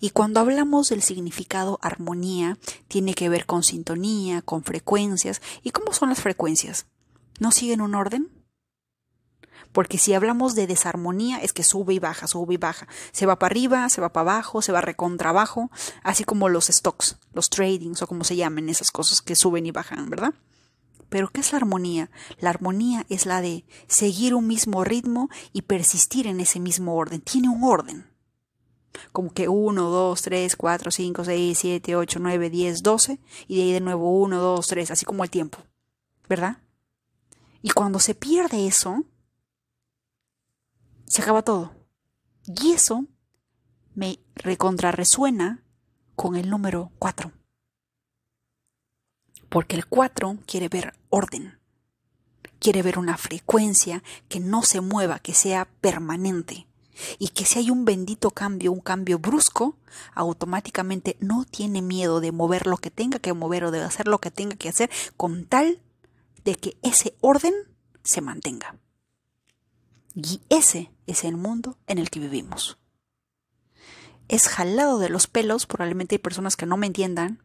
Y 0.00 0.10
cuando 0.10 0.40
hablamos 0.40 0.88
del 0.88 1.02
significado 1.02 1.78
armonía, 1.82 2.58
tiene 2.88 3.14
que 3.14 3.28
ver 3.28 3.44
con 3.44 3.62
sintonía, 3.62 4.40
con 4.42 4.64
frecuencias. 4.64 5.42
¿Y 5.62 5.70
cómo 5.70 5.92
son 5.92 6.08
las 6.08 6.20
frecuencias? 6.20 6.86
¿No 7.38 7.52
siguen 7.52 7.82
un 7.82 7.94
orden? 7.94 8.30
Porque 9.72 9.98
si 9.98 10.14
hablamos 10.14 10.54
de 10.54 10.66
desarmonía, 10.66 11.38
es 11.38 11.52
que 11.52 11.62
sube 11.62 11.92
y 11.92 11.98
baja, 11.98 12.26
sube 12.26 12.54
y 12.54 12.56
baja. 12.56 12.88
Se 13.12 13.26
va 13.26 13.38
para 13.38 13.52
arriba, 13.52 13.88
se 13.90 14.00
va 14.00 14.14
para 14.14 14.32
abajo, 14.32 14.62
se 14.62 14.72
va 14.72 14.80
recontra 14.80 15.30
abajo, 15.30 15.70
así 16.02 16.24
como 16.24 16.48
los 16.48 16.68
stocks, 16.68 17.18
los 17.34 17.50
tradings 17.50 18.00
o 18.00 18.06
como 18.06 18.24
se 18.24 18.36
llamen 18.36 18.70
esas 18.70 18.90
cosas 18.90 19.20
que 19.20 19.36
suben 19.36 19.66
y 19.66 19.70
bajan, 19.70 20.08
¿verdad? 20.08 20.32
Pero 21.08 21.28
¿qué 21.28 21.40
es 21.40 21.52
la 21.52 21.58
armonía? 21.58 22.10
La 22.38 22.50
armonía 22.50 23.06
es 23.08 23.26
la 23.26 23.40
de 23.40 23.64
seguir 23.86 24.34
un 24.34 24.46
mismo 24.46 24.84
ritmo 24.84 25.28
y 25.52 25.62
persistir 25.62 26.26
en 26.26 26.40
ese 26.40 26.60
mismo 26.60 26.96
orden. 26.96 27.20
Tiene 27.20 27.48
un 27.48 27.64
orden. 27.64 28.10
Como 29.12 29.32
que 29.32 29.48
1, 29.48 29.82
2, 29.82 30.22
3, 30.22 30.56
4, 30.56 30.90
5, 30.90 31.24
6, 31.24 31.58
7, 31.58 31.96
8, 31.96 32.18
9, 32.20 32.50
10, 32.50 32.82
12 32.82 33.20
y 33.46 33.56
de 33.56 33.62
ahí 33.62 33.72
de 33.72 33.80
nuevo 33.80 34.18
1, 34.20 34.38
2, 34.38 34.66
3, 34.66 34.90
así 34.90 35.04
como 35.04 35.22
el 35.22 35.30
tiempo. 35.30 35.58
¿Verdad? 36.28 36.58
Y 37.62 37.70
cuando 37.70 37.98
se 37.98 38.14
pierde 38.14 38.66
eso, 38.66 39.04
se 41.06 41.22
acaba 41.22 41.42
todo. 41.42 41.72
Y 42.46 42.72
eso 42.72 43.06
me 43.94 44.20
recontrarresuena 44.34 45.64
con 46.14 46.36
el 46.36 46.48
número 46.50 46.92
4. 46.98 47.32
Porque 49.56 49.74
el 49.74 49.86
4 49.86 50.36
quiere 50.44 50.68
ver 50.68 50.92
orden. 51.08 51.58
Quiere 52.58 52.82
ver 52.82 52.98
una 52.98 53.16
frecuencia 53.16 54.02
que 54.28 54.38
no 54.38 54.62
se 54.62 54.82
mueva, 54.82 55.18
que 55.18 55.32
sea 55.32 55.66
permanente. 55.80 56.66
Y 57.18 57.28
que 57.28 57.46
si 57.46 57.60
hay 57.60 57.70
un 57.70 57.86
bendito 57.86 58.32
cambio, 58.32 58.70
un 58.70 58.80
cambio 58.80 59.18
brusco, 59.18 59.78
automáticamente 60.12 61.16
no 61.20 61.46
tiene 61.46 61.80
miedo 61.80 62.20
de 62.20 62.32
mover 62.32 62.66
lo 62.66 62.76
que 62.76 62.90
tenga 62.90 63.18
que 63.18 63.32
mover 63.32 63.64
o 63.64 63.70
de 63.70 63.80
hacer 63.80 64.08
lo 64.08 64.18
que 64.18 64.30
tenga 64.30 64.56
que 64.56 64.68
hacer 64.68 64.90
con 65.16 65.46
tal 65.46 65.80
de 66.44 66.56
que 66.56 66.76
ese 66.82 67.16
orden 67.22 67.54
se 68.04 68.20
mantenga. 68.20 68.76
Y 70.14 70.42
ese 70.50 70.92
es 71.06 71.24
el 71.24 71.38
mundo 71.38 71.78
en 71.86 71.96
el 71.96 72.10
que 72.10 72.20
vivimos. 72.20 72.76
Es 74.28 74.48
jalado 74.48 74.98
de 74.98 75.08
los 75.08 75.26
pelos, 75.28 75.64
probablemente 75.64 76.16
hay 76.16 76.18
personas 76.18 76.56
que 76.56 76.66
no 76.66 76.76
me 76.76 76.88
entiendan, 76.88 77.40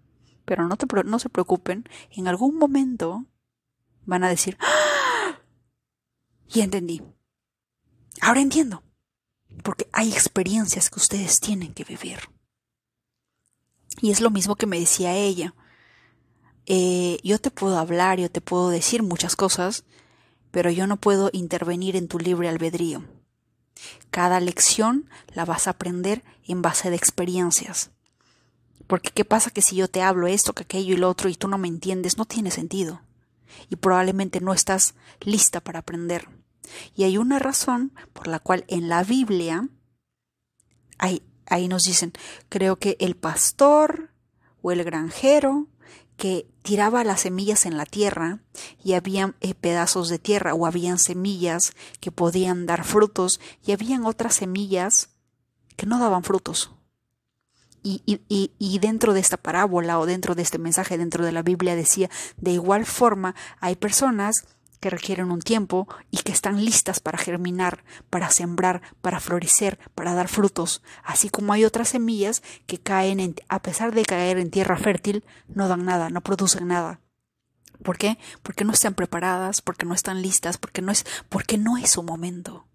pero 0.45 0.67
no, 0.67 1.19
se 1.19 1.29
preocupen, 1.29 1.87
en 2.11 2.27
algún 2.27 2.57
momento 2.57 3.25
van 4.05 4.23
a 4.23 4.29
decir, 4.29 4.57
¡Ah! 4.59 5.39
y 6.47 6.61
entendí. 6.61 7.01
Ahora 8.21 8.41
entiendo, 8.41 8.83
porque 9.63 9.87
hay 9.93 10.11
experiencias 10.11 10.89
que 10.89 10.99
ustedes 10.99 11.39
tienen 11.39 11.73
que 11.73 11.83
vivir. 11.83 12.19
Y 14.01 14.11
es 14.11 14.21
lo 14.21 14.29
mismo 14.29 14.55
que 14.55 14.65
me 14.65 14.79
decía 14.79 15.15
ella. 15.15 15.53
Eh, 16.65 17.19
yo 17.23 17.39
te 17.39 17.51
puedo 17.51 17.77
hablar, 17.77 18.19
yo 18.19 18.29
te 18.29 18.41
puedo 18.41 18.69
decir 18.69 19.03
muchas 19.03 19.35
cosas, 19.35 19.83
pero 20.51 20.69
yo 20.69 20.87
no 20.87 20.97
puedo 20.97 21.29
intervenir 21.33 21.95
en 21.95 22.07
tu 22.07 22.19
libre 22.19 22.49
albedrío. 22.49 23.03
Cada 24.09 24.39
lección 24.39 25.09
la 25.33 25.45
vas 25.45 25.67
a 25.67 25.71
aprender 25.71 26.23
en 26.45 26.61
base 26.61 26.89
de 26.89 26.95
experiencias. 26.95 27.91
Porque 28.91 29.11
¿qué 29.11 29.23
pasa 29.23 29.51
que 29.51 29.61
si 29.61 29.77
yo 29.77 29.87
te 29.87 30.01
hablo 30.01 30.27
esto, 30.27 30.51
que 30.51 30.63
aquello 30.63 30.93
y 30.93 30.97
lo 30.97 31.09
otro 31.09 31.29
y 31.29 31.35
tú 31.35 31.47
no 31.47 31.57
me 31.57 31.69
entiendes? 31.69 32.17
No 32.17 32.25
tiene 32.25 32.51
sentido. 32.51 32.99
Y 33.69 33.77
probablemente 33.77 34.41
no 34.41 34.51
estás 34.51 34.95
lista 35.21 35.61
para 35.61 35.79
aprender. 35.79 36.27
Y 36.93 37.05
hay 37.05 37.17
una 37.17 37.39
razón 37.39 37.93
por 38.11 38.27
la 38.27 38.39
cual 38.39 38.65
en 38.67 38.89
la 38.89 39.05
Biblia 39.05 39.69
hay, 40.97 41.23
ahí 41.45 41.69
nos 41.69 41.83
dicen, 41.83 42.11
creo 42.49 42.79
que 42.79 42.97
el 42.99 43.15
pastor 43.15 44.09
o 44.61 44.73
el 44.73 44.83
granjero 44.83 45.69
que 46.17 46.51
tiraba 46.61 47.05
las 47.05 47.21
semillas 47.21 47.65
en 47.65 47.77
la 47.77 47.85
tierra 47.85 48.39
y 48.83 48.95
habían 48.95 49.37
eh, 49.39 49.53
pedazos 49.53 50.09
de 50.09 50.19
tierra 50.19 50.53
o 50.53 50.65
habían 50.65 50.99
semillas 50.99 51.71
que 52.01 52.11
podían 52.11 52.65
dar 52.65 52.83
frutos 52.83 53.39
y 53.65 53.71
habían 53.71 54.05
otras 54.05 54.35
semillas 54.35 55.11
que 55.77 55.85
no 55.85 55.97
daban 55.97 56.25
frutos. 56.25 56.71
Y, 57.83 58.03
y, 58.05 58.51
y, 58.59 58.79
dentro 58.79 59.13
de 59.13 59.19
esta 59.19 59.37
parábola 59.37 59.97
o 59.97 60.05
dentro 60.05 60.35
de 60.35 60.43
este 60.43 60.59
mensaje, 60.59 60.99
dentro 60.99 61.25
de 61.25 61.31
la 61.31 61.41
Biblia 61.41 61.75
decía, 61.75 62.11
de 62.37 62.51
igual 62.51 62.85
forma 62.85 63.33
hay 63.59 63.75
personas 63.75 64.45
que 64.81 64.89
requieren 64.89 65.31
un 65.31 65.41
tiempo 65.41 65.87
y 66.09 66.17
que 66.17 66.31
están 66.31 66.65
listas 66.65 66.99
para 66.99 67.17
germinar, 67.17 67.83
para 68.09 68.29
sembrar, 68.31 68.81
para 69.01 69.19
florecer, 69.19 69.79
para 69.95 70.13
dar 70.13 70.27
frutos, 70.27 70.81
así 71.03 71.29
como 71.29 71.53
hay 71.53 71.63
otras 71.63 71.89
semillas 71.89 72.41
que 72.65 72.79
caen 72.79 73.35
a 73.47 73.61
pesar 73.61 73.93
de 73.93 74.03
caer 74.03 74.39
en 74.39 74.49
tierra 74.49 74.77
fértil, 74.77 75.23
no 75.47 75.67
dan 75.67 75.85
nada, 75.85 76.09
no 76.09 76.21
producen 76.21 76.67
nada. 76.67 76.99
¿Por 77.83 77.97
qué? 77.97 78.17
Porque 78.43 78.65
no 78.65 78.73
están 78.73 78.95
preparadas, 78.95 79.61
porque 79.61 79.85
no 79.85 79.93
están 79.93 80.21
listas, 80.21 80.57
porque 80.57 80.81
no 80.81 80.91
es, 80.91 81.05
porque 81.29 81.57
no 81.57 81.77
es 81.77 81.91
su 81.91 82.03
momento. 82.03 82.67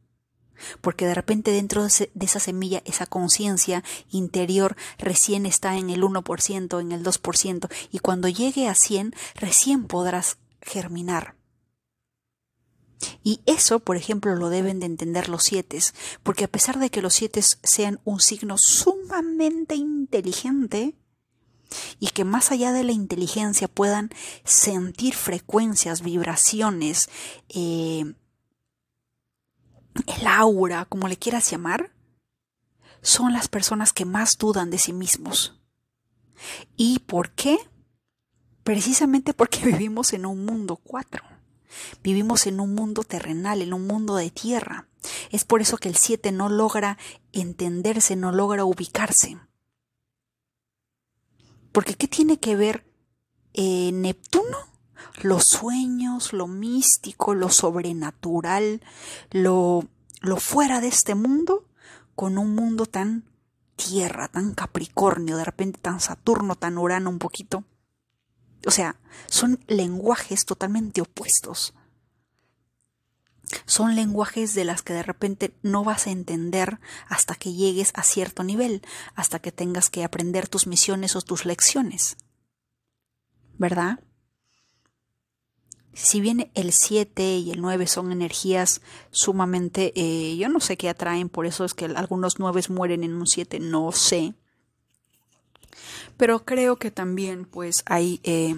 Porque 0.80 1.06
de 1.06 1.14
repente 1.14 1.50
dentro 1.50 1.82
de, 1.84 2.10
esa 2.20 2.40
semilla, 2.40 2.82
esa 2.84 3.06
conciencia 3.06 3.84
interior 4.10 4.76
recién 4.98 5.46
está 5.46 5.76
en 5.76 5.90
el 5.90 6.02
1%, 6.02 6.80
en 6.80 6.92
el 6.92 7.02
2%, 7.02 7.68
y 7.92 7.98
cuando 7.98 8.28
llegue 8.28 8.68
a 8.68 8.74
100, 8.74 9.14
recién 9.34 9.86
podrás 9.86 10.38
germinar. 10.62 11.36
Y 13.22 13.40
eso, 13.46 13.80
por 13.80 13.96
ejemplo, 13.96 14.34
lo 14.36 14.48
deben 14.48 14.80
de 14.80 14.86
entender 14.86 15.28
los 15.28 15.44
siete, 15.44 15.78
porque 16.22 16.44
a 16.44 16.48
pesar 16.48 16.78
de 16.78 16.90
que 16.90 17.02
los 17.02 17.12
siete 17.14 17.42
sean 17.42 18.00
un 18.04 18.20
signo 18.20 18.56
sumamente 18.56 19.74
inteligente, 19.74 20.94
y 21.98 22.08
que 22.08 22.24
más 22.24 22.52
allá 22.52 22.72
de 22.72 22.84
la 22.84 22.92
inteligencia 22.92 23.68
puedan 23.68 24.10
sentir 24.44 25.14
frecuencias, 25.14 26.02
vibraciones, 26.02 27.08
eh, 27.48 28.14
el 30.06 30.26
aura, 30.26 30.84
como 30.84 31.08
le 31.08 31.16
quieras 31.16 31.50
llamar, 31.50 31.92
son 33.02 33.32
las 33.32 33.48
personas 33.48 33.92
que 33.92 34.04
más 34.04 34.38
dudan 34.38 34.70
de 34.70 34.78
sí 34.78 34.92
mismos. 34.92 35.60
¿Y 36.76 37.00
por 37.00 37.30
qué? 37.30 37.58
Precisamente 38.62 39.32
porque 39.32 39.60
vivimos 39.64 40.12
en 40.12 40.26
un 40.26 40.44
mundo 40.44 40.76
cuatro. 40.76 41.22
Vivimos 42.02 42.46
en 42.46 42.60
un 42.60 42.74
mundo 42.74 43.02
terrenal, 43.02 43.62
en 43.62 43.72
un 43.72 43.86
mundo 43.86 44.16
de 44.16 44.30
tierra. 44.30 44.88
Es 45.30 45.44
por 45.44 45.60
eso 45.60 45.76
que 45.76 45.88
el 45.88 45.96
siete 45.96 46.32
no 46.32 46.48
logra 46.48 46.98
entenderse, 47.32 48.16
no 48.16 48.32
logra 48.32 48.64
ubicarse. 48.64 49.38
Porque 51.72 51.94
¿qué 51.94 52.08
tiene 52.08 52.38
que 52.38 52.56
ver 52.56 52.86
eh, 53.52 53.90
Neptuno? 53.92 54.56
Los 55.22 55.44
sueños, 55.44 56.32
lo 56.32 56.46
místico, 56.46 57.34
lo 57.34 57.50
sobrenatural, 57.50 58.82
lo, 59.30 59.84
lo 60.20 60.36
fuera 60.36 60.80
de 60.80 60.88
este 60.88 61.14
mundo, 61.14 61.66
con 62.14 62.38
un 62.38 62.54
mundo 62.54 62.86
tan 62.86 63.24
tierra, 63.76 64.28
tan 64.28 64.54
Capricornio, 64.54 65.36
de 65.36 65.44
repente 65.44 65.78
tan 65.80 66.00
Saturno, 66.00 66.56
tan 66.56 66.78
Urano 66.78 67.10
un 67.10 67.18
poquito. 67.18 67.64
O 68.66 68.70
sea, 68.70 68.96
son 69.28 69.60
lenguajes 69.68 70.44
totalmente 70.44 71.00
opuestos. 71.00 71.74
Son 73.64 73.94
lenguajes 73.94 74.54
de 74.54 74.64
las 74.64 74.82
que 74.82 74.92
de 74.92 75.04
repente 75.04 75.54
no 75.62 75.84
vas 75.84 76.06
a 76.06 76.10
entender 76.10 76.80
hasta 77.08 77.36
que 77.36 77.52
llegues 77.52 77.92
a 77.94 78.02
cierto 78.02 78.42
nivel, 78.42 78.82
hasta 79.14 79.38
que 79.38 79.52
tengas 79.52 79.88
que 79.88 80.02
aprender 80.02 80.48
tus 80.48 80.66
misiones 80.66 81.14
o 81.14 81.22
tus 81.22 81.44
lecciones. 81.44 82.16
¿Verdad? 83.56 84.00
Si 85.96 86.20
bien 86.20 86.50
el 86.54 86.72
7 86.72 87.38
y 87.38 87.50
el 87.50 87.60
9 87.60 87.86
son 87.86 88.12
energías 88.12 88.82
sumamente, 89.10 89.92
eh, 89.96 90.36
yo 90.36 90.48
no 90.48 90.60
sé 90.60 90.76
qué 90.76 90.90
atraen, 90.90 91.28
por 91.28 91.46
eso 91.46 91.64
es 91.64 91.72
que 91.72 91.86
algunos 91.86 92.38
9 92.38 92.60
mueren 92.68 93.02
en 93.02 93.14
un 93.14 93.26
7, 93.26 93.60
no 93.60 93.90
sé. 93.92 94.34
Pero 96.16 96.44
creo 96.44 96.76
que 96.76 96.90
también 96.90 97.46
pues 97.46 97.82
hay, 97.86 98.20
eh, 98.24 98.54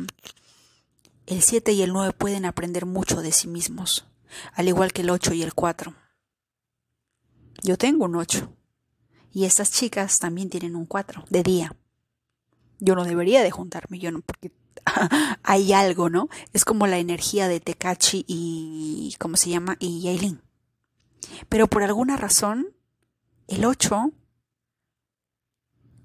el 1.27 1.43
7 1.43 1.73
y 1.73 1.83
el 1.83 1.93
9 1.93 2.13
pueden 2.13 2.45
aprender 2.45 2.87
mucho 2.87 3.23
de 3.23 3.33
sí 3.33 3.47
mismos 3.47 4.05
al 4.55 4.69
igual 4.69 4.93
que 4.93 5.03
el 5.03 5.11
8 5.11 5.35
y 5.35 5.43
el 5.43 5.55
4. 5.55 5.95
Yo 7.63 7.77
tengo 7.77 8.05
un 8.05 8.17
8 8.17 8.53
y 9.33 9.45
estas 9.45 9.71
chicas 9.71 10.19
también 10.19 10.51
tienen 10.51 10.77
un 10.77 10.87
4 10.87 11.25
de 11.29 11.43
día. 11.43 11.77
Yo 12.81 12.95
no 12.95 13.05
debería 13.05 13.43
de 13.43 13.51
juntarme, 13.51 13.99
yo 13.99 14.13
no, 14.13 14.21
porque 14.21 14.53
hay 15.43 15.73
algo, 15.73 16.11
¿no? 16.11 16.29
Es 16.53 16.65
como 16.65 16.87
la 16.87 16.99
energía 16.99 17.49
de 17.49 17.61
Tekachi 17.61 18.25
y, 18.27 19.15
¿cómo 19.19 19.37
se 19.37 19.51
llama? 19.51 19.77
Y 19.79 20.03
Yailin. 20.03 20.43
Pero 21.49 21.67
por 21.67 21.83
alguna 21.83 22.17
razón, 22.17 22.75
el 23.47 23.65
8 23.65 24.13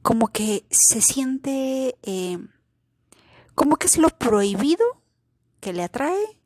como 0.02 0.28
que 0.28 0.66
se 0.70 1.02
siente 1.02 1.98
eh, 2.04 2.38
como 3.56 3.78
que 3.78 3.88
es 3.88 3.98
lo 3.98 4.10
prohibido 4.10 4.86
que 5.62 5.72
le 5.72 5.84
atrae 5.84 6.42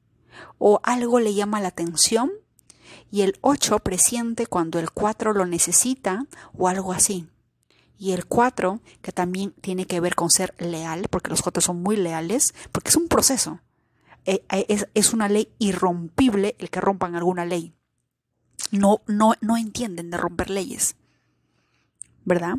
o 0.59 0.79
algo 0.83 1.19
le 1.19 1.33
llama 1.33 1.59
la 1.59 1.69
atención 1.69 2.31
y 3.09 3.21
el 3.21 3.37
8 3.41 3.79
presiente 3.79 4.45
cuando 4.45 4.79
el 4.79 4.91
4 4.91 5.33
lo 5.33 5.45
necesita 5.45 6.25
o 6.53 6.67
algo 6.67 6.93
así. 6.93 7.27
Y 7.97 8.11
el 8.11 8.25
4, 8.25 8.81
que 9.01 9.11
también 9.11 9.53
tiene 9.61 9.85
que 9.85 9.99
ver 9.99 10.15
con 10.15 10.29
ser 10.29 10.53
leal, 10.59 11.07
porque 11.09 11.29
los 11.29 11.41
4 11.41 11.61
son 11.61 11.81
muy 11.81 11.95
leales, 11.95 12.53
porque 12.71 12.89
es 12.89 12.95
un 12.95 13.07
proceso. 13.07 13.59
E, 14.25 14.43
e, 14.51 14.85
es, 14.93 15.13
una 15.13 15.29
ley 15.29 15.49
irrompible 15.57 16.55
el 16.59 16.69
que 16.69 16.81
rompan 16.81 17.15
alguna 17.15 17.45
ley. 17.45 17.73
No, 18.71 19.01
no, 19.07 19.33
no 19.41 19.57
entienden 19.57 20.11
de 20.11 20.17
romper 20.17 20.49
leyes. 20.49 20.95
¿verdad? 22.25 22.57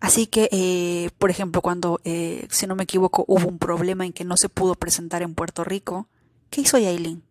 Así 0.00 0.26
que, 0.26 0.48
eh, 0.50 1.10
por 1.18 1.30
ejemplo, 1.30 1.62
cuando, 1.62 2.00
eh, 2.02 2.48
si 2.50 2.66
no 2.66 2.74
me 2.74 2.82
equivoco, 2.82 3.24
hubo 3.28 3.46
un 3.46 3.60
problema 3.60 4.04
en 4.04 4.12
que 4.12 4.24
no 4.24 4.36
se 4.36 4.48
pudo 4.48 4.74
presentar 4.74 5.22
en 5.22 5.36
Puerto 5.36 5.62
Rico, 5.62 6.08
¿Qué 6.54 6.60
hizo 6.60 6.78
Yailin? 6.78 7.24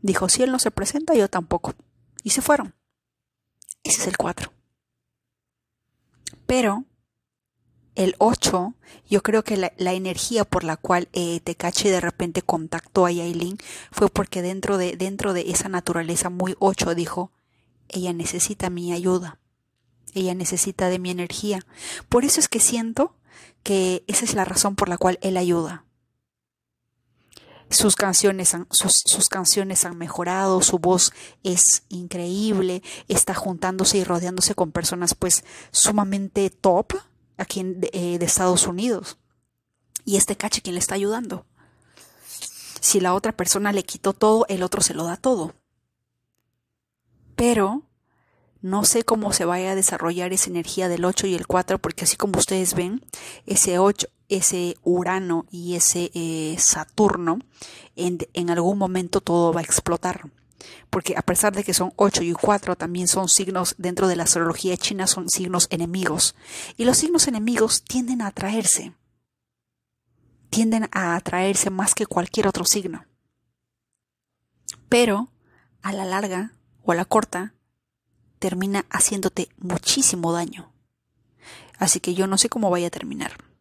Dijo, 0.00 0.28
si 0.28 0.42
él 0.42 0.50
no 0.50 0.58
se 0.58 0.72
presenta, 0.72 1.14
yo 1.14 1.30
tampoco. 1.30 1.72
Y 2.24 2.30
se 2.30 2.42
fueron. 2.42 2.74
Ese 3.84 4.00
es 4.00 4.06
el 4.08 4.16
4. 4.16 4.52
Pero 6.52 6.84
el 7.94 8.14
8, 8.18 8.74
yo 9.08 9.22
creo 9.22 9.42
que 9.42 9.56
la, 9.56 9.72
energía 9.94 10.44
por 10.44 10.64
la 10.64 10.76
cual 10.76 11.08
eh, 11.14 11.40
Tecachi 11.40 11.88
de 11.88 11.98
repente 11.98 12.42
contactó 12.42 13.06
a 13.06 13.10
Yailin 13.10 13.56
fue 13.90 14.10
porque 14.10 14.42
dentro 14.42 14.76
de, 14.76 14.98
dentro 14.98 15.32
de 15.32 15.50
esa 15.50 15.70
naturaleza 15.70 16.28
muy 16.28 16.54
8 16.58 16.94
dijo, 16.94 17.32
ella 17.88 18.12
necesita 18.12 18.68
mi 18.68 18.92
ayuda, 18.92 19.38
ella 20.12 20.34
necesita 20.34 20.90
de 20.90 20.98
mi 20.98 21.10
energía. 21.10 21.64
Por 22.10 22.26
eso 22.26 22.38
es 22.38 22.48
que 22.48 22.60
siento 22.60 23.16
que 23.62 24.04
esa 24.06 24.26
es 24.26 24.34
la 24.34 24.44
razón 24.44 24.76
por 24.76 24.90
la 24.90 24.98
cual 24.98 25.18
él 25.22 25.38
ayuda. 25.38 25.86
Sus 27.72 27.96
canciones, 27.96 28.54
han, 28.54 28.66
sus, 28.70 29.28
canciones 29.28 29.84
han 29.84 29.96
mejorado, 29.96 30.60
su 30.60 30.78
voz 30.78 31.12
es 31.42 31.84
increíble, 31.88 32.82
está 33.08 33.34
juntándose 33.34 33.98
y 33.98 34.04
rodeándose 34.04 34.54
con 34.54 34.72
personas 34.72 35.14
pues 35.14 35.44
sumamente 35.70 36.50
top 36.50 36.92
aquí 37.38 37.60
eh, 37.92 38.18
de, 38.18 38.24
Estados 38.24 38.66
Unidos. 38.66 39.16
Y 40.04 40.16
este 40.16 40.36
cache 40.36 40.60
quien 40.60 40.74
le 40.74 40.80
está 40.80 40.96
ayudando. 40.96 41.46
Si 42.80 43.00
la 43.00 43.14
otra 43.14 43.32
persona 43.32 43.72
le 43.72 43.84
quitó 43.84 44.12
todo, 44.12 44.44
el 44.48 44.62
otro 44.62 44.82
se 44.82 44.94
lo 44.94 45.04
da 45.04 45.16
todo. 45.16 45.54
Pero 47.36 47.82
no 48.60 48.84
sé 48.84 49.04
cómo 49.04 49.32
se 49.32 49.44
vaya 49.44 49.72
a 49.72 49.74
desarrollar 49.74 50.32
esa 50.32 50.50
energía 50.50 50.88
del 50.88 51.04
8 51.04 51.26
y 51.26 51.34
el 51.34 51.46
4, 51.46 51.78
porque 51.78 52.04
así 52.04 52.16
como 52.16 52.38
ustedes 52.38 52.74
ven, 52.74 53.04
ese 53.46 53.78
8, 53.78 54.08
ese 54.36 54.76
Urano 54.82 55.46
y 55.50 55.74
ese 55.74 56.10
eh, 56.14 56.56
Saturno, 56.58 57.38
en, 57.96 58.18
en, 58.32 58.50
algún 58.50 58.78
momento 58.78 59.20
todo 59.20 59.52
va 59.52 59.60
a 59.60 59.64
explotar. 59.64 60.30
Porque 60.90 61.14
a 61.16 61.22
pesar 61.22 61.54
de 61.54 61.64
que 61.64 61.74
son 61.74 61.92
8 61.96 62.22
y 62.22 62.32
4, 62.32 62.76
también 62.76 63.08
son 63.08 63.28
signos 63.28 63.74
dentro 63.78 64.08
de 64.08 64.16
la 64.16 64.22
astrología 64.24 64.76
china, 64.76 65.06
son 65.06 65.28
signos 65.28 65.66
enemigos. 65.70 66.34
Y 66.76 66.84
los 66.84 66.98
signos 66.98 67.28
enemigos 67.28 67.82
tienden 67.82 68.22
a 68.22 68.28
atraerse. 68.28 68.94
Tienden 70.50 70.88
a 70.92 71.16
atraerse 71.16 71.70
más 71.70 71.94
que 71.94 72.06
cualquier 72.06 72.46
otro 72.46 72.64
signo. 72.64 73.04
Pero, 74.88 75.30
a 75.82 75.92
la 75.92 76.04
larga 76.04 76.52
o 76.82 76.92
a 76.92 76.94
la 76.94 77.04
corta, 77.04 77.54
termina 78.38 78.86
haciéndote 78.90 79.48
muchísimo 79.58 80.32
daño. 80.32 80.72
Así 81.78 82.00
que 82.00 82.14
yo 82.14 82.26
no 82.26 82.38
sé 82.38 82.48
cómo 82.48 82.70
vaya 82.70 82.88
a 82.88 82.90
terminar. 82.90 83.51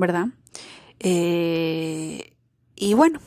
¿Verdad? 0.00 0.28
Eh, 0.98 2.32
y 2.74 2.94
bueno, 2.94 3.20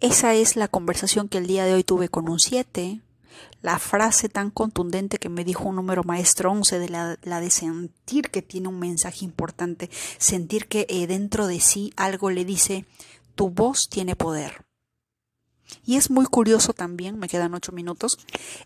esa 0.00 0.34
es 0.34 0.54
la 0.54 0.68
conversación 0.68 1.28
que 1.28 1.38
el 1.38 1.46
día 1.46 1.64
de 1.64 1.74
hoy 1.74 1.82
tuve 1.82 2.08
con 2.08 2.28
un 2.28 2.38
7. 2.38 3.00
La 3.62 3.78
frase 3.78 4.28
tan 4.28 4.50
contundente 4.50 5.18
que 5.18 5.28
me 5.28 5.44
dijo 5.44 5.64
un 5.64 5.76
número 5.76 6.04
maestro 6.04 6.52
11 6.52 6.78
de 6.78 6.88
la, 6.88 7.40
de 7.40 7.50
sentir 7.50 8.30
que 8.30 8.42
tiene 8.42 8.68
un 8.68 8.78
mensaje 8.78 9.24
importante, 9.24 9.90
sentir 10.18 10.68
que 10.68 10.86
eh, 10.88 11.06
dentro 11.06 11.46
de 11.46 11.60
sí 11.60 11.92
algo 11.96 12.30
le 12.30 12.44
dice, 12.44 12.84
tu 13.34 13.50
voz 13.50 13.88
tiene 13.88 14.14
poder. 14.14 14.64
Y 15.84 15.96
es 15.96 16.10
muy 16.10 16.26
curioso 16.26 16.74
también, 16.74 17.18
me 17.18 17.28
quedan 17.28 17.54
ocho 17.54 17.72
minutos, 17.72 18.18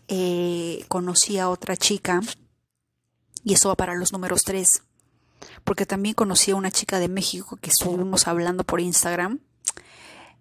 eh, 0.07 0.85
conocí 0.87 1.39
a 1.39 1.49
otra 1.49 1.75
chica, 1.75 2.21
y 3.43 3.53
eso 3.53 3.69
va 3.69 3.75
para 3.75 3.95
los 3.95 4.11
números 4.11 4.43
3, 4.43 4.83
porque 5.63 5.85
también 5.85 6.15
conocí 6.15 6.51
a 6.51 6.55
una 6.55 6.71
chica 6.71 6.99
de 6.99 7.07
México 7.07 7.57
que 7.61 7.69
estuvimos 7.69 8.27
hablando 8.27 8.63
por 8.63 8.79
Instagram 8.79 9.39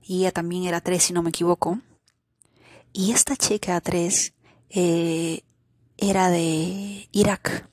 y 0.03 0.21
ella 0.21 0.33
también 0.33 0.65
era 0.65 0.81
tres 0.81 1.05
si 1.05 1.13
no 1.13 1.23
me 1.23 1.31
equivoco. 1.31 1.81
Y 2.93 3.13
esta 3.13 3.37
chica 3.37 3.81
tres 3.81 4.35
eh, 4.69 5.43
era 5.97 6.31
de 6.31 7.09
Irak. 7.13 7.69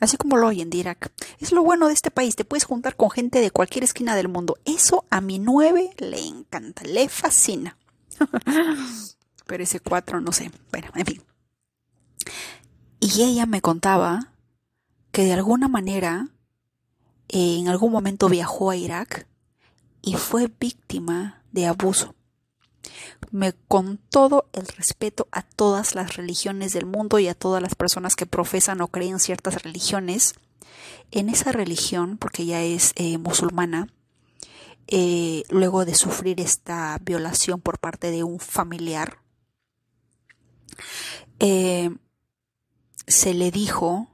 Así 0.00 0.16
como 0.16 0.36
lo 0.36 0.48
oyen 0.48 0.70
de 0.70 0.78
Irak. 0.78 1.12
Es 1.38 1.52
lo 1.52 1.62
bueno 1.62 1.86
de 1.86 1.94
este 1.94 2.10
país, 2.10 2.34
te 2.34 2.44
puedes 2.44 2.64
juntar 2.64 2.96
con 2.96 3.10
gente 3.10 3.40
de 3.40 3.50
cualquier 3.50 3.84
esquina 3.84 4.16
del 4.16 4.28
mundo. 4.28 4.56
Eso 4.64 5.04
a 5.10 5.20
mi 5.20 5.38
nueve 5.38 5.90
le 5.98 6.20
encanta, 6.26 6.82
le 6.84 7.08
fascina. 7.08 7.78
Pero 9.46 9.62
ese 9.62 9.80
cuatro 9.80 10.20
no 10.20 10.32
sé. 10.32 10.50
Bueno, 10.70 10.88
en 10.94 11.06
fin. 11.06 11.22
Y 13.00 13.22
ella 13.22 13.46
me 13.46 13.60
contaba 13.60 14.31
que 15.12 15.24
de 15.24 15.34
alguna 15.34 15.68
manera 15.68 16.28
eh, 17.28 17.58
en 17.58 17.68
algún 17.68 17.92
momento 17.92 18.28
viajó 18.28 18.70
a 18.70 18.76
Irak 18.76 19.28
y 20.00 20.14
fue 20.14 20.50
víctima 20.58 21.42
de 21.52 21.66
abuso. 21.66 22.14
Me 23.30 23.52
con 23.52 23.98
todo 23.98 24.48
el 24.52 24.66
respeto 24.66 25.28
a 25.30 25.42
todas 25.42 25.94
las 25.94 26.16
religiones 26.16 26.72
del 26.72 26.86
mundo 26.86 27.18
y 27.18 27.28
a 27.28 27.34
todas 27.34 27.62
las 27.62 27.74
personas 27.74 28.16
que 28.16 28.26
profesan 28.26 28.80
o 28.80 28.88
creen 28.88 29.20
ciertas 29.20 29.62
religiones, 29.62 30.34
en 31.10 31.28
esa 31.28 31.52
religión, 31.52 32.16
porque 32.18 32.42
ella 32.42 32.62
es 32.62 32.92
eh, 32.96 33.18
musulmana, 33.18 33.88
eh, 34.88 35.44
luego 35.50 35.84
de 35.84 35.94
sufrir 35.94 36.40
esta 36.40 36.98
violación 37.02 37.60
por 37.60 37.78
parte 37.78 38.10
de 38.10 38.24
un 38.24 38.40
familiar, 38.40 39.18
se 43.06 43.34
le 43.34 43.50
dijo, 43.50 44.11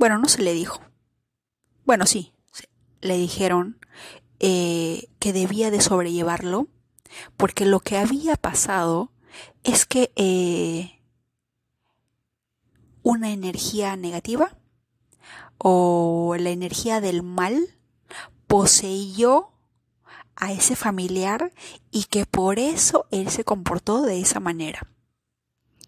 bueno, 0.00 0.16
no 0.16 0.28
se 0.30 0.40
le 0.40 0.54
dijo, 0.54 0.80
bueno, 1.84 2.06
sí, 2.06 2.32
le 3.02 3.18
dijeron 3.18 3.78
eh, 4.38 5.10
que 5.18 5.34
debía 5.34 5.70
de 5.70 5.82
sobrellevarlo 5.82 6.68
porque 7.36 7.66
lo 7.66 7.80
que 7.80 7.98
había 7.98 8.36
pasado 8.36 9.12
es 9.62 9.84
que 9.84 10.10
eh, 10.16 11.02
una 13.02 13.30
energía 13.30 13.94
negativa 13.96 14.56
o 15.58 16.34
la 16.38 16.48
energía 16.48 17.02
del 17.02 17.22
mal 17.22 17.60
poseyó 18.46 19.50
a 20.34 20.50
ese 20.50 20.76
familiar 20.76 21.52
y 21.90 22.04
que 22.04 22.24
por 22.24 22.58
eso 22.58 23.06
él 23.10 23.28
se 23.28 23.44
comportó 23.44 24.00
de 24.00 24.18
esa 24.18 24.40
manera 24.40 24.88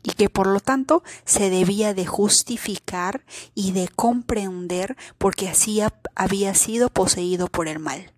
y 0.03 0.13
que 0.13 0.29
por 0.29 0.47
lo 0.47 0.61
tanto 0.61 1.03
se 1.25 1.51
debía 1.51 1.95
de 1.95 2.07
justificar 2.07 3.25
y 3.55 3.73
de 3.73 3.89
comprender 3.89 4.97
porque 5.19 5.49
así 5.49 5.81
había 6.15 6.55
sido 6.55 6.89
poseído 6.89 7.47
por 7.47 7.69
el 7.69 7.79
mal. 7.79 8.13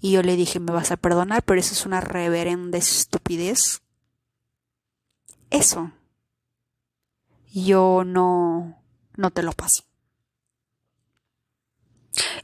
Y 0.00 0.12
yo 0.12 0.22
le 0.22 0.36
dije, 0.36 0.60
me 0.60 0.72
vas 0.72 0.90
a 0.90 0.96
perdonar, 0.96 1.42
pero 1.42 1.60
eso 1.60 1.72
es 1.72 1.86
una 1.86 2.00
reverenda 2.00 2.78
estupidez. 2.78 3.82
Eso. 5.50 5.92
Yo 7.52 8.02
no, 8.04 8.82
no 9.16 9.30
te 9.30 9.42
lo 9.42 9.52
paso. 9.52 9.84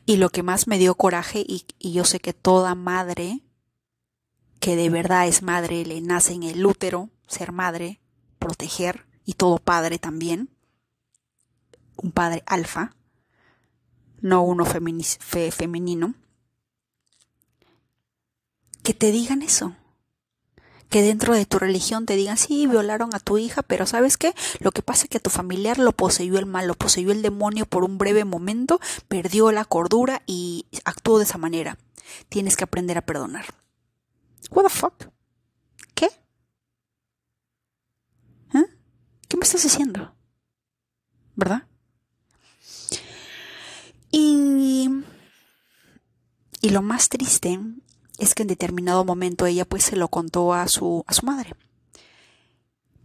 Y 0.06 0.16
lo 0.16 0.30
que 0.30 0.42
más 0.42 0.66
me 0.66 0.78
dio 0.78 0.94
coraje, 0.94 1.44
y, 1.46 1.66
y 1.78 1.92
yo 1.92 2.04
sé 2.04 2.20
que 2.20 2.32
toda 2.32 2.74
madre, 2.74 3.40
que 4.58 4.76
de 4.76 4.90
verdad 4.90 5.26
es 5.28 5.42
madre, 5.42 5.84
le 5.84 6.00
nace 6.00 6.32
en 6.32 6.42
el 6.44 6.64
útero 6.64 7.10
ser 7.26 7.52
madre, 7.52 8.00
proteger, 8.40 9.06
y 9.24 9.34
todo 9.34 9.58
padre 9.58 10.00
también, 10.00 10.50
un 11.96 12.10
padre 12.10 12.42
alfa, 12.46 12.96
no 14.20 14.42
uno 14.42 14.64
femenino, 14.64 16.14
que 18.82 18.94
te 18.94 19.12
digan 19.12 19.42
eso. 19.42 19.76
Que 20.88 21.02
dentro 21.02 21.34
de 21.34 21.46
tu 21.46 21.60
religión 21.60 22.04
te 22.04 22.16
digan, 22.16 22.36
sí, 22.36 22.66
violaron 22.66 23.14
a 23.14 23.20
tu 23.20 23.38
hija, 23.38 23.62
pero 23.62 23.86
¿sabes 23.86 24.16
qué? 24.16 24.34
Lo 24.58 24.72
que 24.72 24.82
pasa 24.82 25.04
es 25.04 25.08
que 25.08 25.18
a 25.18 25.22
tu 25.22 25.30
familiar 25.30 25.78
lo 25.78 25.92
poseyó 25.92 26.36
el 26.40 26.46
mal, 26.46 26.66
lo 26.66 26.74
poseyó 26.74 27.12
el 27.12 27.22
demonio 27.22 27.64
por 27.64 27.84
un 27.84 27.96
breve 27.96 28.24
momento, 28.24 28.80
perdió 29.06 29.52
la 29.52 29.64
cordura 29.64 30.22
y 30.26 30.66
actuó 30.84 31.18
de 31.18 31.24
esa 31.24 31.38
manera. 31.38 31.78
Tienes 32.28 32.56
que 32.56 32.64
aprender 32.64 32.98
a 32.98 33.06
perdonar. 33.06 33.44
What 34.50 34.64
the 34.64 34.68
fuck? 34.68 34.94
¿Qué? 35.94 36.08
¿Qué 39.28 39.29
me 39.40 39.44
estás 39.44 39.62
diciendo? 39.62 40.14
¿Verdad? 41.34 41.66
Y, 44.10 44.88
y 46.60 46.68
lo 46.70 46.82
más 46.82 47.08
triste 47.08 47.58
es 48.18 48.34
que 48.34 48.42
en 48.42 48.48
determinado 48.48 49.04
momento 49.04 49.46
ella 49.46 49.64
pues 49.64 49.82
se 49.84 49.96
lo 49.96 50.08
contó 50.08 50.52
a 50.52 50.68
su, 50.68 51.04
a 51.06 51.14
su 51.14 51.24
madre. 51.24 51.54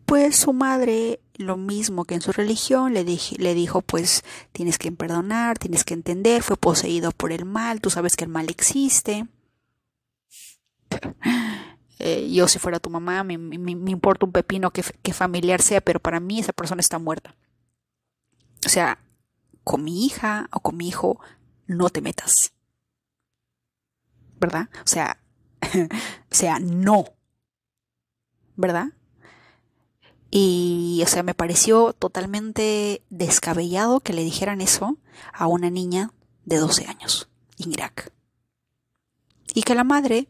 Pues 0.06 0.36
su 0.36 0.52
madre, 0.52 1.22
lo 1.36 1.56
mismo 1.56 2.04
que 2.04 2.16
en 2.16 2.22
su 2.22 2.34
religión, 2.34 2.94
le, 2.94 3.06
le 3.06 3.54
dijo 3.54 3.82
pues 3.82 4.24
tienes 4.52 4.78
que 4.78 4.92
perdonar, 4.92 5.58
tienes 5.58 5.86
que 5.86 5.94
entender, 5.94 6.44
fue 6.44 6.58
poseído 6.58 7.12
por 7.12 7.32
el 7.32 7.46
mal, 7.46 7.80
tú 7.80 7.90
sabes 7.90 8.18
que 8.18 8.26
el 8.26 8.30
mal 8.30 8.50
existe. 8.50 9.26
Eh, 12.00 12.30
yo 12.32 12.48
si 12.48 12.60
fuera 12.60 12.80
tu 12.80 12.90
mamá, 12.90 13.24
me, 13.24 13.34
importa 13.36 14.26
un 14.26 14.32
pepino 14.32 14.72
que, 14.72 14.84
que 15.02 15.14
familiar 15.14 15.62
sea, 15.62 15.82
pero 15.82 16.00
para 16.00 16.20
mí 16.20 16.40
esa 16.40 16.54
persona 16.54 16.82
está 16.82 17.00
muerta. 17.00 17.36
O 18.66 18.70
sea, 18.70 19.00
con 19.64 19.84
mi 19.84 20.06
hija 20.06 20.50
o 20.52 20.60
con 20.60 20.78
mi 20.78 20.88
hijo, 20.88 21.20
no 21.68 21.90
te 21.90 22.02
metas. 22.02 22.54
¿Verdad? 24.40 24.70
O 24.84 24.88
sea, 24.88 25.18
o 26.32 26.36
sea, 26.36 26.60
no. 26.60 27.06
¿Verdad? 28.56 28.88
Y, 30.32 31.02
o 31.04 31.08
sea, 31.08 31.24
me 31.24 31.34
pareció 31.34 31.94
totalmente 31.94 33.04
descabellado 33.10 34.02
que 34.02 34.14
le 34.14 34.24
dijeran 34.24 34.60
eso 34.60 34.98
a 35.34 35.48
una 35.48 35.70
niña 35.70 36.12
de 36.44 36.58
12 36.58 36.88
años 36.88 37.30
en 37.58 37.72
Irak. 37.72 38.12
Y 39.54 39.64
que 39.64 39.76
la 39.76 39.86
madre 39.86 40.28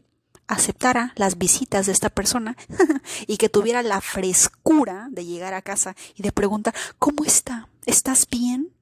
aceptara 0.48 1.12
las 1.16 1.38
visitas 1.38 1.86
de 1.86 1.92
esta 1.92 2.10
persona 2.10 2.56
y 3.26 3.36
que 3.36 3.48
tuviera 3.48 3.82
la 3.82 4.00
frescura 4.00 5.08
de 5.10 5.24
llegar 5.24 5.54
a 5.54 5.62
casa 5.62 5.96
y 6.14 6.22
de 6.22 6.32
preguntar, 6.32 6.74
¿cómo 6.98 7.24
está? 7.24 7.68
¿Estás 7.84 8.28
bien? 8.28 8.72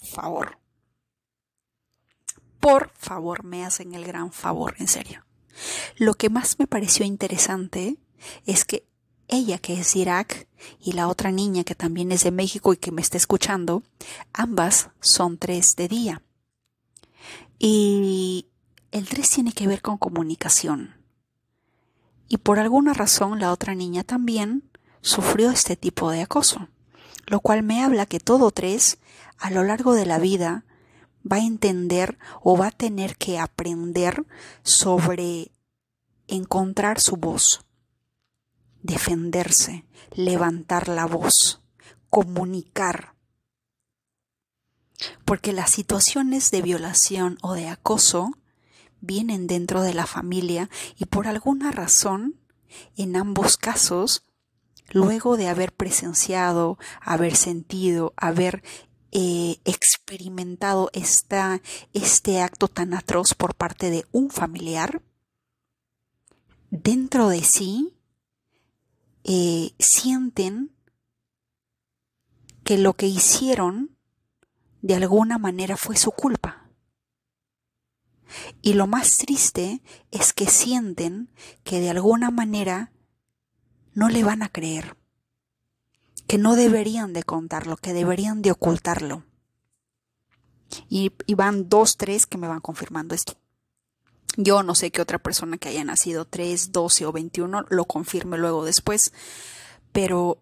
Por 0.00 0.08
favor. 0.08 0.58
Por 2.60 2.90
favor, 2.96 3.44
me 3.44 3.64
hacen 3.64 3.94
el 3.94 4.04
gran 4.06 4.32
favor, 4.32 4.74
en 4.78 4.88
serio. 4.88 5.24
Lo 5.96 6.14
que 6.14 6.30
más 6.30 6.58
me 6.58 6.66
pareció 6.66 7.04
interesante 7.04 7.98
es 8.46 8.64
que 8.64 8.86
ella 9.28 9.58
que 9.58 9.74
es 9.74 9.94
de 9.94 10.00
Irak 10.00 10.48
y 10.80 10.92
la 10.92 11.08
otra 11.08 11.30
niña 11.30 11.64
que 11.64 11.74
también 11.74 12.12
es 12.12 12.24
de 12.24 12.30
México 12.30 12.72
y 12.72 12.76
que 12.76 12.92
me 12.92 13.02
está 13.02 13.16
escuchando, 13.16 13.82
ambas 14.32 14.90
son 15.00 15.38
tres 15.38 15.76
de 15.76 15.88
día. 15.88 16.22
Y 17.58 18.48
el 18.94 19.08
3 19.08 19.28
tiene 19.28 19.52
que 19.52 19.66
ver 19.66 19.82
con 19.82 19.98
comunicación. 19.98 20.94
Y 22.28 22.36
por 22.38 22.60
alguna 22.60 22.94
razón 22.94 23.40
la 23.40 23.50
otra 23.50 23.74
niña 23.74 24.04
también 24.04 24.70
sufrió 25.00 25.50
este 25.50 25.74
tipo 25.74 26.12
de 26.12 26.22
acoso, 26.22 26.68
lo 27.26 27.40
cual 27.40 27.64
me 27.64 27.82
habla 27.82 28.06
que 28.06 28.20
todo 28.20 28.52
3 28.52 28.98
a 29.38 29.50
lo 29.50 29.64
largo 29.64 29.94
de 29.94 30.06
la 30.06 30.20
vida 30.20 30.64
va 31.30 31.38
a 31.38 31.44
entender 31.44 32.18
o 32.40 32.56
va 32.56 32.68
a 32.68 32.70
tener 32.70 33.16
que 33.16 33.40
aprender 33.40 34.24
sobre 34.62 35.50
encontrar 36.28 37.00
su 37.00 37.16
voz, 37.16 37.64
defenderse, 38.80 39.86
levantar 40.12 40.86
la 40.86 41.06
voz, 41.06 41.60
comunicar. 42.10 43.16
Porque 45.24 45.52
las 45.52 45.72
situaciones 45.72 46.52
de 46.52 46.62
violación 46.62 47.38
o 47.42 47.54
de 47.54 47.66
acoso 47.66 48.38
vienen 49.04 49.46
dentro 49.46 49.82
de 49.82 49.94
la 49.94 50.06
familia 50.06 50.70
y 50.98 51.06
por 51.06 51.26
alguna 51.26 51.70
razón, 51.70 52.40
en 52.96 53.16
ambos 53.16 53.56
casos, 53.56 54.24
luego 54.90 55.36
de 55.36 55.48
haber 55.48 55.72
presenciado, 55.72 56.78
haber 57.00 57.36
sentido, 57.36 58.12
haber 58.16 58.62
eh, 59.12 59.58
experimentado 59.64 60.90
esta, 60.92 61.62
este 61.92 62.40
acto 62.40 62.68
tan 62.68 62.94
atroz 62.94 63.34
por 63.34 63.54
parte 63.54 63.90
de 63.90 64.04
un 64.12 64.30
familiar, 64.30 65.02
dentro 66.70 67.28
de 67.28 67.44
sí 67.44 67.94
eh, 69.22 69.72
sienten 69.78 70.74
que 72.64 72.78
lo 72.78 72.94
que 72.94 73.06
hicieron 73.06 73.96
de 74.82 74.96
alguna 74.96 75.38
manera 75.38 75.76
fue 75.76 75.96
su 75.96 76.10
culpa. 76.10 76.63
Y 78.62 78.74
lo 78.74 78.86
más 78.86 79.18
triste 79.18 79.82
es 80.10 80.32
que 80.32 80.46
sienten 80.46 81.30
que 81.62 81.80
de 81.80 81.90
alguna 81.90 82.30
manera 82.30 82.92
no 83.94 84.08
le 84.08 84.24
van 84.24 84.42
a 84.42 84.48
creer, 84.48 84.96
que 86.26 86.38
no 86.38 86.56
deberían 86.56 87.12
de 87.12 87.22
contarlo, 87.22 87.76
que 87.76 87.92
deberían 87.92 88.42
de 88.42 88.50
ocultarlo. 88.50 89.24
Y, 90.88 91.12
van 91.34 91.68
dos, 91.68 91.96
tres 91.96 92.26
que 92.26 92.38
me 92.38 92.48
van 92.48 92.60
confirmando 92.60 93.14
esto. 93.14 93.34
Yo 94.36 94.64
no 94.64 94.74
sé 94.74 94.90
qué 94.90 95.00
otra 95.00 95.20
persona 95.20 95.58
que 95.58 95.68
haya 95.68 95.84
nacido 95.84 96.24
3, 96.24 96.72
12 96.72 97.06
o 97.06 97.12
21 97.12 97.66
lo 97.68 97.84
confirme 97.84 98.36
luego 98.36 98.64
después, 98.64 99.12
pero 99.92 100.38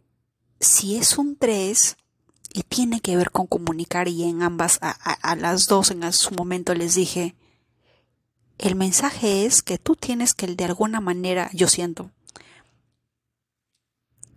si 0.61 0.97
es 0.97 1.19
un 1.19 1.37
3 1.37 1.99
y 2.55 2.63
tiene 2.63 3.01
que 3.01 3.17
ver 3.17 3.31
con 3.31 3.47
comunicar 3.47 4.09
y 4.09 4.23
en 4.23 4.43
ambas, 4.43 4.79
a, 4.81 4.91
a 4.93 5.37
las 5.37 5.67
dos 5.67 5.91
en 5.91 6.11
su 6.15 6.35
momento 6.35 6.73
les 6.73 6.95
dije, 6.95 7.35
el 8.63 8.77
mensaje 8.77 9.45
es 9.45 9.61
que 9.61 9.77
tú 9.77 9.97
tienes 9.97 10.35
que 10.35 10.47
de 10.47 10.65
alguna 10.65 11.01
manera, 11.01 11.51
yo 11.53 11.67
siento, 11.67 12.13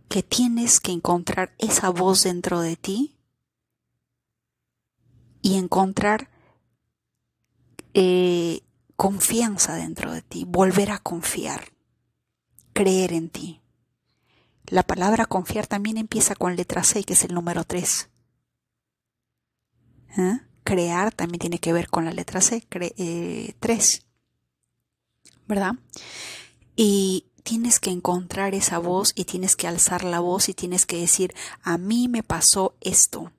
que 0.10 0.24
tienes 0.24 0.80
que 0.80 0.92
encontrar 0.92 1.54
esa 1.60 1.92
voz 1.92 2.24
dentro 2.24 2.60
de 2.60 2.76
ti 2.76 3.16
y 5.44 5.58
encontrar 5.58 6.32
eh, 7.94 8.62
confianza 8.96 9.76
dentro 9.76 10.12
de 10.12 10.24
ti, 10.24 10.44
volver 10.48 10.90
a 10.90 10.98
confiar, 10.98 11.72
creer 12.74 13.14
en 13.14 13.30
ti. 13.30 13.62
La 14.66 14.82
palabra 14.82 15.28
confiar 15.28 15.68
también 15.68 15.98
empieza 15.98 16.34
con 16.34 16.56
letra 16.56 16.84
C, 16.84 17.04
que 17.04 17.14
es 17.14 17.24
el 17.26 17.36
número 17.36 17.64
3. 17.64 18.10
¿Eh? 20.18 20.40
Crear 20.64 21.14
también 21.14 21.38
tiene 21.38 21.60
que 21.60 21.74
ver 21.74 21.90
con 21.90 22.06
la 22.06 22.12
letra 22.12 22.42
C, 22.42 22.66
3. 22.68 22.94
Eh, 22.98 23.56
¿Verdad? 25.48 25.76
Y 26.76 27.28
tienes 27.44 27.80
que 27.80 27.92
encontrar 27.92 28.56
esa 28.56 28.80
voz 28.80 29.14
y 29.16 29.26
tienes 29.26 29.56
que 29.56 29.68
alzar 29.68 30.04
la 30.04 30.20
voz 30.20 30.50
y 30.50 30.56
tienes 30.56 30.88
que 30.88 31.00
decir, 31.00 31.34
a 31.62 31.78
mí 31.78 32.08
me 32.08 32.24
pasó 32.24 32.76
esto. 32.82 33.32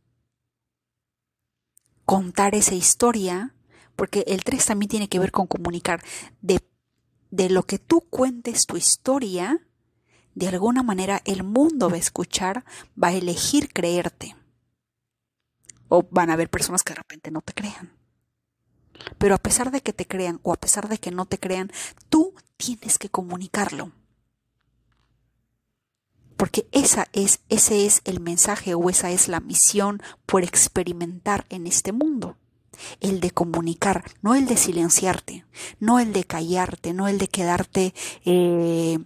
Contar 2.05 2.55
esa 2.55 2.77
historia, 2.77 3.55
porque 3.97 4.25
el 4.29 4.45
3 4.45 4.65
también 4.65 4.89
tiene 4.89 5.09
que 5.09 5.19
ver 5.19 5.33
con 5.33 5.49
comunicar. 5.49 6.05
De, 6.41 6.61
de 7.33 7.51
lo 7.51 7.65
que 7.65 7.81
tú 7.81 8.03
cuentes 8.03 8.67
tu 8.67 8.77
historia, 8.77 9.67
de 10.37 10.47
alguna 10.47 10.85
manera 10.85 11.21
el 11.25 11.43
mundo 11.43 11.91
va 11.91 11.97
a 11.97 11.99
escuchar, 11.99 12.65
va 13.03 13.09
a 13.09 13.15
elegir 13.15 13.73
creerte. 13.73 14.37
O 15.89 16.07
van 16.11 16.31
a 16.31 16.35
haber 16.35 16.49
personas 16.49 16.85
que 16.85 16.93
de 16.93 16.99
repente 16.99 17.33
no 17.33 17.41
te 17.41 17.55
crean. 17.55 17.96
Pero 19.19 19.35
a 19.35 19.39
pesar 19.39 19.71
de 19.71 19.81
que 19.81 19.93
te 19.93 20.07
crean 20.07 20.41
o 20.43 20.53
a 20.53 20.57
pesar 20.57 20.89
de 20.89 20.99
que 20.99 21.11
no 21.11 21.27
te 21.27 21.39
crean, 21.39 21.73
tú 22.09 22.35
tienes 22.57 22.99
que 22.99 23.09
comunicarlo. 23.09 23.93
Porque 26.37 26.69
esa 26.73 27.09
es, 27.13 27.41
ese 27.49 27.87
es 27.87 28.03
el 28.05 28.21
mensaje 28.21 28.75
o 28.75 28.91
esa 28.91 29.11
es 29.11 29.29
la 29.29 29.41
misión 29.41 30.03
por 30.27 30.45
experimentar 30.45 31.47
en 31.49 31.67
este 31.67 31.93
mundo. 31.93 32.37
El 33.01 33.21
de 33.21 33.31
comunicar, 33.31 34.05
no 34.21 34.35
el 34.35 34.47
de 34.47 34.59
silenciarte, 34.59 35.47
no 35.81 35.99
el 35.99 36.13
de 36.13 36.25
callarte, 36.25 36.93
no 36.93 37.09
el 37.09 37.17
de 37.17 37.29
quedarte 37.29 37.95
eh, 38.27 38.99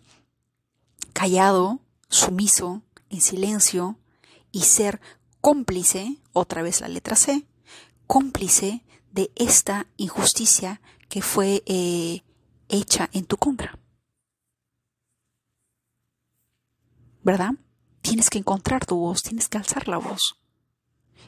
callado, 1.12 1.78
sumiso, 2.08 2.82
en 3.10 3.20
silencio 3.20 3.96
y 4.50 4.62
ser 4.62 5.00
cómplice, 5.40 6.16
otra 6.32 6.62
vez 6.62 6.80
la 6.80 6.88
letra 6.88 7.14
C, 7.14 7.46
cómplice 8.08 8.82
de 9.12 9.30
esta 9.36 9.86
injusticia 9.96 10.80
que 11.08 11.22
fue 11.22 11.62
eh, 11.66 12.22
hecha 12.68 13.08
en 13.12 13.24
tu 13.24 13.36
contra. 13.36 13.78
¿Verdad? 17.22 17.52
Tienes 18.00 18.30
que 18.30 18.38
encontrar 18.38 18.86
tu 18.86 18.96
voz, 18.96 19.22
tienes 19.22 19.48
que 19.48 19.58
alzar 19.58 19.88
la 19.88 19.98
voz. 19.98 20.40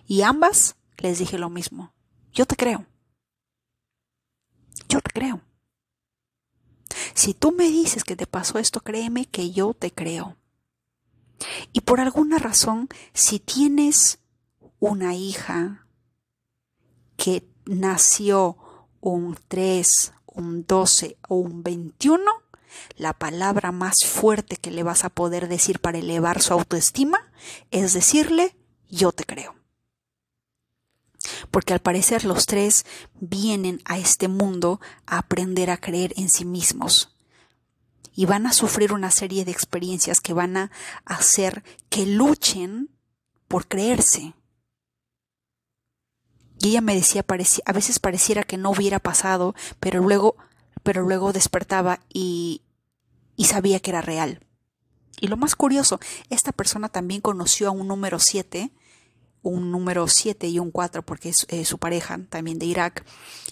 Y 0.07 0.23
ambas 0.23 0.77
les 0.99 1.19
dije 1.19 1.39
lo 1.39 1.51
mismo. 1.51 1.93
Yo 2.33 2.47
te 2.47 2.57
creo. 2.57 2.87
Yo 4.89 5.01
te 5.01 5.11
creo. 5.11 5.43
Si 7.15 7.35
tú 7.35 7.53
me 7.53 7.69
dices 7.69 8.05
que 8.05 8.17
te 8.17 8.27
pasó 8.27 8.59
esto, 8.59 8.81
créeme 8.81 9.27
que 9.27 9.51
yo 9.51 9.75
te 9.75 9.91
creo. 9.91 10.37
Y 11.73 11.81
por 11.81 12.01
alguna 12.01 12.39
razón, 12.39 12.89
si 13.13 13.39
tienes 13.39 14.21
una 14.79 15.15
hija 15.15 15.87
que 17.17 17.52
nació 17.67 18.57
un 19.01 19.37
3, 19.49 20.13
un 20.27 20.67
12 20.67 21.17
o 21.29 21.37
un 21.37 21.63
21, 21.63 22.23
la 22.97 23.13
palabra 23.13 23.73
más 23.73 24.05
fuerte 24.05 24.57
que 24.57 24.71
le 24.71 24.83
vas 24.83 25.05
a 25.05 25.11
poder 25.11 25.49
decir 25.49 25.79
para 25.79 25.99
elevar 25.99 26.41
su 26.41 26.53
autoestima 26.53 27.31
es 27.71 27.93
decirle 27.93 28.57
yo 28.89 29.13
te 29.13 29.25
creo. 29.25 29.57
Porque 31.51 31.73
al 31.73 31.81
parecer 31.81 32.25
los 32.25 32.47
tres 32.47 32.85
vienen 33.21 33.81
a 33.85 33.99
este 33.99 34.29
mundo 34.29 34.81
a 35.07 35.19
aprender 35.19 35.71
a 35.71 35.77
creer 35.77 36.13
en 36.17 36.29
sí 36.29 36.45
mismos. 36.45 37.17
Y 38.15 38.27
van 38.27 38.47
a 38.47 38.53
sufrir 38.53 38.93
una 38.93 39.11
serie 39.11 39.45
de 39.45 39.53
experiencias 39.53 40.21
que 40.21 40.35
van 40.35 40.57
a 40.57 40.71
hacer 41.05 41.65
que 41.89 42.07
luchen 42.07 42.91
por 43.49 43.67
creerse. 43.67 44.35
Y 46.63 46.69
ella 46.69 46.81
me 46.81 46.95
decía, 46.95 47.25
a 47.65 47.73
veces 47.73 47.99
pareciera 47.99 48.45
que 48.45 48.57
no 48.57 48.71
hubiera 48.71 49.01
pasado, 49.01 49.57
pero 49.81 50.01
luego, 50.01 50.37
pero 50.85 51.03
luego 51.03 51.33
despertaba 51.33 51.99
y, 52.09 52.63
y 53.35 53.47
sabía 53.47 53.81
que 53.81 53.91
era 53.91 54.01
real. 54.01 54.47
Y 55.21 55.27
lo 55.27 55.37
más 55.37 55.57
curioso, 55.57 55.99
esta 56.31 56.53
persona 56.53 56.89
también 56.89 57.21
conoció 57.21 57.67
a 57.67 57.73
un 57.73 57.89
número 57.89 58.21
7, 58.21 58.71
un 59.43 59.73
número 59.73 60.07
7 60.07 60.47
y 60.47 60.61
un 60.61 60.71
4, 60.71 61.03
porque 61.05 61.31
es 61.31 61.47
eh, 61.49 61.65
su 61.65 61.79
pareja 61.79 62.21
también 62.29 62.61
de 62.61 62.67
Irak, 62.67 63.05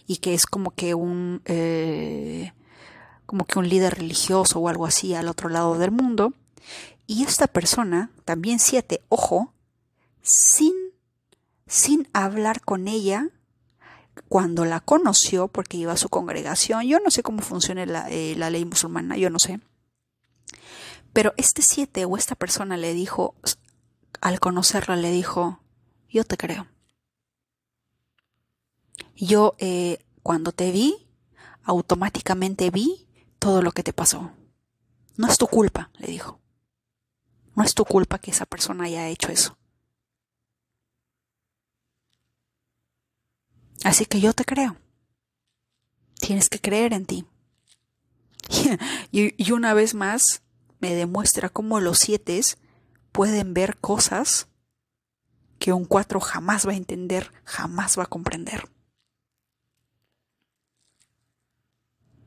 y 0.06 0.18
que 0.18 0.32
es 0.32 0.46
como 0.46 0.70
que 0.70 0.94
un, 0.94 1.42
eh, 1.46 2.52
como 3.26 3.44
que 3.44 3.58
un 3.58 3.68
líder 3.68 3.96
religioso 3.96 4.60
o 4.60 4.68
algo 4.68 4.86
así 4.86 5.16
al 5.16 5.26
otro 5.26 5.48
lado 5.48 5.76
del 5.78 5.90
mundo. 5.90 6.32
Y 7.08 7.24
esta 7.24 7.48
persona, 7.48 8.12
también 8.24 8.60
7, 8.60 9.02
ojo, 9.08 9.52
sin 10.22 10.79
sin 11.70 12.08
hablar 12.12 12.62
con 12.62 12.88
ella 12.88 13.28
cuando 14.28 14.64
la 14.64 14.80
conoció, 14.80 15.46
porque 15.46 15.76
iba 15.76 15.92
a 15.92 15.96
su 15.96 16.08
congregación. 16.08 16.82
Yo 16.82 16.98
no 16.98 17.12
sé 17.12 17.22
cómo 17.22 17.42
funciona 17.42 17.86
la, 17.86 18.10
eh, 18.10 18.34
ley 18.34 18.64
musulmana, 18.64 19.16
yo 19.16 19.30
no 19.30 19.38
sé. 19.38 19.60
Pero 21.12 21.32
este 21.36 21.62
siete 21.62 22.04
o 22.06 22.16
esta 22.16 22.34
persona 22.34 22.76
le 22.76 22.92
dijo, 22.92 23.36
al 24.20 24.40
conocerla, 24.40 24.96
le 24.96 25.12
dijo, 25.12 25.60
yo 26.08 26.24
te 26.24 26.36
creo. 26.36 26.66
Yo 29.14 29.54
eh, 29.58 29.98
cuando 30.24 30.50
te 30.50 30.72
vi, 30.72 31.08
automáticamente 31.62 32.70
vi 32.70 33.06
todo 33.38 33.62
lo 33.62 33.70
que 33.70 33.84
te 33.84 33.92
pasó. 33.92 34.32
No 35.16 35.28
es 35.28 35.38
tu 35.38 35.46
culpa, 35.46 35.92
le 35.98 36.08
dijo. 36.08 36.40
No 37.54 37.62
es 37.62 37.74
tu 37.74 37.84
culpa 37.84 38.18
que 38.18 38.32
esa 38.32 38.44
persona 38.44 38.84
haya 38.84 39.06
hecho 39.06 39.30
eso. 39.30 39.59
Así 43.84 44.06
que 44.06 44.20
yo 44.20 44.32
te 44.32 44.44
creo. 44.44 44.76
Tienes 46.20 46.48
que 46.48 46.60
creer 46.60 46.92
en 46.92 47.06
ti. 47.06 47.24
y, 49.12 49.52
una 49.52 49.74
vez 49.74 49.94
más 49.94 50.42
me 50.80 50.94
demuestra 50.94 51.48
cómo 51.48 51.80
los 51.80 51.98
siete 51.98 52.40
pueden 53.12 53.54
ver 53.54 53.78
cosas 53.78 54.48
que 55.58 55.72
un 55.72 55.84
cuatro 55.84 56.20
jamás 56.20 56.66
va 56.66 56.72
a 56.72 56.76
entender, 56.76 57.32
jamás 57.44 57.98
va 57.98 58.04
a 58.04 58.06
comprender. 58.06 58.68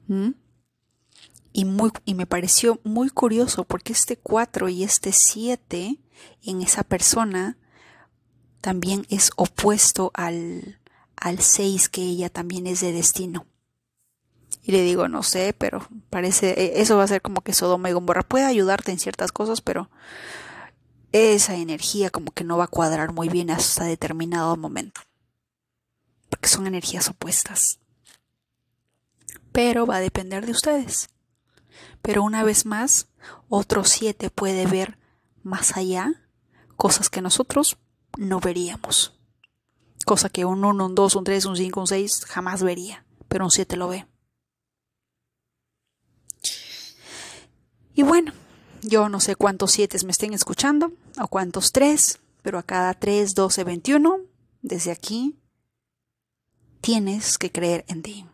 ¿Mm? 0.08 0.32
Y, 1.52 1.66
muy, 1.66 1.92
y 2.06 2.14
me 2.14 2.26
pareció 2.26 2.80
muy 2.84 3.10
curioso 3.10 3.64
porque 3.64 3.94
este 3.94 4.18
cuatro 4.18 4.70
y 4.70 4.84
este 4.84 5.12
siete 5.14 6.00
en 6.44 6.62
esa 6.62 6.84
persona 6.84 7.58
también 8.62 9.06
es 9.10 9.32
opuesto 9.36 10.12
al, 10.14 10.80
al 11.24 11.40
6 11.40 11.88
que 11.88 12.02
ella 12.02 12.30
también 12.30 12.68
es 12.68 12.82
de 12.82 12.92
destino. 12.92 13.46
Y 14.62 14.74
le 14.74 14.82
digo, 14.82 15.08
no 15.08 15.24
sé, 15.24 15.56
pero 15.58 15.88
parece, 16.10 16.50
e, 16.62 16.82
eso 16.82 16.98
va 16.98 17.04
a 17.04 17.08
ser 17.08 17.22
como 17.22 17.42
que 17.42 17.54
Sodoma 17.54 17.90
y 17.90 17.94
Gomorra 17.94 18.24
puede 18.24 18.44
ayudarte 18.44 18.92
en 18.92 19.00
ciertas 19.00 19.32
cosas, 19.32 19.62
pero 19.62 19.90
esa 21.14 21.56
energía 21.56 22.10
como 22.10 22.32
que 22.34 22.44
no 22.44 22.58
va 22.58 22.66
a 22.66 22.70
cuadrar 22.70 23.14
muy 23.14 23.30
bien 23.30 23.52
hasta 23.52 23.86
determinado 23.86 24.58
momento. 24.58 25.00
Porque 26.30 26.50
son 26.50 26.68
energías 26.68 27.08
opuestas. 27.08 27.80
Pero 29.54 29.86
va 29.86 29.98
a 29.98 30.02
depender 30.02 30.46
de 30.46 30.52
ustedes. 30.52 31.10
Pero 32.02 32.22
una 32.24 32.44
vez 32.44 32.66
más, 32.66 33.08
otro 33.48 33.86
7 33.86 34.30
puede 34.30 34.66
ver 34.66 34.98
más 35.42 35.78
allá 35.78 36.28
cosas 36.76 37.10
que 37.10 37.22
nosotros 37.22 37.78
no 38.18 38.42
veríamos. 38.42 39.18
Cosa 40.06 40.30
que 40.30 40.46
un 40.46 40.66
1, 40.66 40.86
un 40.86 40.96
2, 40.96 41.16
un 41.16 41.24
3, 41.24 41.46
un 41.46 41.56
5, 41.56 41.80
un 41.80 41.88
6 41.88 42.26
jamás 42.26 42.64
vería, 42.64 43.06
pero 43.28 43.46
un 43.46 43.52
7 43.52 43.78
lo 43.78 43.88
ve. 43.88 44.06
Y 47.96 48.04
bueno, 48.04 48.34
yo 48.82 49.08
no 49.08 49.20
sé 49.20 49.36
cuántos 49.36 49.72
7 49.72 49.98
me 50.06 50.12
estén 50.12 50.34
escuchando, 50.34 50.92
o 51.22 51.28
cuántos 51.28 51.72
3, 51.72 52.20
pero 52.42 52.58
a 52.58 52.64
cada 52.64 52.94
3, 52.94 53.36
12, 53.36 53.64
21, 53.64 54.20
desde 54.62 54.92
aquí, 54.92 55.40
tienes 56.82 57.38
que 57.38 57.52
creer 57.52 57.86
en 57.88 58.02
ti. 58.02 58.26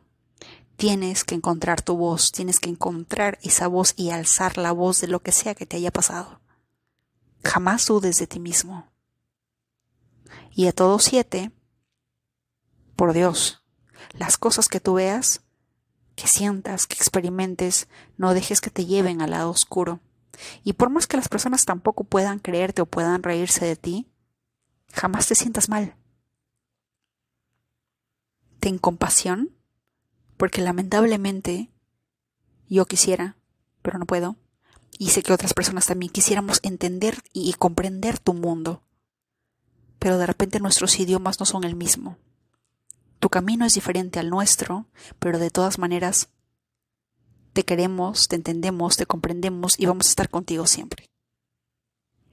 Tienes 0.76 1.26
que 1.26 1.36
encontrar 1.36 1.82
tu 1.82 1.98
voz, 1.98 2.32
tienes 2.32 2.60
que 2.60 2.70
encontrar 2.70 3.38
esa 3.44 3.68
voz 3.68 3.94
y 3.98 4.12
alzar 4.12 4.58
la 4.58 4.72
voz 4.72 5.02
de 5.02 5.08
lo 5.08 5.20
que 5.22 5.34
sea 5.34 5.54
que 5.54 5.66
te 5.66 5.76
haya 5.76 5.92
pasado. 5.92 6.40
Jamás 7.44 7.86
dudes 7.86 8.18
de 8.18 8.28
ti 8.28 8.40
mismo. 8.40 8.90
Y 10.52 10.68
a 10.68 10.72
todos 10.72 11.04
siete, 11.04 11.52
por 13.00 13.14
Dios, 13.14 13.64
las 14.12 14.38
cosas 14.38 14.68
que 14.68 14.82
tú 14.82 14.96
veas, 14.96 15.40
que 16.18 16.28
sientas, 16.28 16.86
que 16.86 16.96
experimentes, 16.96 17.88
no 18.18 18.34
dejes 18.34 18.60
que 18.60 18.72
te 18.72 18.86
lleven 18.86 19.22
al 19.22 19.30
lado 19.30 19.52
oscuro. 19.52 20.02
Y 20.66 20.74
por 20.74 20.90
más 20.90 21.08
que 21.08 21.16
las 21.16 21.30
personas 21.30 21.64
tampoco 21.64 22.04
puedan 22.04 22.40
creerte 22.40 22.82
o 22.82 22.86
puedan 22.86 23.24
reírse 23.24 23.66
de 23.66 23.78
ti, 23.78 24.12
jamás 24.92 25.28
te 25.28 25.36
sientas 25.36 25.70
mal. 25.70 25.96
Ten 28.60 28.80
compasión 28.80 29.56
porque 30.36 30.60
lamentablemente 30.60 31.72
yo 32.68 32.86
quisiera, 32.86 33.38
pero 33.82 33.98
no 33.98 34.08
puedo, 34.08 34.36
y 34.98 35.12
sé 35.12 35.24
que 35.24 35.32
otras 35.32 35.54
personas 35.54 35.86
también 35.86 36.12
quisiéramos 36.12 36.60
entender 36.64 37.24
y 37.32 37.54
comprender 37.54 38.20
tu 38.20 38.34
mundo, 38.34 38.84
pero 40.00 40.18
de 40.18 40.26
repente 40.26 40.60
nuestros 40.60 41.00
idiomas 41.00 41.40
no 41.40 41.46
son 41.46 41.64
el 41.64 41.78
mismo. 41.78 42.18
Tu 43.20 43.30
camino 43.30 43.66
es 43.66 43.74
diferente 43.74 44.20
al 44.20 44.30
nuestro, 44.30 44.88
pero 45.20 45.40
de 45.40 45.50
todas 45.50 45.78
maneras 45.78 46.30
te 47.54 47.64
queremos, 47.64 48.28
te 48.28 48.36
entendemos, 48.36 48.96
te 48.98 49.06
comprendemos 49.06 49.80
y 49.80 49.86
vamos 49.86 50.08
a 50.08 50.10
estar 50.10 50.30
contigo 50.30 50.68
siempre. 50.68 51.06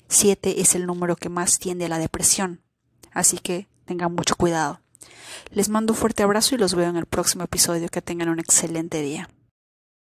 Siete 0.09 0.61
es 0.61 0.74
el 0.74 0.87
número 0.87 1.16
que 1.16 1.28
más 1.28 1.59
tiende 1.59 1.87
a 1.87 1.89
la 1.89 1.99
depresión, 1.99 2.62
así 3.12 3.39
que 3.39 3.66
tengan 3.84 4.14
mucho 4.14 4.37
cuidado. 4.37 4.80
Les 5.51 5.68
mando 5.68 5.93
un 5.93 5.99
fuerte 5.99 6.22
abrazo 6.22 6.55
y 6.55 6.59
los 6.59 6.74
veo 6.74 6.89
en 6.89 6.97
el 6.97 7.07
próximo 7.07 7.45
episodio. 7.45 7.89
Que 7.89 8.03
tengan 8.03 8.28
un 8.28 8.41
excelente 8.41 9.01
día. 9.01 9.28